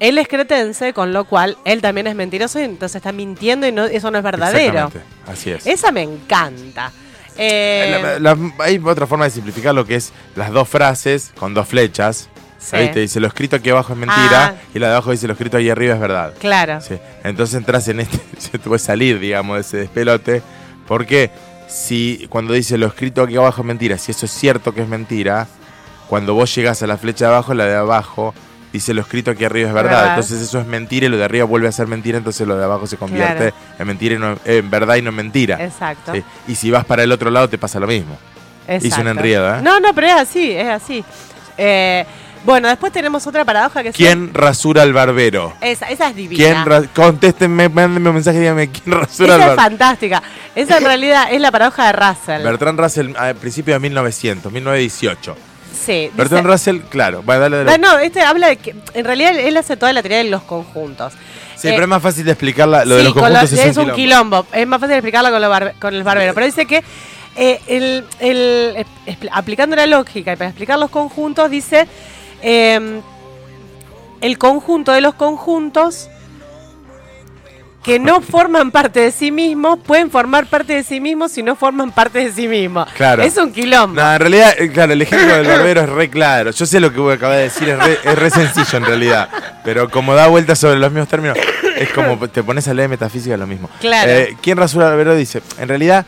él 0.00 0.18
es 0.18 0.28
cretense, 0.28 0.92
con 0.92 1.12
lo 1.12 1.24
cual 1.24 1.56
él 1.64 1.80
también 1.80 2.06
es 2.06 2.14
mentiroso 2.14 2.58
y 2.60 2.64
entonces 2.64 2.96
está 2.96 3.12
mintiendo 3.12 3.66
y 3.66 3.72
no, 3.72 3.84
eso 3.84 4.10
no 4.10 4.18
es 4.18 4.24
verdadero. 4.24 4.90
Así 5.26 5.50
es. 5.50 5.66
Esa 5.66 5.92
me 5.92 6.02
encanta. 6.02 6.92
Eh, 7.36 7.98
La- 8.20 8.34
la- 8.34 8.52
hay 8.60 8.80
otra 8.84 9.06
forma 9.06 9.24
de 9.24 9.30
simplificar 9.30 9.74
lo 9.74 9.84
que 9.84 9.96
es 9.96 10.12
las 10.36 10.50
dos 10.52 10.68
frases 10.68 11.32
con 11.38 11.52
dos 11.54 11.66
flechas. 11.68 12.28
Sí. 12.58 12.76
Ahí 12.76 12.90
te 12.92 13.00
dice 13.00 13.20
lo 13.20 13.26
escrito 13.26 13.56
aquí 13.56 13.68
abajo 13.70 13.92
es 13.92 13.98
mentira 13.98 14.46
Ah. 14.46 14.54
y 14.74 14.78
la 14.78 14.86
de 14.88 14.92
abajo 14.94 15.10
dice 15.10 15.26
lo 15.26 15.34
escrito 15.34 15.56
ahí 15.58 15.68
arriba 15.68 15.94
es 15.94 16.00
verdad. 16.00 16.32
claro. 16.38 16.80
Sí. 16.80 16.96
Entonces 17.22 17.56
entras 17.56 17.86
en 17.88 18.00
este, 18.00 18.18
se 18.38 18.50
te 18.52 18.58
puede 18.60 18.78
salir, 18.78 19.18
digamos, 19.18 19.56
de 19.56 19.60
ese 19.62 19.76
despelote. 19.78 20.42
Porque 20.86 21.30
si 21.68 22.26
cuando 22.30 22.54
dice 22.54 22.78
lo 22.78 22.86
escrito 22.86 23.22
aquí 23.22 23.36
abajo 23.36 23.60
es 23.62 23.66
mentira, 23.66 23.98
si 23.98 24.12
eso 24.12 24.26
es 24.26 24.32
cierto 24.32 24.72
que 24.72 24.82
es 24.82 24.88
mentira, 24.88 25.46
cuando 26.08 26.34
vos 26.34 26.54
llegas 26.54 26.82
a 26.82 26.86
la 26.86 26.96
flecha 26.96 27.26
de 27.26 27.32
abajo, 27.32 27.52
la 27.54 27.64
de 27.66 27.74
abajo 27.76 28.34
dice 28.74 28.92
lo 28.94 29.00
escrito 29.02 29.30
aquí 29.30 29.44
arriba 29.44 29.68
es 29.68 29.74
verdad. 29.74 29.90
Verdad. 29.90 30.08
Entonces 30.16 30.40
eso 30.42 30.60
es 30.60 30.66
mentira 30.66 31.06
y 31.06 31.08
lo 31.08 31.16
de 31.16 31.24
arriba 31.24 31.44
vuelve 31.46 31.68
a 31.68 31.72
ser 31.72 31.86
mentira, 31.86 32.18
entonces 32.18 32.46
lo 32.46 32.56
de 32.56 32.64
abajo 32.64 32.86
se 32.86 32.96
convierte 32.96 33.50
Claro. 33.52 33.56
en 33.78 33.86
mentira 33.86 34.14
y 34.14 34.18
no, 34.18 34.36
en 34.44 34.70
verdad 34.70 34.96
y 34.96 35.02
no 35.02 35.10
en 35.10 35.16
mentira. 35.16 35.64
Exacto. 35.64 36.12
Sí. 36.12 36.22
Y 36.48 36.54
si 36.56 36.70
vas 36.70 36.84
para 36.84 37.02
el 37.02 37.12
otro 37.12 37.30
lado 37.30 37.48
te 37.48 37.56
pasa 37.58 37.80
lo 37.80 37.86
mismo. 37.86 38.16
Hice 38.66 38.76
Exacto. 38.88 39.00
una 39.02 39.10
enriada, 39.12 39.58
¿eh? 39.58 39.62
No, 39.62 39.78
no, 39.80 39.94
pero 39.94 40.06
es 40.08 40.14
así, 40.14 40.50
es 40.52 40.68
así. 40.68 41.04
Eh, 41.56 42.04
bueno, 42.44 42.68
después 42.68 42.92
tenemos 42.92 43.26
otra 43.26 43.44
paradoja 43.44 43.82
que 43.82 43.88
es... 43.90 43.96
¿Quién 43.96 44.34
rasura 44.34 44.82
al 44.82 44.92
barbero? 44.92 45.54
Esa, 45.62 45.86
esa 45.88 46.08
es 46.10 46.16
divina. 46.16 46.44
¿Quién 46.44 46.64
ra- 46.66 46.82
Contéstenme, 46.94 47.68
mándenme 47.70 48.08
un 48.10 48.14
mensaje 48.16 48.36
y 48.36 48.40
díganme 48.40 48.68
quién 48.70 48.94
rasura 49.00 49.34
al 49.36 49.40
esa 49.40 49.50
es 49.52 49.56
barbero. 49.56 49.62
fantástica. 49.78 50.22
Esa 50.54 50.76
en 50.78 50.84
realidad 50.84 51.28
es 51.32 51.40
la 51.40 51.50
paradoja 51.50 51.86
de 51.86 51.92
Russell. 51.92 52.42
Bertrand 52.42 52.78
Russell 52.80 53.16
a 53.16 53.32
principios 53.34 53.76
de 53.76 53.80
1900, 53.88 54.52
1918. 54.52 55.36
Sí. 55.74 55.92
dice- 55.92 56.10
Bertrand 56.14 56.46
Russell, 56.46 56.78
claro. 56.88 57.22
Bueno, 57.22 57.42
dale, 57.42 57.56
dale. 57.64 57.72
Ah, 57.72 57.78
no, 57.78 57.98
este 57.98 58.20
habla 58.22 58.48
de 58.48 58.56
que 58.56 58.74
en 58.94 59.04
realidad 59.04 59.36
él 59.36 59.56
hace 59.56 59.76
toda 59.76 59.92
la 59.92 60.02
teoría 60.02 60.18
de 60.18 60.24
los 60.24 60.42
conjuntos. 60.42 61.12
Sí, 61.56 61.68
Eh, 61.68 61.72
pero 61.72 61.82
es 61.82 61.88
más 61.88 62.02
fácil 62.02 62.24
de 62.24 62.32
explicarla. 62.32 62.84
Lo 62.84 62.96
de 62.96 63.04
los 63.04 63.12
con 63.14 63.22
conjuntos 63.22 63.52
es, 63.52 63.76
un 63.76 63.92
quilombo. 63.92 64.46
Es 64.52 64.66
más 64.66 64.80
fácil 64.80 64.94
explicarla 64.96 65.30
con, 65.30 65.40
barbe- 65.42 65.74
con 65.80 65.94
el 65.94 66.02
barbero. 66.02 66.34
Pero 66.34 66.46
dice 66.46 66.66
que 66.66 66.82
eh, 67.36 67.60
el- 67.66 68.04
el- 68.20 68.86
expl- 69.06 69.28
aplicando 69.32 69.74
la 69.76 69.86
lógica 69.86 70.32
y 70.32 70.36
para 70.36 70.50
explicar 70.50 70.78
los 70.78 70.90
conjuntos, 70.90 71.50
dice 71.50 71.86
eh, 72.42 73.00
el 74.20 74.38
conjunto 74.38 74.92
de 74.92 75.00
los 75.00 75.14
conjuntos 75.14 76.08
que 77.84 77.98
no 77.98 78.22
forman 78.22 78.70
parte 78.70 78.98
de 79.00 79.10
sí 79.10 79.30
mismos 79.30 79.78
pueden 79.86 80.10
formar 80.10 80.46
parte 80.46 80.72
de 80.72 80.82
sí 80.82 81.00
mismos 81.00 81.32
si 81.32 81.42
no 81.42 81.54
forman 81.54 81.92
parte 81.92 82.18
de 82.20 82.32
sí 82.32 82.48
mismos. 82.48 82.88
Claro. 82.96 83.22
Es 83.22 83.36
un 83.36 83.52
quilombo. 83.52 84.00
No, 84.00 84.14
en 84.14 84.20
realidad, 84.20 84.54
eh, 84.58 84.70
claro, 84.72 84.94
el 84.94 85.02
ejemplo 85.02 85.36
del 85.36 85.46
barbero 85.46 85.82
es 85.82 85.88
re 85.90 86.08
claro. 86.08 86.50
Yo 86.50 86.64
sé 86.64 86.80
lo 86.80 86.90
que 86.92 86.98
voy 86.98 87.12
a 87.12 87.16
acabar 87.16 87.36
de 87.36 87.42
decir, 87.44 87.68
es 87.68 87.78
re, 87.78 87.98
es 88.02 88.18
re 88.18 88.30
sencillo 88.30 88.78
en 88.78 88.84
realidad. 88.86 89.28
Pero 89.64 89.90
como 89.90 90.14
da 90.14 90.28
vueltas 90.28 90.58
sobre 90.58 90.78
los 90.78 90.90
mismos 90.90 91.08
términos, 91.08 91.36
es 91.76 91.90
como 91.90 92.16
te 92.28 92.42
pones 92.42 92.66
a 92.68 92.72
leer 92.74 92.88
metafísica, 92.88 93.36
lo 93.36 93.46
mismo. 93.46 93.68
Claro. 93.80 94.10
Eh, 94.10 94.34
¿Quién 94.40 94.56
rasura 94.56 94.86
barbero? 94.88 95.14
Dice, 95.14 95.42
en 95.58 95.68
realidad, 95.68 96.06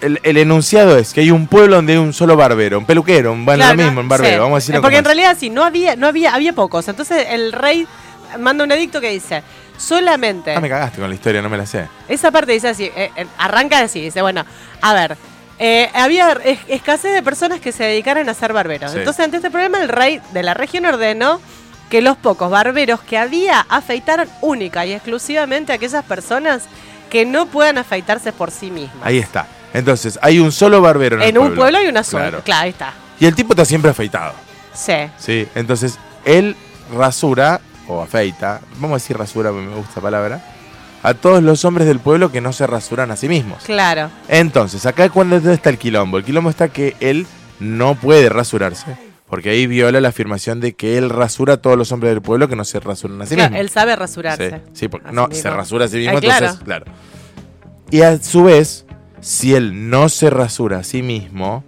el, 0.00 0.20
el 0.22 0.36
enunciado 0.36 0.96
es 0.98 1.12
que 1.12 1.20
hay 1.20 1.32
un 1.32 1.48
pueblo 1.48 1.76
donde 1.76 1.94
hay 1.94 1.98
un 1.98 2.12
solo 2.12 2.36
barbero, 2.36 2.78
un 2.78 2.86
peluquero, 2.86 3.32
un, 3.32 3.44
bueno, 3.44 3.64
Claro, 3.64 3.76
lo 3.76 3.82
mismo, 3.86 4.00
un 4.02 4.08
barbero. 4.08 4.34
sí. 4.34 4.38
Vamos 4.38 4.54
a 4.54 4.58
decirlo 4.60 4.82
Porque 4.82 4.96
en 4.98 5.00
es. 5.04 5.06
realidad 5.06 5.36
sí, 5.38 5.50
no 5.50 5.64
había, 5.64 5.96
no 5.96 6.06
había, 6.06 6.32
había 6.32 6.52
pocos. 6.52 6.86
Entonces 6.86 7.26
el 7.30 7.50
rey 7.52 7.88
manda 8.38 8.62
un 8.62 8.70
edicto 8.70 9.00
que 9.00 9.10
dice, 9.10 9.42
solamente. 9.80 10.54
Ah, 10.54 10.60
me 10.60 10.68
cagaste 10.68 11.00
con 11.00 11.08
la 11.08 11.14
historia, 11.14 11.42
no 11.42 11.48
me 11.48 11.56
la 11.56 11.66
sé. 11.66 11.88
Esa 12.08 12.30
parte 12.30 12.52
dice 12.52 12.68
así, 12.68 12.84
eh, 12.94 13.10
eh, 13.16 13.26
arranca 13.38 13.80
así, 13.80 14.00
dice, 14.00 14.22
bueno, 14.22 14.44
a 14.82 14.94
ver, 14.94 15.16
eh, 15.58 15.90
había 15.94 16.32
es- 16.44 16.58
escasez 16.68 17.12
de 17.14 17.22
personas 17.22 17.60
que 17.60 17.72
se 17.72 17.84
dedicaran 17.84 18.28
a 18.28 18.34
ser 18.34 18.52
barberos. 18.52 18.92
Sí. 18.92 18.98
Entonces, 18.98 19.24
ante 19.24 19.38
este 19.38 19.50
problema, 19.50 19.80
el 19.80 19.88
rey 19.88 20.20
de 20.32 20.42
la 20.42 20.54
región 20.54 20.86
ordenó 20.86 21.40
que 21.88 22.00
los 22.02 22.16
pocos 22.16 22.50
barberos 22.50 23.00
que 23.00 23.18
había 23.18 23.66
afeitaran 23.68 24.28
única 24.42 24.86
y 24.86 24.92
exclusivamente 24.92 25.72
a 25.72 25.74
aquellas 25.76 26.04
personas 26.04 26.62
que 27.10 27.26
no 27.26 27.46
puedan 27.46 27.78
afeitarse 27.78 28.32
por 28.32 28.52
sí 28.52 28.70
mismas. 28.70 29.04
Ahí 29.04 29.18
está. 29.18 29.46
Entonces, 29.74 30.18
hay 30.22 30.38
un 30.38 30.52
solo 30.52 30.80
barbero 30.80 31.16
en, 31.16 31.22
en 31.22 31.28
el 31.30 31.38
un 31.38 31.44
pueblo. 31.46 31.60
pueblo 31.62 31.78
hay 31.78 31.86
una 31.88 32.04
sola. 32.04 32.22
Claro. 32.28 32.44
Claro, 32.44 32.62
ahí 32.64 32.70
está. 32.70 32.92
Y 33.18 33.26
el 33.26 33.34
tipo 33.34 33.52
está 33.52 33.64
siempre 33.64 33.90
afeitado. 33.90 34.32
Sí. 34.72 34.94
Sí. 35.18 35.48
Entonces, 35.56 35.98
él 36.24 36.56
rasura 36.96 37.60
o 37.90 38.02
afeita, 38.02 38.60
vamos 38.74 38.90
a 38.92 38.94
decir 39.02 39.16
rasura 39.18 39.50
porque 39.50 39.66
me 39.66 39.74
gusta 39.76 39.92
la 39.96 40.02
palabra, 40.02 40.44
a 41.02 41.14
todos 41.14 41.42
los 41.42 41.64
hombres 41.64 41.86
del 41.86 41.98
pueblo 41.98 42.30
que 42.30 42.40
no 42.40 42.52
se 42.52 42.66
rasuran 42.66 43.10
a 43.10 43.16
sí 43.16 43.28
mismos. 43.28 43.62
Claro. 43.64 44.10
Entonces, 44.28 44.84
acá 44.86 45.06
es 45.06 45.10
cuando 45.10 45.36
está 45.36 45.70
el 45.70 45.78
quilombo. 45.78 46.18
El 46.18 46.24
quilombo 46.24 46.50
está 46.50 46.68
que 46.68 46.94
él 47.00 47.26
no 47.58 47.94
puede 47.94 48.28
rasurarse. 48.28 48.96
Porque 49.26 49.50
ahí 49.50 49.66
viola 49.68 50.00
la 50.00 50.08
afirmación 50.08 50.58
de 50.60 50.74
que 50.74 50.98
él 50.98 51.08
rasura 51.08 51.54
a 51.54 51.56
todos 51.58 51.78
los 51.78 51.92
hombres 51.92 52.12
del 52.12 52.20
pueblo 52.20 52.48
que 52.48 52.56
no 52.56 52.64
se 52.64 52.80
rasuran 52.80 53.22
a 53.22 53.26
sí 53.26 53.34
Claro, 53.36 53.50
mismos. 53.50 53.60
él 53.60 53.70
sabe 53.70 53.94
rasurarse. 53.96 54.50
Sí, 54.50 54.56
sí, 54.74 54.88
porque 54.88 55.12
no, 55.12 55.28
se 55.30 55.34
mismo. 55.36 55.50
rasura 55.52 55.84
a 55.84 55.88
sí 55.88 55.96
mismo, 55.98 56.18
Ah, 56.18 56.20
claro. 56.20 56.46
entonces, 56.46 56.64
claro. 56.64 56.84
Y 57.92 58.02
a 58.02 58.18
su 58.20 58.42
vez, 58.44 58.84
si 59.20 59.54
él 59.54 59.88
no 59.88 60.08
se 60.08 60.30
rasura 60.30 60.78
a 60.78 60.82
sí 60.84 61.02
mismo, 61.02 61.64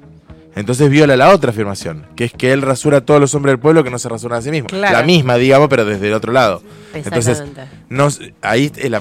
entonces 0.54 0.90
viola 0.90 1.16
la 1.16 1.30
otra 1.30 1.50
afirmación, 1.50 2.06
que 2.16 2.24
es 2.24 2.32
que 2.32 2.52
él 2.52 2.62
rasura 2.62 2.98
a 2.98 3.00
todos 3.02 3.20
los 3.20 3.34
hombres 3.34 3.52
del 3.52 3.58
pueblo 3.60 3.82
que 3.84 3.90
no 3.90 3.98
se 3.98 4.08
rasuran 4.08 4.38
a 4.38 4.42
sí 4.42 4.50
mismo. 4.50 4.68
Claro. 4.68 4.98
La 4.98 5.02
misma, 5.04 5.36
digamos, 5.36 5.68
pero 5.68 5.84
desde 5.84 6.08
el 6.08 6.14
otro 6.14 6.32
lado. 6.32 6.62
Entonces, 6.94 7.42
no, 7.88 8.08
ahí 8.42 8.70
es 8.76 8.90
la, 8.90 8.98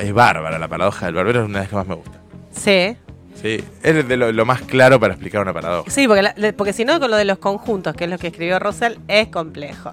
es 0.00 0.12
bárbara, 0.12 0.58
la 0.58 0.68
paradoja 0.68 1.06
del 1.06 1.14
barbero 1.14 1.40
es 1.42 1.46
una 1.48 1.58
de 1.58 1.64
las 1.64 1.68
que 1.70 1.76
más 1.76 1.86
me 1.86 1.94
gusta. 1.94 2.20
Sí. 2.52 2.96
Sí, 3.42 3.62
es 3.82 4.08
de 4.08 4.16
lo, 4.16 4.32
lo 4.32 4.46
más 4.46 4.62
claro 4.62 4.98
para 4.98 5.12
explicar 5.14 5.42
una 5.42 5.52
paradoja. 5.52 5.90
Sí, 5.90 6.06
porque, 6.08 6.22
la- 6.22 6.34
porque 6.56 6.72
si 6.72 6.84
no, 6.86 6.98
con 7.00 7.10
lo 7.10 7.16
de 7.16 7.24
los 7.26 7.36
conjuntos, 7.38 7.94
que 7.94 8.04
es 8.04 8.10
lo 8.10 8.16
que 8.16 8.28
escribió 8.28 8.58
Russell, 8.58 8.94
es 9.08 9.28
complejo. 9.28 9.92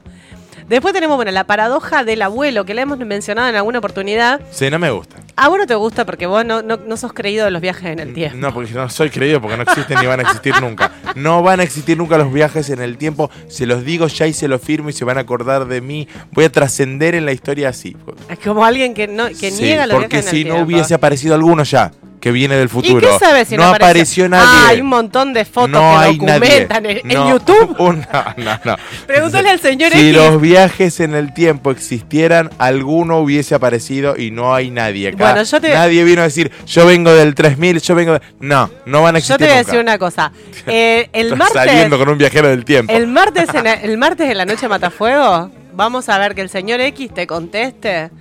Después 0.67 0.93
tenemos, 0.93 1.15
bueno, 1.17 1.31
la 1.31 1.43
paradoja 1.45 2.03
del 2.03 2.21
abuelo, 2.21 2.65
que 2.65 2.73
la 2.73 2.81
hemos 2.81 2.97
mencionado 2.99 3.49
en 3.49 3.55
alguna 3.55 3.79
oportunidad. 3.79 4.41
Sí, 4.51 4.69
no 4.69 4.79
me 4.79 4.89
gusta. 4.91 5.17
A 5.35 5.47
vos 5.49 5.57
no 5.57 5.65
te 5.67 5.75
gusta 5.75 6.05
porque 6.05 6.25
vos 6.27 6.45
no, 6.45 6.61
no, 6.61 6.77
no 6.77 6.97
sos 6.97 7.13
creído 7.13 7.45
de 7.45 7.51
los 7.51 7.61
viajes 7.61 7.85
en 7.85 7.99
el 7.99 8.13
tiempo. 8.13 8.37
No, 8.37 8.53
porque 8.53 8.71
no 8.73 8.89
soy 8.89 9.09
creído, 9.09 9.41
porque 9.41 9.57
no 9.57 9.63
existen 9.63 9.97
ni 9.99 10.05
van 10.07 10.19
a 10.19 10.23
existir 10.23 10.53
nunca. 10.61 10.91
No 11.15 11.41
van 11.43 11.59
a 11.59 11.63
existir 11.63 11.97
nunca 11.97 12.17
los 12.17 12.31
viajes 12.31 12.69
en 12.69 12.81
el 12.81 12.97
tiempo. 12.97 13.29
Se 13.47 13.65
los 13.65 13.83
digo 13.83 14.07
ya 14.07 14.27
y 14.27 14.33
se 14.33 14.47
los 14.47 14.61
firmo 14.61 14.89
y 14.89 14.93
se 14.93 15.03
van 15.05 15.17
a 15.17 15.21
acordar 15.21 15.65
de 15.67 15.81
mí. 15.81 16.07
Voy 16.31 16.45
a 16.45 16.51
trascender 16.51 17.15
en 17.15 17.25
la 17.25 17.31
historia 17.31 17.69
así. 17.69 17.95
Es 18.29 18.39
como 18.39 18.63
alguien 18.65 18.93
que, 18.93 19.07
no, 19.07 19.27
que 19.27 19.51
Sí, 19.51 19.63
niega 19.63 19.87
los 19.87 19.95
porque 19.95 20.07
viajes 20.17 20.25
en 20.27 20.31
si 20.31 20.41
el 20.41 20.47
no 20.49 20.53
tiempo. 20.55 20.67
hubiese 20.73 20.93
aparecido 20.93 21.35
alguno 21.35 21.63
ya, 21.63 21.91
que 22.21 22.31
viene 22.31 22.55
del 22.55 22.67
¿Y 22.67 22.69
futuro. 22.69 23.01
qué 23.11 23.19
sabes 23.19 23.47
si 23.49 23.57
no, 23.57 23.63
apareció, 23.65 24.29
nadie. 24.29 24.45
Ah, 24.47 24.67
hay 24.69 24.79
un 24.81 24.87
montón 24.87 25.33
de 25.33 25.43
fotos 25.43 25.71
no 25.71 25.99
que 25.99 26.07
documentan 26.13 26.83
nadie. 26.83 27.01
en, 27.03 27.07
No, 27.13 27.29
YouTube. 27.31 27.75
una- 27.79 28.35
no, 28.37 28.59
no. 28.63 28.75
Pregúntale 29.07 29.49
al 29.49 29.59
señor 29.59 29.91
Si 29.91 29.99
X. 30.09 30.15
los 30.15 30.39
viajes 30.39 30.99
en 30.99 31.15
el 31.15 31.33
tiempo 31.33 31.71
existieran, 31.71 32.49
alguno 32.59 33.17
hubiese 33.19 33.55
aparecido 33.55 34.15
y 34.17 34.31
no 34.31 34.53
hay 34.55 34.69
nadie 34.71 35.09
acá. 35.09 35.17
Bueno, 35.31 35.43
yo 35.43 35.59
te- 35.59 35.73
Nadie 35.73 36.03
vino 36.03 36.21
a 36.21 36.25
decir, 36.25 36.51
yo 36.67 36.85
vengo 36.85 37.11
del 37.11 37.33
3000, 37.35 37.81
yo 37.81 37.95
vengo 37.95 38.13
de... 38.13 38.21
No, 38.39 38.69
no 38.85 39.01
van 39.01 39.15
a 39.15 39.19
Yo 39.19 39.33
existir 39.35 39.37
te 39.37 39.43
voy 39.45 39.53
a 39.53 39.57
nunca. 39.57 39.65
decir 39.71 39.79
una 39.81 39.97
cosa. 39.97 40.31
Eh, 40.67 41.09
el 41.13 41.35
martes, 41.35 41.55
saliendo 41.55 41.97
con 41.97 42.07
un 42.07 42.19
viajero 42.19 42.47
del 42.47 42.63
tiempo. 42.63 42.93
el 42.93 43.07
martes, 43.07 43.49
en 43.55 43.63
la, 43.63 43.73
el 43.73 43.97
martes 43.97 44.29
en 44.29 44.37
la 44.37 44.45
noche 44.45 44.67
Matafuego, 44.67 45.49
vamos 45.73 46.07
a 46.07 46.19
ver 46.19 46.35
que 46.35 46.41
el 46.41 46.49
señor 46.49 46.79
X 46.81 47.11
te 47.15 47.25
conteste, 47.25 48.11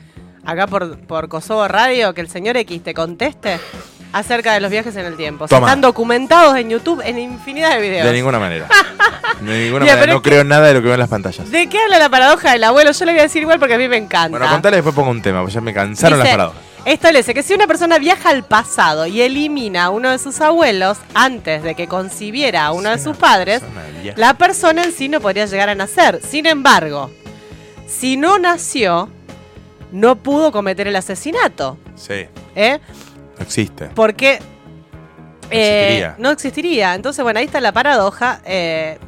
acá 0.44 0.66
por, 0.66 0.98
por 0.98 1.28
Kosovo 1.28 1.66
Radio, 1.68 2.14
que 2.14 2.20
el 2.20 2.28
señor 2.28 2.56
X 2.56 2.82
te 2.82 2.94
conteste 2.94 3.58
acerca 4.12 4.52
de 4.52 4.60
los 4.60 4.70
viajes 4.70 4.94
en 4.96 5.06
el 5.06 5.16
tiempo. 5.16 5.46
Toma. 5.46 5.68
Están 5.68 5.80
documentados 5.80 6.56
en 6.56 6.70
YouTube 6.70 7.00
en 7.04 7.18
infinidad 7.18 7.74
de 7.76 7.80
videos. 7.80 8.06
De 8.06 8.12
ninguna 8.12 8.38
manera. 8.38 8.68
De 9.40 9.64
ninguna 9.64 9.84
Mira, 9.84 9.94
manera. 9.94 10.12
No 10.12 10.22
creo 10.22 10.44
nada 10.44 10.66
de 10.66 10.74
lo 10.74 10.80
que 10.80 10.86
veo 10.86 10.94
en 10.94 11.00
las 11.00 11.08
pantallas. 11.08 11.50
¿De 11.50 11.66
qué 11.68 11.78
habla 11.78 11.98
la 11.98 12.10
paradoja 12.10 12.52
del 12.52 12.62
abuelo? 12.62 12.92
Yo 12.92 13.04
le 13.06 13.12
voy 13.12 13.20
a 13.20 13.22
decir 13.22 13.40
igual 13.40 13.58
porque 13.58 13.74
a 13.74 13.78
mí 13.78 13.88
me 13.88 13.96
encanta. 13.96 14.36
Bueno, 14.36 14.52
contale 14.52 14.76
después 14.76 14.94
pongo 14.94 15.10
un 15.10 15.22
tema, 15.22 15.40
porque 15.40 15.54
ya 15.54 15.62
me 15.62 15.72
cansaron 15.72 16.18
Dice, 16.18 16.28
las 16.28 16.36
paradojas. 16.36 16.62
Establece 16.84 17.32
que 17.32 17.42
si 17.42 17.54
una 17.54 17.66
persona 17.66 17.98
viaja 17.98 18.28
al 18.28 18.44
pasado 18.44 19.06
y 19.06 19.22
elimina 19.22 19.84
a 19.84 19.90
uno 19.90 20.10
de 20.10 20.18
sus 20.18 20.40
abuelos 20.42 20.98
antes 21.14 21.62
de 21.62 21.74
que 21.74 21.88
concibiera 21.88 22.66
a 22.66 22.72
uno 22.72 22.90
de 22.90 22.98
sus 22.98 23.16
padres, 23.16 23.60
persona 23.60 24.14
la 24.16 24.34
persona 24.34 24.84
en 24.84 24.92
sí 24.92 25.08
no 25.08 25.20
podría 25.20 25.46
llegar 25.46 25.70
a 25.70 25.74
nacer. 25.74 26.20
Sin 26.22 26.44
embargo, 26.44 27.10
si 27.86 28.16
no 28.18 28.38
nació, 28.38 29.08
no 29.92 30.16
pudo 30.16 30.52
cometer 30.52 30.86
el 30.88 30.96
asesinato. 30.96 31.78
Sí, 31.94 32.26
¿eh? 32.54 32.78
no 33.38 33.42
existe. 33.44 33.86
Porque 33.94 34.38
eh, 35.50 35.80
existiría. 35.82 36.14
no 36.18 36.30
existiría. 36.30 36.94
Entonces, 36.94 37.22
bueno, 37.22 37.38
ahí 37.40 37.46
está 37.46 37.60
la 37.60 37.72
paradoja. 37.72 38.40
eh, 38.44 38.98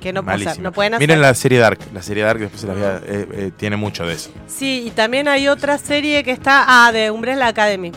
que 0.00 0.12
no, 0.12 0.22
pueden 0.22 0.46
hacer. 0.46 0.98
Miren 1.00 1.22
la 1.22 1.32
serie 1.32 1.58
Dark. 1.58 1.78
La 1.94 2.02
serie 2.02 2.24
Dark 2.24 2.38
después 2.38 2.60
se 2.60 2.66
las 2.66 2.76
voy 2.76 2.84
a- 2.84 2.96
eh, 3.06 3.26
eh, 3.32 3.50
tiene 3.56 3.76
mucho 3.76 4.06
de 4.06 4.12
eso. 4.12 4.30
Sí, 4.46 4.84
y 4.86 4.90
también 4.90 5.28
hay 5.28 5.48
otra 5.48 5.78
serie 5.78 6.22
que 6.22 6.30
está, 6.30 6.64
ah, 6.68 6.92
de 6.92 7.10
Umbrella 7.10 7.46
Academy, 7.46 7.90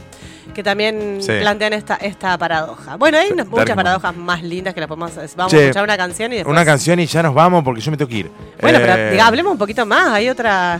que 0.56 0.64
también 0.64 1.18
Sí. 1.20 1.34
plantean 1.42 1.74
esta, 1.74 1.96
esta 1.96 2.38
paradoja. 2.38 2.96
Bueno, 2.96 3.18
hay 3.18 3.30
unas- 3.34 3.48
muchas 3.48 3.76
paradojas 3.76 4.16
más 4.16 4.42
lindas 4.42 4.74
que 4.74 4.80
las 4.80 4.88
podemos 4.88 5.12
hacer. 5.18 5.30
Vamos 5.36 5.52
Che, 5.52 5.58
a 5.58 5.62
escuchar 5.64 5.84
una 5.84 5.98
canción 5.98 6.32
y 6.32 6.38
después... 6.38 6.52
Una 6.54 6.64
canción 6.64 6.98
y 7.02 7.08
ya 7.08 7.22
nos 7.24 7.36
vamos 7.36 7.62
porque 7.66 7.82
yo 7.82 7.92
me 7.92 7.98
tengo 7.98 8.08
que 8.08 8.16
ir. 8.20 8.32
Bueno, 8.62 8.80
pero 8.82 8.94
Eh, 8.96 9.12
diga, 9.12 9.28
hablemos 9.28 9.52
un 9.52 9.58
poquito 9.58 9.86
más, 9.86 10.08
hay 10.14 10.30
otra... 10.30 10.80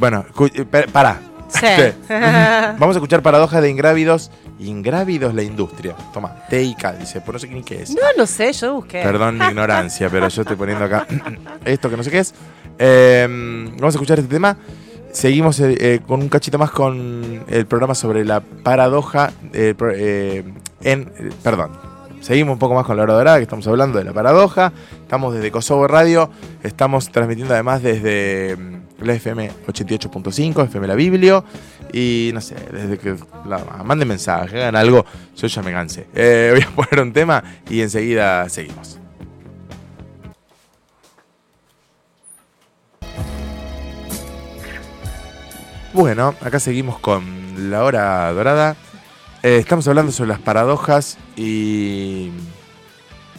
Bueno, 0.00 0.24
eh, 0.54 0.64
pa- 0.64 0.86
pará. 0.92 1.20
Sí. 1.48 1.66
Vamos 2.08 2.96
a 2.96 2.98
escuchar 2.98 3.22
paradojas 3.22 3.62
de 3.62 3.70
ingrávidos. 3.70 4.30
Ingrávidos 4.58 5.34
la 5.34 5.42
industria. 5.42 5.94
Toma, 6.12 6.34
TIK, 6.48 6.98
dice, 6.98 7.20
pero 7.20 7.34
no 7.34 7.38
sé 7.38 7.48
ni 7.48 7.62
qué 7.62 7.82
es. 7.82 7.90
No, 7.90 8.00
no 8.16 8.26
sé, 8.26 8.52
yo 8.52 8.74
busqué. 8.74 9.02
Perdón 9.02 9.38
mi 9.38 9.44
ignorancia, 9.48 10.08
pero 10.10 10.28
yo 10.28 10.42
estoy 10.42 10.56
poniendo 10.56 10.84
acá 10.84 11.06
esto 11.64 11.88
que 11.90 11.96
no 11.96 12.02
sé 12.02 12.10
qué 12.10 12.18
es. 12.18 12.34
Eh, 12.78 13.26
vamos 13.28 13.94
a 13.94 13.98
escuchar 13.98 14.18
este 14.18 14.30
tema. 14.32 14.56
Seguimos 15.12 15.58
eh, 15.60 15.76
eh, 15.80 16.00
con 16.06 16.20
un 16.20 16.28
cachito 16.28 16.56
más 16.58 16.70
con 16.70 17.44
el 17.48 17.66
programa 17.66 17.94
sobre 17.94 18.24
la 18.24 18.40
paradoja. 18.40 19.32
eh, 19.52 20.44
en, 20.82 21.12
perdón. 21.42 21.72
Seguimos 22.20 22.52
un 22.52 22.58
poco 22.58 22.74
más 22.74 22.84
con 22.84 22.96
la 22.98 23.02
hora 23.04 23.14
dorada, 23.14 23.36
que 23.38 23.42
estamos 23.44 23.66
hablando 23.66 23.98
de 23.98 24.04
la 24.04 24.12
paradoja. 24.12 24.72
Estamos 25.02 25.34
desde 25.34 25.50
Kosovo 25.50 25.88
Radio. 25.88 26.30
Estamos 26.62 27.10
transmitiendo 27.10 27.54
además 27.54 27.82
desde 27.82 28.56
mm, 28.56 28.89
la 29.06 29.14
FM 29.14 29.50
88.5, 29.66 30.64
FM 30.64 30.86
La 30.86 30.94
Biblio. 30.94 31.44
Y 31.92 32.30
no 32.32 32.40
sé, 32.40 32.56
desde 32.72 32.98
que 32.98 33.16
la, 33.46 33.58
manden 33.84 34.08
mensaje, 34.08 34.58
hagan 34.58 34.76
algo. 34.76 35.04
Yo 35.36 35.46
ya 35.46 35.62
me 35.62 35.72
cansé. 35.72 36.06
Eh, 36.14 36.50
voy 36.54 36.62
a 36.62 36.88
poner 36.88 37.04
un 37.04 37.12
tema 37.12 37.42
y 37.68 37.80
enseguida 37.80 38.48
seguimos. 38.48 38.98
Bueno, 45.92 46.36
acá 46.40 46.60
seguimos 46.60 47.00
con 47.00 47.70
la 47.70 47.82
hora 47.82 48.32
dorada. 48.32 48.76
Eh, 49.42 49.56
estamos 49.58 49.88
hablando 49.88 50.12
sobre 50.12 50.28
las 50.28 50.38
paradojas 50.38 51.18
y. 51.36 52.30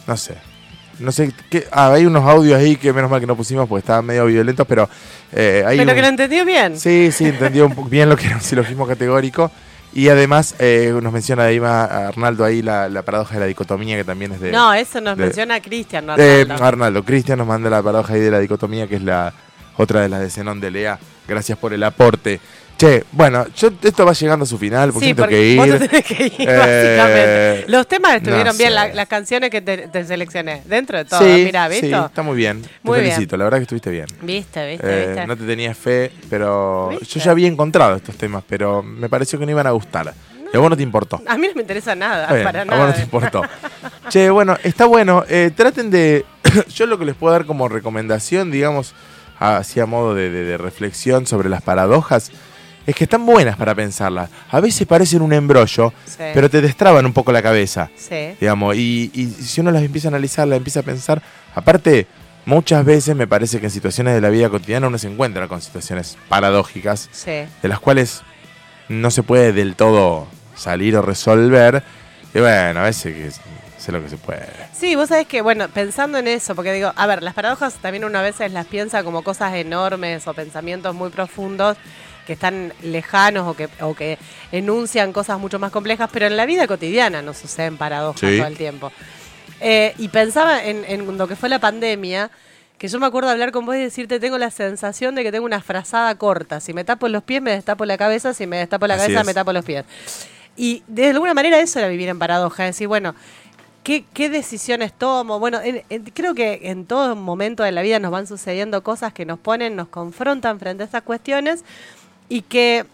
No 0.06 0.16
sé. 0.16 0.51
No 0.98 1.10
sé 1.12 1.32
qué. 1.50 1.66
Ah, 1.72 1.92
hay 1.92 2.06
unos 2.06 2.24
audios 2.24 2.58
ahí 2.58 2.76
que 2.76 2.92
menos 2.92 3.10
mal 3.10 3.20
que 3.20 3.26
no 3.26 3.36
pusimos 3.36 3.68
porque 3.68 3.80
estaban 3.80 4.04
medio 4.04 4.26
violentos, 4.26 4.66
pero. 4.66 4.88
eh, 5.32 5.64
hay 5.66 5.78
Pero 5.78 5.90
un- 5.90 5.96
que 5.96 6.02
lo 6.02 6.08
entendió 6.08 6.44
bien. 6.44 6.78
Sí, 6.78 7.10
sí, 7.12 7.26
entendió 7.26 7.66
un 7.66 7.88
bien 7.90 8.08
lo 8.08 8.16
que 8.16 8.26
era 8.26 8.36
un 8.36 8.42
silogismo 8.42 8.86
categórico. 8.86 9.50
Y 9.94 10.08
además 10.08 10.54
eh, 10.58 10.90
nos 11.02 11.12
menciona 11.12 11.44
ahí 11.44 11.60
más 11.60 11.90
Arnaldo 11.90 12.44
ahí 12.46 12.62
la, 12.62 12.88
la 12.88 13.02
paradoja 13.02 13.34
de 13.34 13.40
la 13.40 13.46
dicotomía 13.46 13.96
que 13.96 14.04
también 14.04 14.32
es 14.32 14.40
de. 14.40 14.50
No, 14.50 14.72
eso 14.72 15.00
nos 15.02 15.18
de- 15.18 15.24
menciona 15.24 15.60
Cristian, 15.60 16.06
no 16.06 16.16
Eh, 16.16 16.42
Arnaldo. 16.42 16.64
Arnaldo, 16.64 17.04
Cristian 17.04 17.36
nos 17.38 17.46
manda 17.46 17.68
la 17.68 17.82
paradoja 17.82 18.14
ahí 18.14 18.20
de 18.20 18.30
la 18.30 18.38
dicotomía, 18.38 18.86
que 18.86 18.96
es 18.96 19.02
la 19.02 19.34
otra 19.76 20.00
de 20.00 20.08
las 20.08 20.20
de 20.20 20.30
Zenón 20.30 20.60
de 20.60 20.70
Lea. 20.70 20.98
Gracias 21.28 21.58
por 21.58 21.72
el 21.74 21.82
aporte. 21.84 22.40
Che, 22.82 23.04
bueno, 23.12 23.46
yo 23.54 23.70
esto 23.80 24.04
va 24.04 24.12
llegando 24.12 24.42
a 24.42 24.46
su 24.46 24.58
final, 24.58 24.90
porque 24.92 25.06
Sí, 25.06 25.14
tengo 25.14 25.28
que 25.28 25.46
ir. 25.50 25.56
vos 25.56 25.68
te 25.68 25.88
tenés 25.88 26.04
que 26.04 26.24
ir, 26.26 26.32
Eh, 26.40 26.46
básicamente. 26.96 27.64
Los 27.70 27.86
temas 27.86 28.14
estuvieron 28.16 28.46
no 28.46 28.54
bien, 28.54 28.74
la- 28.74 28.88
las 28.88 29.06
canciones 29.06 29.50
que 29.50 29.60
te, 29.60 29.86
te 29.86 30.04
seleccioné. 30.04 30.62
Dentro 30.64 30.98
de 30.98 31.04
todo, 31.04 31.20
sí, 31.20 31.42
mira, 31.44 31.68
sí, 31.70 31.80
¿viste? 31.80 31.96
está 31.96 32.22
muy 32.22 32.34
bien. 32.36 32.60
Muy 32.82 32.96
te 32.96 33.02
bien. 33.02 33.14
felicito, 33.14 33.36
la 33.36 33.44
verdad 33.44 33.58
que 33.58 33.62
estuviste 33.62 33.90
bien. 33.90 34.06
Viste, 34.22 34.66
viste, 34.68 34.84
Eh, 34.84 35.06
viste. 35.10 35.26
no 35.28 35.36
te 35.36 35.44
tenía 35.44 35.72
fe, 35.76 36.10
pero 36.28 36.88
¿Viste? 36.90 37.06
yo 37.20 37.24
ya 37.24 37.30
había 37.30 37.46
encontrado 37.46 37.94
estos 37.94 38.16
temas, 38.16 38.42
pero 38.48 38.82
me 38.82 39.08
pareció 39.08 39.38
que 39.38 39.44
no 39.44 39.52
iban 39.52 39.68
a 39.68 39.70
gustar. 39.70 40.12
Y 40.52 40.56
a 40.56 40.58
vos 40.58 40.68
no 40.68 40.76
te 40.76 40.82
importó. 40.82 41.22
A 41.28 41.38
mí 41.38 41.46
no 41.46 41.54
me 41.54 41.60
interesa 41.60 41.94
nada, 41.94 42.32
bien, 42.32 42.42
para 42.44 42.62
a 42.62 42.64
nada. 42.64 42.78
vos 42.80 42.88
no 42.88 42.94
te 42.96 43.02
importó. 43.02 43.42
che, 44.08 44.28
bueno, 44.28 44.58
está 44.64 44.86
bueno. 44.86 45.22
Eh, 45.28 45.52
traten 45.54 45.88
de. 45.92 46.24
yo 46.74 46.86
lo 46.86 46.98
que 46.98 47.04
les 47.04 47.14
puedo 47.14 47.32
dar 47.32 47.46
como 47.46 47.68
recomendación, 47.68 48.50
digamos, 48.50 48.92
así 49.38 49.78
a 49.78 49.86
modo 49.86 50.16
de, 50.16 50.30
de- 50.30 50.42
de 50.42 50.58
reflexión 50.58 51.26
sobre 51.28 51.48
las 51.48 51.62
paradojas, 51.62 52.32
es 52.86 52.94
que 52.94 53.04
están 53.04 53.24
buenas 53.24 53.56
para 53.56 53.74
pensarlas. 53.74 54.28
A 54.50 54.60
veces 54.60 54.86
parecen 54.86 55.22
un 55.22 55.32
embrollo, 55.32 55.92
Sí. 56.04 56.16
pero 56.34 56.50
te 56.50 56.60
destraban 56.60 57.04
un 57.06 57.12
poco 57.12 57.32
la 57.32 57.42
cabeza. 57.42 57.90
Sí. 57.96 58.34
Digamos, 58.40 58.74
y, 58.76 59.10
y 59.14 59.26
si 59.42 59.60
uno 59.60 59.70
las 59.70 59.82
empieza 59.82 60.08
a 60.08 60.10
analizar, 60.10 60.46
las 60.48 60.56
empieza 60.56 60.80
a 60.80 60.82
pensar, 60.82 61.22
aparte, 61.54 62.06
muchas 62.44 62.84
veces 62.84 63.14
me 63.14 63.26
parece 63.26 63.60
que 63.60 63.66
en 63.66 63.70
situaciones 63.72 64.14
de 64.14 64.20
la 64.20 64.28
vida 64.30 64.48
cotidiana 64.48 64.88
uno 64.88 64.98
se 64.98 65.06
encuentra 65.08 65.46
con 65.48 65.60
situaciones 65.62 66.16
paradójicas 66.28 67.08
Sí. 67.12 67.30
de 67.62 67.68
las 67.68 67.78
cuales 67.80 68.22
no 68.88 69.10
se 69.10 69.22
puede 69.22 69.52
del 69.52 69.76
todo 69.76 70.26
salir 70.56 70.96
o 70.96 71.02
resolver. 71.02 71.82
Y 72.34 72.40
bueno, 72.40 72.80
a 72.80 72.84
veces 72.84 73.14
que 73.14 73.30
sé 73.80 73.92
lo 73.92 74.02
que 74.02 74.08
se 74.10 74.16
puede. 74.16 74.46
Sí, 74.72 74.94
vos 74.96 75.08
sabés 75.08 75.26
que, 75.26 75.40
bueno, 75.42 75.68
pensando 75.68 76.18
en 76.18 76.28
eso, 76.28 76.54
porque 76.54 76.72
digo, 76.72 76.92
a 76.96 77.06
ver, 77.06 77.22
las 77.22 77.34
paradojas 77.34 77.74
también 77.74 78.04
una 78.04 78.22
veces 78.22 78.52
las 78.52 78.66
piensa 78.66 79.02
como 79.04 79.22
cosas 79.22 79.54
enormes 79.54 80.26
o 80.26 80.34
pensamientos 80.34 80.94
muy 80.94 81.10
profundos 81.10 81.76
que 82.32 82.34
están 82.34 82.72
lejanos 82.82 83.46
o 83.46 83.54
que, 83.54 83.68
o 83.82 83.94
que 83.94 84.16
enuncian 84.52 85.12
cosas 85.12 85.38
mucho 85.38 85.58
más 85.58 85.70
complejas, 85.70 86.08
pero 86.10 86.26
en 86.26 86.36
la 86.36 86.46
vida 86.46 86.66
cotidiana 86.66 87.20
nos 87.20 87.36
suceden 87.36 87.76
paradojas 87.76 88.20
Sí. 88.20 88.38
todo 88.38 88.46
el 88.46 88.56
tiempo. 88.56 88.90
Eh, 89.60 89.94
y 89.98 90.08
pensaba 90.08 90.64
en, 90.64 90.82
en 90.88 91.18
lo 91.18 91.28
que 91.28 91.36
fue 91.36 91.48
la 91.48 91.58
pandemia, 91.58 92.30
que 92.78 92.88
yo 92.88 92.98
me 92.98 93.06
acuerdo 93.06 93.28
de 93.28 93.32
hablar 93.34 93.52
con 93.52 93.66
vos 93.66 93.76
y 93.76 93.80
decirte, 93.80 94.18
tengo 94.18 94.38
la 94.38 94.50
sensación 94.50 95.14
de 95.14 95.22
que 95.22 95.30
tengo 95.30 95.44
una 95.44 95.60
frazada 95.60 96.14
corta. 96.16 96.58
Si 96.60 96.72
me 96.72 96.84
tapo 96.84 97.06
los 97.08 97.22
pies, 97.22 97.40
me 97.42 97.52
destapo 97.52 97.84
la 97.84 97.96
cabeza. 97.98 98.34
Si 98.34 98.46
me 98.46 98.56
destapo 98.56 98.86
la 98.86 98.94
Así 98.94 99.02
cabeza, 99.04 99.20
es. 99.20 99.26
me 99.26 99.34
tapo 99.34 99.52
los 99.52 99.64
pies. 99.64 99.84
Y 100.56 100.82
de 100.88 101.10
alguna 101.10 101.34
manera 101.34 101.60
eso 101.60 101.78
era 101.78 101.86
vivir 101.88 102.08
en 102.08 102.18
paradoja. 102.18 102.64
Decir, 102.64 102.88
bueno, 102.88 103.14
¿qué, 103.84 104.04
qué 104.12 104.28
decisiones 104.28 104.92
tomo? 104.92 105.38
Bueno, 105.38 105.60
en- 105.62 105.82
en- 105.90 106.02
creo 106.06 106.34
que 106.34 106.60
en 106.64 106.84
todo 106.86 107.14
momento 107.14 107.62
de 107.62 107.70
la 107.70 107.82
vida 107.82 108.00
nos 108.00 108.10
van 108.10 108.26
sucediendo 108.26 108.82
cosas 108.82 109.12
que 109.12 109.24
nos 109.26 109.38
ponen, 109.38 109.76
nos 109.76 109.86
confrontan 109.86 110.58
frente 110.58 110.82
a 110.82 110.86
estas 110.86 111.02
cuestiones 111.02 111.64
y 112.32 112.40
que 112.40 112.86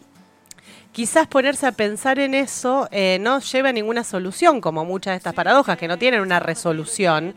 quizás 0.90 1.28
ponerse 1.28 1.64
a 1.68 1.70
pensar 1.70 2.18
en 2.18 2.34
eso 2.34 2.88
eh, 2.90 3.18
no 3.20 3.38
lleva 3.38 3.68
a 3.68 3.72
ninguna 3.72 4.02
solución, 4.02 4.60
como 4.60 4.84
muchas 4.84 5.12
de 5.12 5.18
estas 5.18 5.32
paradojas, 5.32 5.78
que 5.78 5.86
no 5.86 5.96
tienen 5.96 6.22
una 6.22 6.40
resolución, 6.40 7.36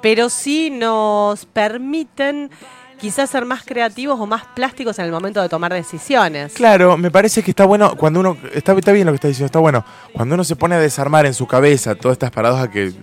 pero 0.00 0.30
sí 0.30 0.70
nos 0.70 1.44
permiten 1.44 2.50
quizás 2.98 3.28
ser 3.28 3.44
más 3.44 3.64
creativos 3.66 4.18
o 4.18 4.24
más 4.24 4.46
plásticos 4.54 4.98
en 4.98 5.04
el 5.04 5.12
momento 5.12 5.42
de 5.42 5.50
tomar 5.50 5.74
decisiones. 5.74 6.54
Claro, 6.54 6.96
me 6.96 7.10
parece 7.10 7.42
que 7.42 7.50
está 7.50 7.66
bueno 7.66 7.96
cuando 7.98 8.20
uno. 8.20 8.38
Está, 8.54 8.72
está 8.72 8.92
bien 8.92 9.04
lo 9.04 9.12
que 9.12 9.16
está 9.16 9.28
diciendo, 9.28 9.46
está 9.46 9.58
bueno. 9.58 9.84
Cuando 10.14 10.36
uno 10.36 10.44
se 10.44 10.56
pone 10.56 10.76
a 10.76 10.80
desarmar 10.80 11.26
en 11.26 11.34
su 11.34 11.46
cabeza 11.46 11.96
todas 11.96 12.14
estas 12.14 12.30
paradojas 12.30 12.70
que 12.70 12.94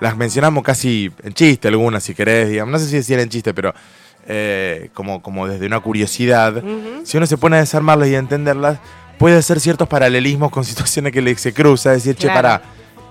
las 0.00 0.16
mencionamos 0.16 0.64
casi 0.64 1.12
en 1.22 1.34
chiste, 1.34 1.68
algunas, 1.68 2.02
si 2.02 2.14
querés, 2.14 2.48
digamos. 2.48 2.72
No 2.72 2.78
sé 2.78 2.86
si 2.86 2.96
decir 2.96 3.18
en 3.18 3.28
chiste, 3.28 3.52
pero 3.52 3.74
eh, 4.28 4.90
como, 4.94 5.22
como 5.22 5.46
desde 5.46 5.66
una 5.66 5.80
curiosidad. 5.80 6.62
Si 7.04 7.16
uno 7.16 7.26
se 7.26 7.38
pone 7.38 7.56
a 7.56 7.60
desarmarlas 7.60 8.08
y 8.08 8.14
a 8.14 8.18
entenderlas, 8.18 8.78
puede 9.18 9.36
hacer 9.36 9.60
ciertos 9.60 9.88
paralelismos 9.88 10.50
con 10.50 10.64
situaciones 10.66 11.12
que 11.12 11.36
se 11.36 11.52
cruza. 11.52 11.92
Decir, 11.92 12.16
che, 12.16 12.28
para, 12.28 12.62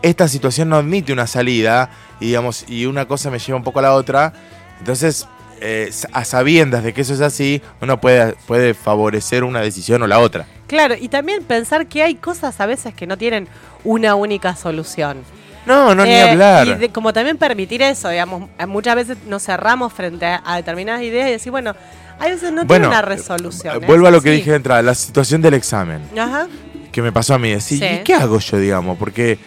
esta 0.01 0.28
situación 0.28 0.70
no 0.70 0.78
admite 0.78 1.13
una 1.13 1.28
salida, 1.28 1.89
y, 2.20 2.28
digamos, 2.28 2.66
y 2.68 2.86
una 2.86 3.07
cosa 3.07 3.30
me 3.32 3.39
lleva 3.39 3.57
un 3.57 3.63
poco 3.63 3.80
a 3.80 3.84
la 3.84 3.93
otra. 3.93 4.34
Entonces, 4.80 5.28
eh, 5.61 5.91
a 6.11 6.26
sabiendas 6.26 6.84
de 6.84 6.93
que 6.93 7.01
eso 7.01 7.13
es 7.13 7.22
así, 7.22 7.61
uno 7.82 7.99
puede, 7.99 8.34
puede 8.45 8.74
favorecer 8.74 9.43
una 9.43 9.61
decisión 9.61 10.03
o 10.03 10.07
la 10.07 10.20
otra. 10.20 10.45
Claro, 10.68 10.95
y 10.99 11.07
también 11.07 11.43
pensar 11.43 11.88
que 11.88 12.03
hay 12.03 12.16
cosas 12.16 12.59
a 12.59 12.66
veces 12.66 12.93
que 12.93 13.07
no 13.07 13.18
tienen 13.18 13.47
una 13.84 14.16
única 14.16 14.55
solución. 14.55 15.24
No, 15.66 15.95
no, 15.95 16.03
ni 16.03 16.11
Eh, 16.11 16.30
hablar. 16.32 16.68
Y 16.68 16.74
de- 16.76 16.89
como 16.89 17.11
también 17.13 17.38
permitir 17.38 17.82
eso, 17.82 18.09
digamos, 18.09 18.49
eh, 18.59 18.66
muchas 18.66 18.95
veces 18.95 19.18
nos 19.28 19.43
cerramos 19.43 19.91
frente 19.93 20.26
a, 20.26 20.41
a 20.45 20.55
determinadas 20.57 21.01
ideas 21.01 21.30
y 21.30 21.32
decir, 21.32 21.51
bueno, 21.51 21.76
hay 22.20 22.32
veces 22.32 22.51
no 22.51 22.66
bueno, 22.66 22.68
tiene 22.68 22.88
una 22.88 22.99
eh, 22.99 23.01
resolución. 23.01 23.76
eh, 23.84 23.86
vuelvo 23.86 24.07
a 24.07 24.11
lo 24.11 24.22
que 24.22 24.32
dije 24.32 24.51
de 24.51 24.57
entrada, 24.57 24.82
la 24.82 24.95
situación 24.95 25.41
del 25.41 25.53
examen. 25.55 26.01
Ajá. 26.18 26.47
que 26.91 27.01
me 27.01 27.11
pasó 27.11 27.34
a 27.34 27.39
mí. 27.39 27.49
Decir, 27.51 27.80
Sí. 27.80 27.86
¿y 27.86 28.03
qué 28.03 28.13
hago 28.13 28.39
yo, 28.39 28.57
digamos? 28.57 28.97
Porque 28.97 29.38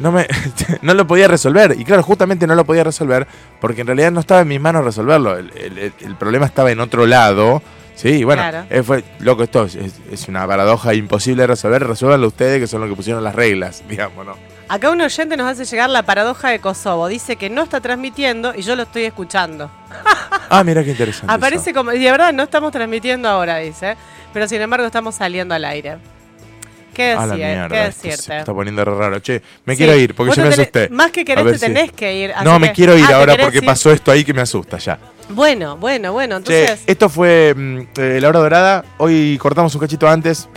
no 0.00 0.10
me 0.10 0.26
no 0.82 0.94
lo 0.94 1.06
podía 1.06 1.28
resolver. 1.28 1.76
Y 1.78 1.84
claro, 1.84 2.02
justamente 2.02 2.46
no 2.46 2.54
lo 2.56 2.64
podía 2.64 2.82
resolver 2.82 3.26
porque 3.60 3.82
en 3.82 3.86
realidad 3.86 4.10
no 4.10 4.18
estaba 4.20 4.40
en 4.40 4.48
mis 4.48 4.60
manos 4.60 4.84
resolverlo. 4.84 5.36
El, 5.38 5.52
el- 6.00 6.16
problema 6.16 6.46
estaba 6.46 6.72
en 6.72 6.80
otro 6.80 7.06
lado. 7.06 7.62
Sí, 7.94 8.22
bueno, 8.24 8.42
Claro. 8.48 8.84
fue, 8.84 9.04
loco, 9.20 9.42
esto 9.44 9.64
es, 9.64 9.74
es- 9.76 9.94
es 10.10 10.28
una 10.28 10.44
paradoja 10.46 10.92
imposible 10.94 11.42
de 11.42 11.46
resolver. 11.48 11.84
Resuélvanlo 11.86 12.26
ustedes, 12.28 12.58
que 12.60 12.66
son 12.66 12.80
los 12.80 12.90
que 12.90 12.96
pusieron 12.96 13.22
las 13.22 13.34
reglas, 13.34 13.82
digamos, 13.88 14.26
¿no? 14.26 14.34
Acá 14.68 14.90
un 14.90 15.00
oyente 15.00 15.36
nos 15.36 15.46
hace 15.50 15.64
llegar 15.64 15.88
la 15.88 16.02
paradoja 16.02 16.50
de 16.50 16.58
Kosovo. 16.60 17.08
Dice 17.08 17.36
que 17.36 17.48
no 17.48 17.62
está 17.62 17.80
transmitiendo 17.80 18.52
y 18.54 18.62
yo 18.62 18.76
lo 18.76 18.82
estoy 18.84 19.04
escuchando. 19.04 19.70
Ah, 20.50 20.64
mira 20.64 20.82
qué 20.82 20.92
interesante. 20.92 21.30
Aparece 21.30 21.70
eso. 21.72 21.78
como. 21.78 21.92
Y 21.92 21.98
de 21.98 22.10
verdad, 22.10 22.32
no 22.32 22.42
estamos 22.44 22.72
transmitiendo 22.72 23.28
ahora, 23.28 23.58
dice. 23.58 23.98
Pero 24.32 24.48
sin 24.48 24.62
embargo, 24.62 24.86
estamos 24.86 25.14
saliendo 25.14 25.54
al 25.54 25.62
aire. 25.66 25.98
¿Qué 26.94 27.14
decir? 27.14 27.34
mierda, 27.34 27.68
¿Qué 27.68 27.92
se 27.92 28.08
decirte? 28.08 28.38
está 28.38 28.54
poniendo 28.54 28.82
raro. 28.82 29.18
Che, 29.20 29.42
me 29.66 29.74
Sí. 29.74 29.78
quiero 29.84 29.94
ir 29.98 30.14
porque 30.14 30.32
te 30.34 30.40
me 30.40 30.48
tenés- 30.48 30.52
asusté. 30.60 30.88
Más 30.88 31.10
que 31.10 31.22
querés, 31.26 31.44
te 31.44 31.54
si- 31.58 31.66
tenés 31.66 31.92
que 31.92 32.14
ir. 32.16 32.32
así 32.32 32.44
No, 32.46 32.58
me 32.58 32.68
que- 32.68 32.72
quiero 32.72 32.96
ir 32.96 33.04
Ah, 33.04 33.08
¿te 33.08 33.14
ahora 33.14 33.36
porque 33.38 33.58
ir? 33.58 33.66
pasó 33.66 33.92
esto 33.92 34.10
ahí 34.10 34.24
que 34.24 34.32
me 34.32 34.40
asusta 34.40 34.78
ya. 34.78 34.98
Bueno, 35.28 35.76
bueno, 35.76 36.12
bueno. 36.14 36.40
Che, 36.40 36.60
Entonces. 36.62 36.84
esto 36.86 37.10
fue 37.10 37.52
mm, 37.54 37.78
eh, 37.98 38.18
la 38.22 38.28
hora 38.30 38.38
dorada. 38.38 38.84
Hoy 38.96 39.36
cortamos 39.38 39.74
un 39.74 39.82
cachito 39.82 40.08
antes. 40.08 40.48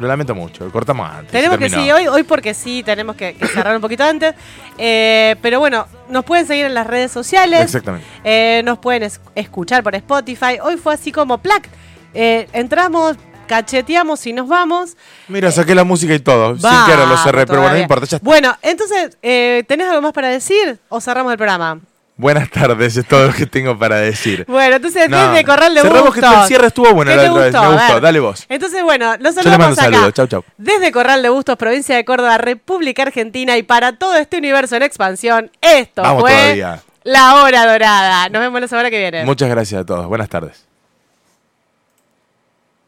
Lo 0.00 0.08
lamento 0.08 0.34
mucho, 0.34 0.70
cortamos 0.72 1.08
antes. 1.10 1.30
Tenemos 1.30 1.58
que 1.58 1.68
sí, 1.68 1.90
hoy, 1.92 2.08
hoy 2.08 2.22
porque 2.22 2.54
sí, 2.54 2.82
tenemos 2.82 3.16
que, 3.16 3.34
que 3.34 3.46
cerrar 3.48 3.76
un 3.76 3.82
poquito 3.82 4.02
antes. 4.02 4.34
Eh, 4.78 5.36
pero 5.42 5.60
bueno, 5.60 5.86
nos 6.08 6.24
pueden 6.24 6.46
seguir 6.46 6.64
en 6.64 6.72
las 6.74 6.86
redes 6.86 7.12
sociales. 7.12 7.60
Exactamente. 7.60 8.06
Eh, 8.24 8.62
nos 8.64 8.78
pueden 8.78 9.02
es- 9.02 9.20
escuchar 9.34 9.82
por 9.82 9.94
Spotify. 9.94 10.58
Hoy 10.62 10.78
fue 10.78 10.94
así 10.94 11.12
como 11.12 11.36
plac. 11.38 11.68
Eh, 12.14 12.48
entramos, 12.54 13.16
cacheteamos 13.46 14.26
y 14.26 14.32
nos 14.32 14.48
vamos. 14.48 14.96
Mira, 15.28 15.50
saqué 15.52 15.74
la 15.74 15.84
música 15.84 16.14
y 16.14 16.18
todo. 16.20 16.54
sin 16.54 16.62
Vamos 16.62 16.88
querer 16.88 17.06
lo 17.06 17.16
cerré, 17.18 17.46
pero 17.46 17.60
bueno, 17.60 17.76
no 17.76 17.82
importa. 17.82 18.06
Ya 18.06 18.16
está. 18.16 18.24
Bueno, 18.24 18.56
entonces, 18.62 19.18
¿tenés 19.20 19.86
algo 19.86 20.00
más 20.00 20.12
para 20.14 20.28
decir 20.28 20.78
o 20.88 21.00
cerramos 21.00 21.30
el 21.32 21.36
programa? 21.36 21.78
Buenas 22.20 22.50
tardes, 22.50 22.96
es 22.96 23.06
todo 23.06 23.28
lo 23.28 23.32
que 23.32 23.46
tengo 23.46 23.78
para 23.78 23.96
decir. 23.96 24.44
Bueno, 24.48 24.76
entonces 24.76 25.08
No, 25.08 25.30
desde 25.30 25.42
Corral 25.44 25.74
de 25.74 25.80
cerramos 25.80 26.14
que 26.14 26.20
Bustos. 26.20 26.42
el 26.42 26.48
cierre 26.48 26.66
estuvo 26.66 26.92
bueno 26.92 27.10
me 27.16 27.28
gustó, 27.28 28.00
dale 28.00 28.20
vos. 28.20 28.44
Entonces, 28.48 28.82
bueno, 28.82 29.16
los 29.18 29.34
Yo 29.36 29.42
le 29.42 29.58
mando 29.58 29.74
saludamos 29.74 29.78
acá. 29.78 29.90
saludos, 29.90 30.12
chau, 30.14 30.26
chau. 30.26 30.44
Desde 30.58 30.92
Corral 30.92 31.22
de 31.22 31.28
Bustos, 31.30 31.56
provincia 31.56 31.96
de 31.96 32.04
Córdoba, 32.04 32.36
República 32.38 33.02
Argentina 33.02 33.56
y 33.56 33.62
para 33.62 33.96
todo 33.96 34.16
este 34.16 34.36
universo 34.36 34.76
en 34.76 34.82
expansión, 34.82 35.50
esto 35.62 36.02
Vamos 36.02 36.20
fue 36.22 36.32
todavía. 36.32 36.80
La 37.04 37.36
Hora 37.42 37.66
Dorada. 37.66 38.28
Nos 38.28 38.42
vemos 38.42 38.60
la 38.60 38.68
semana 38.68 38.90
que 38.90 38.98
viene. 38.98 39.24
Muchas 39.24 39.48
gracias 39.48 39.80
a 39.80 39.84
todos, 39.86 40.06
buenas 40.06 40.28
tardes. 40.28 40.66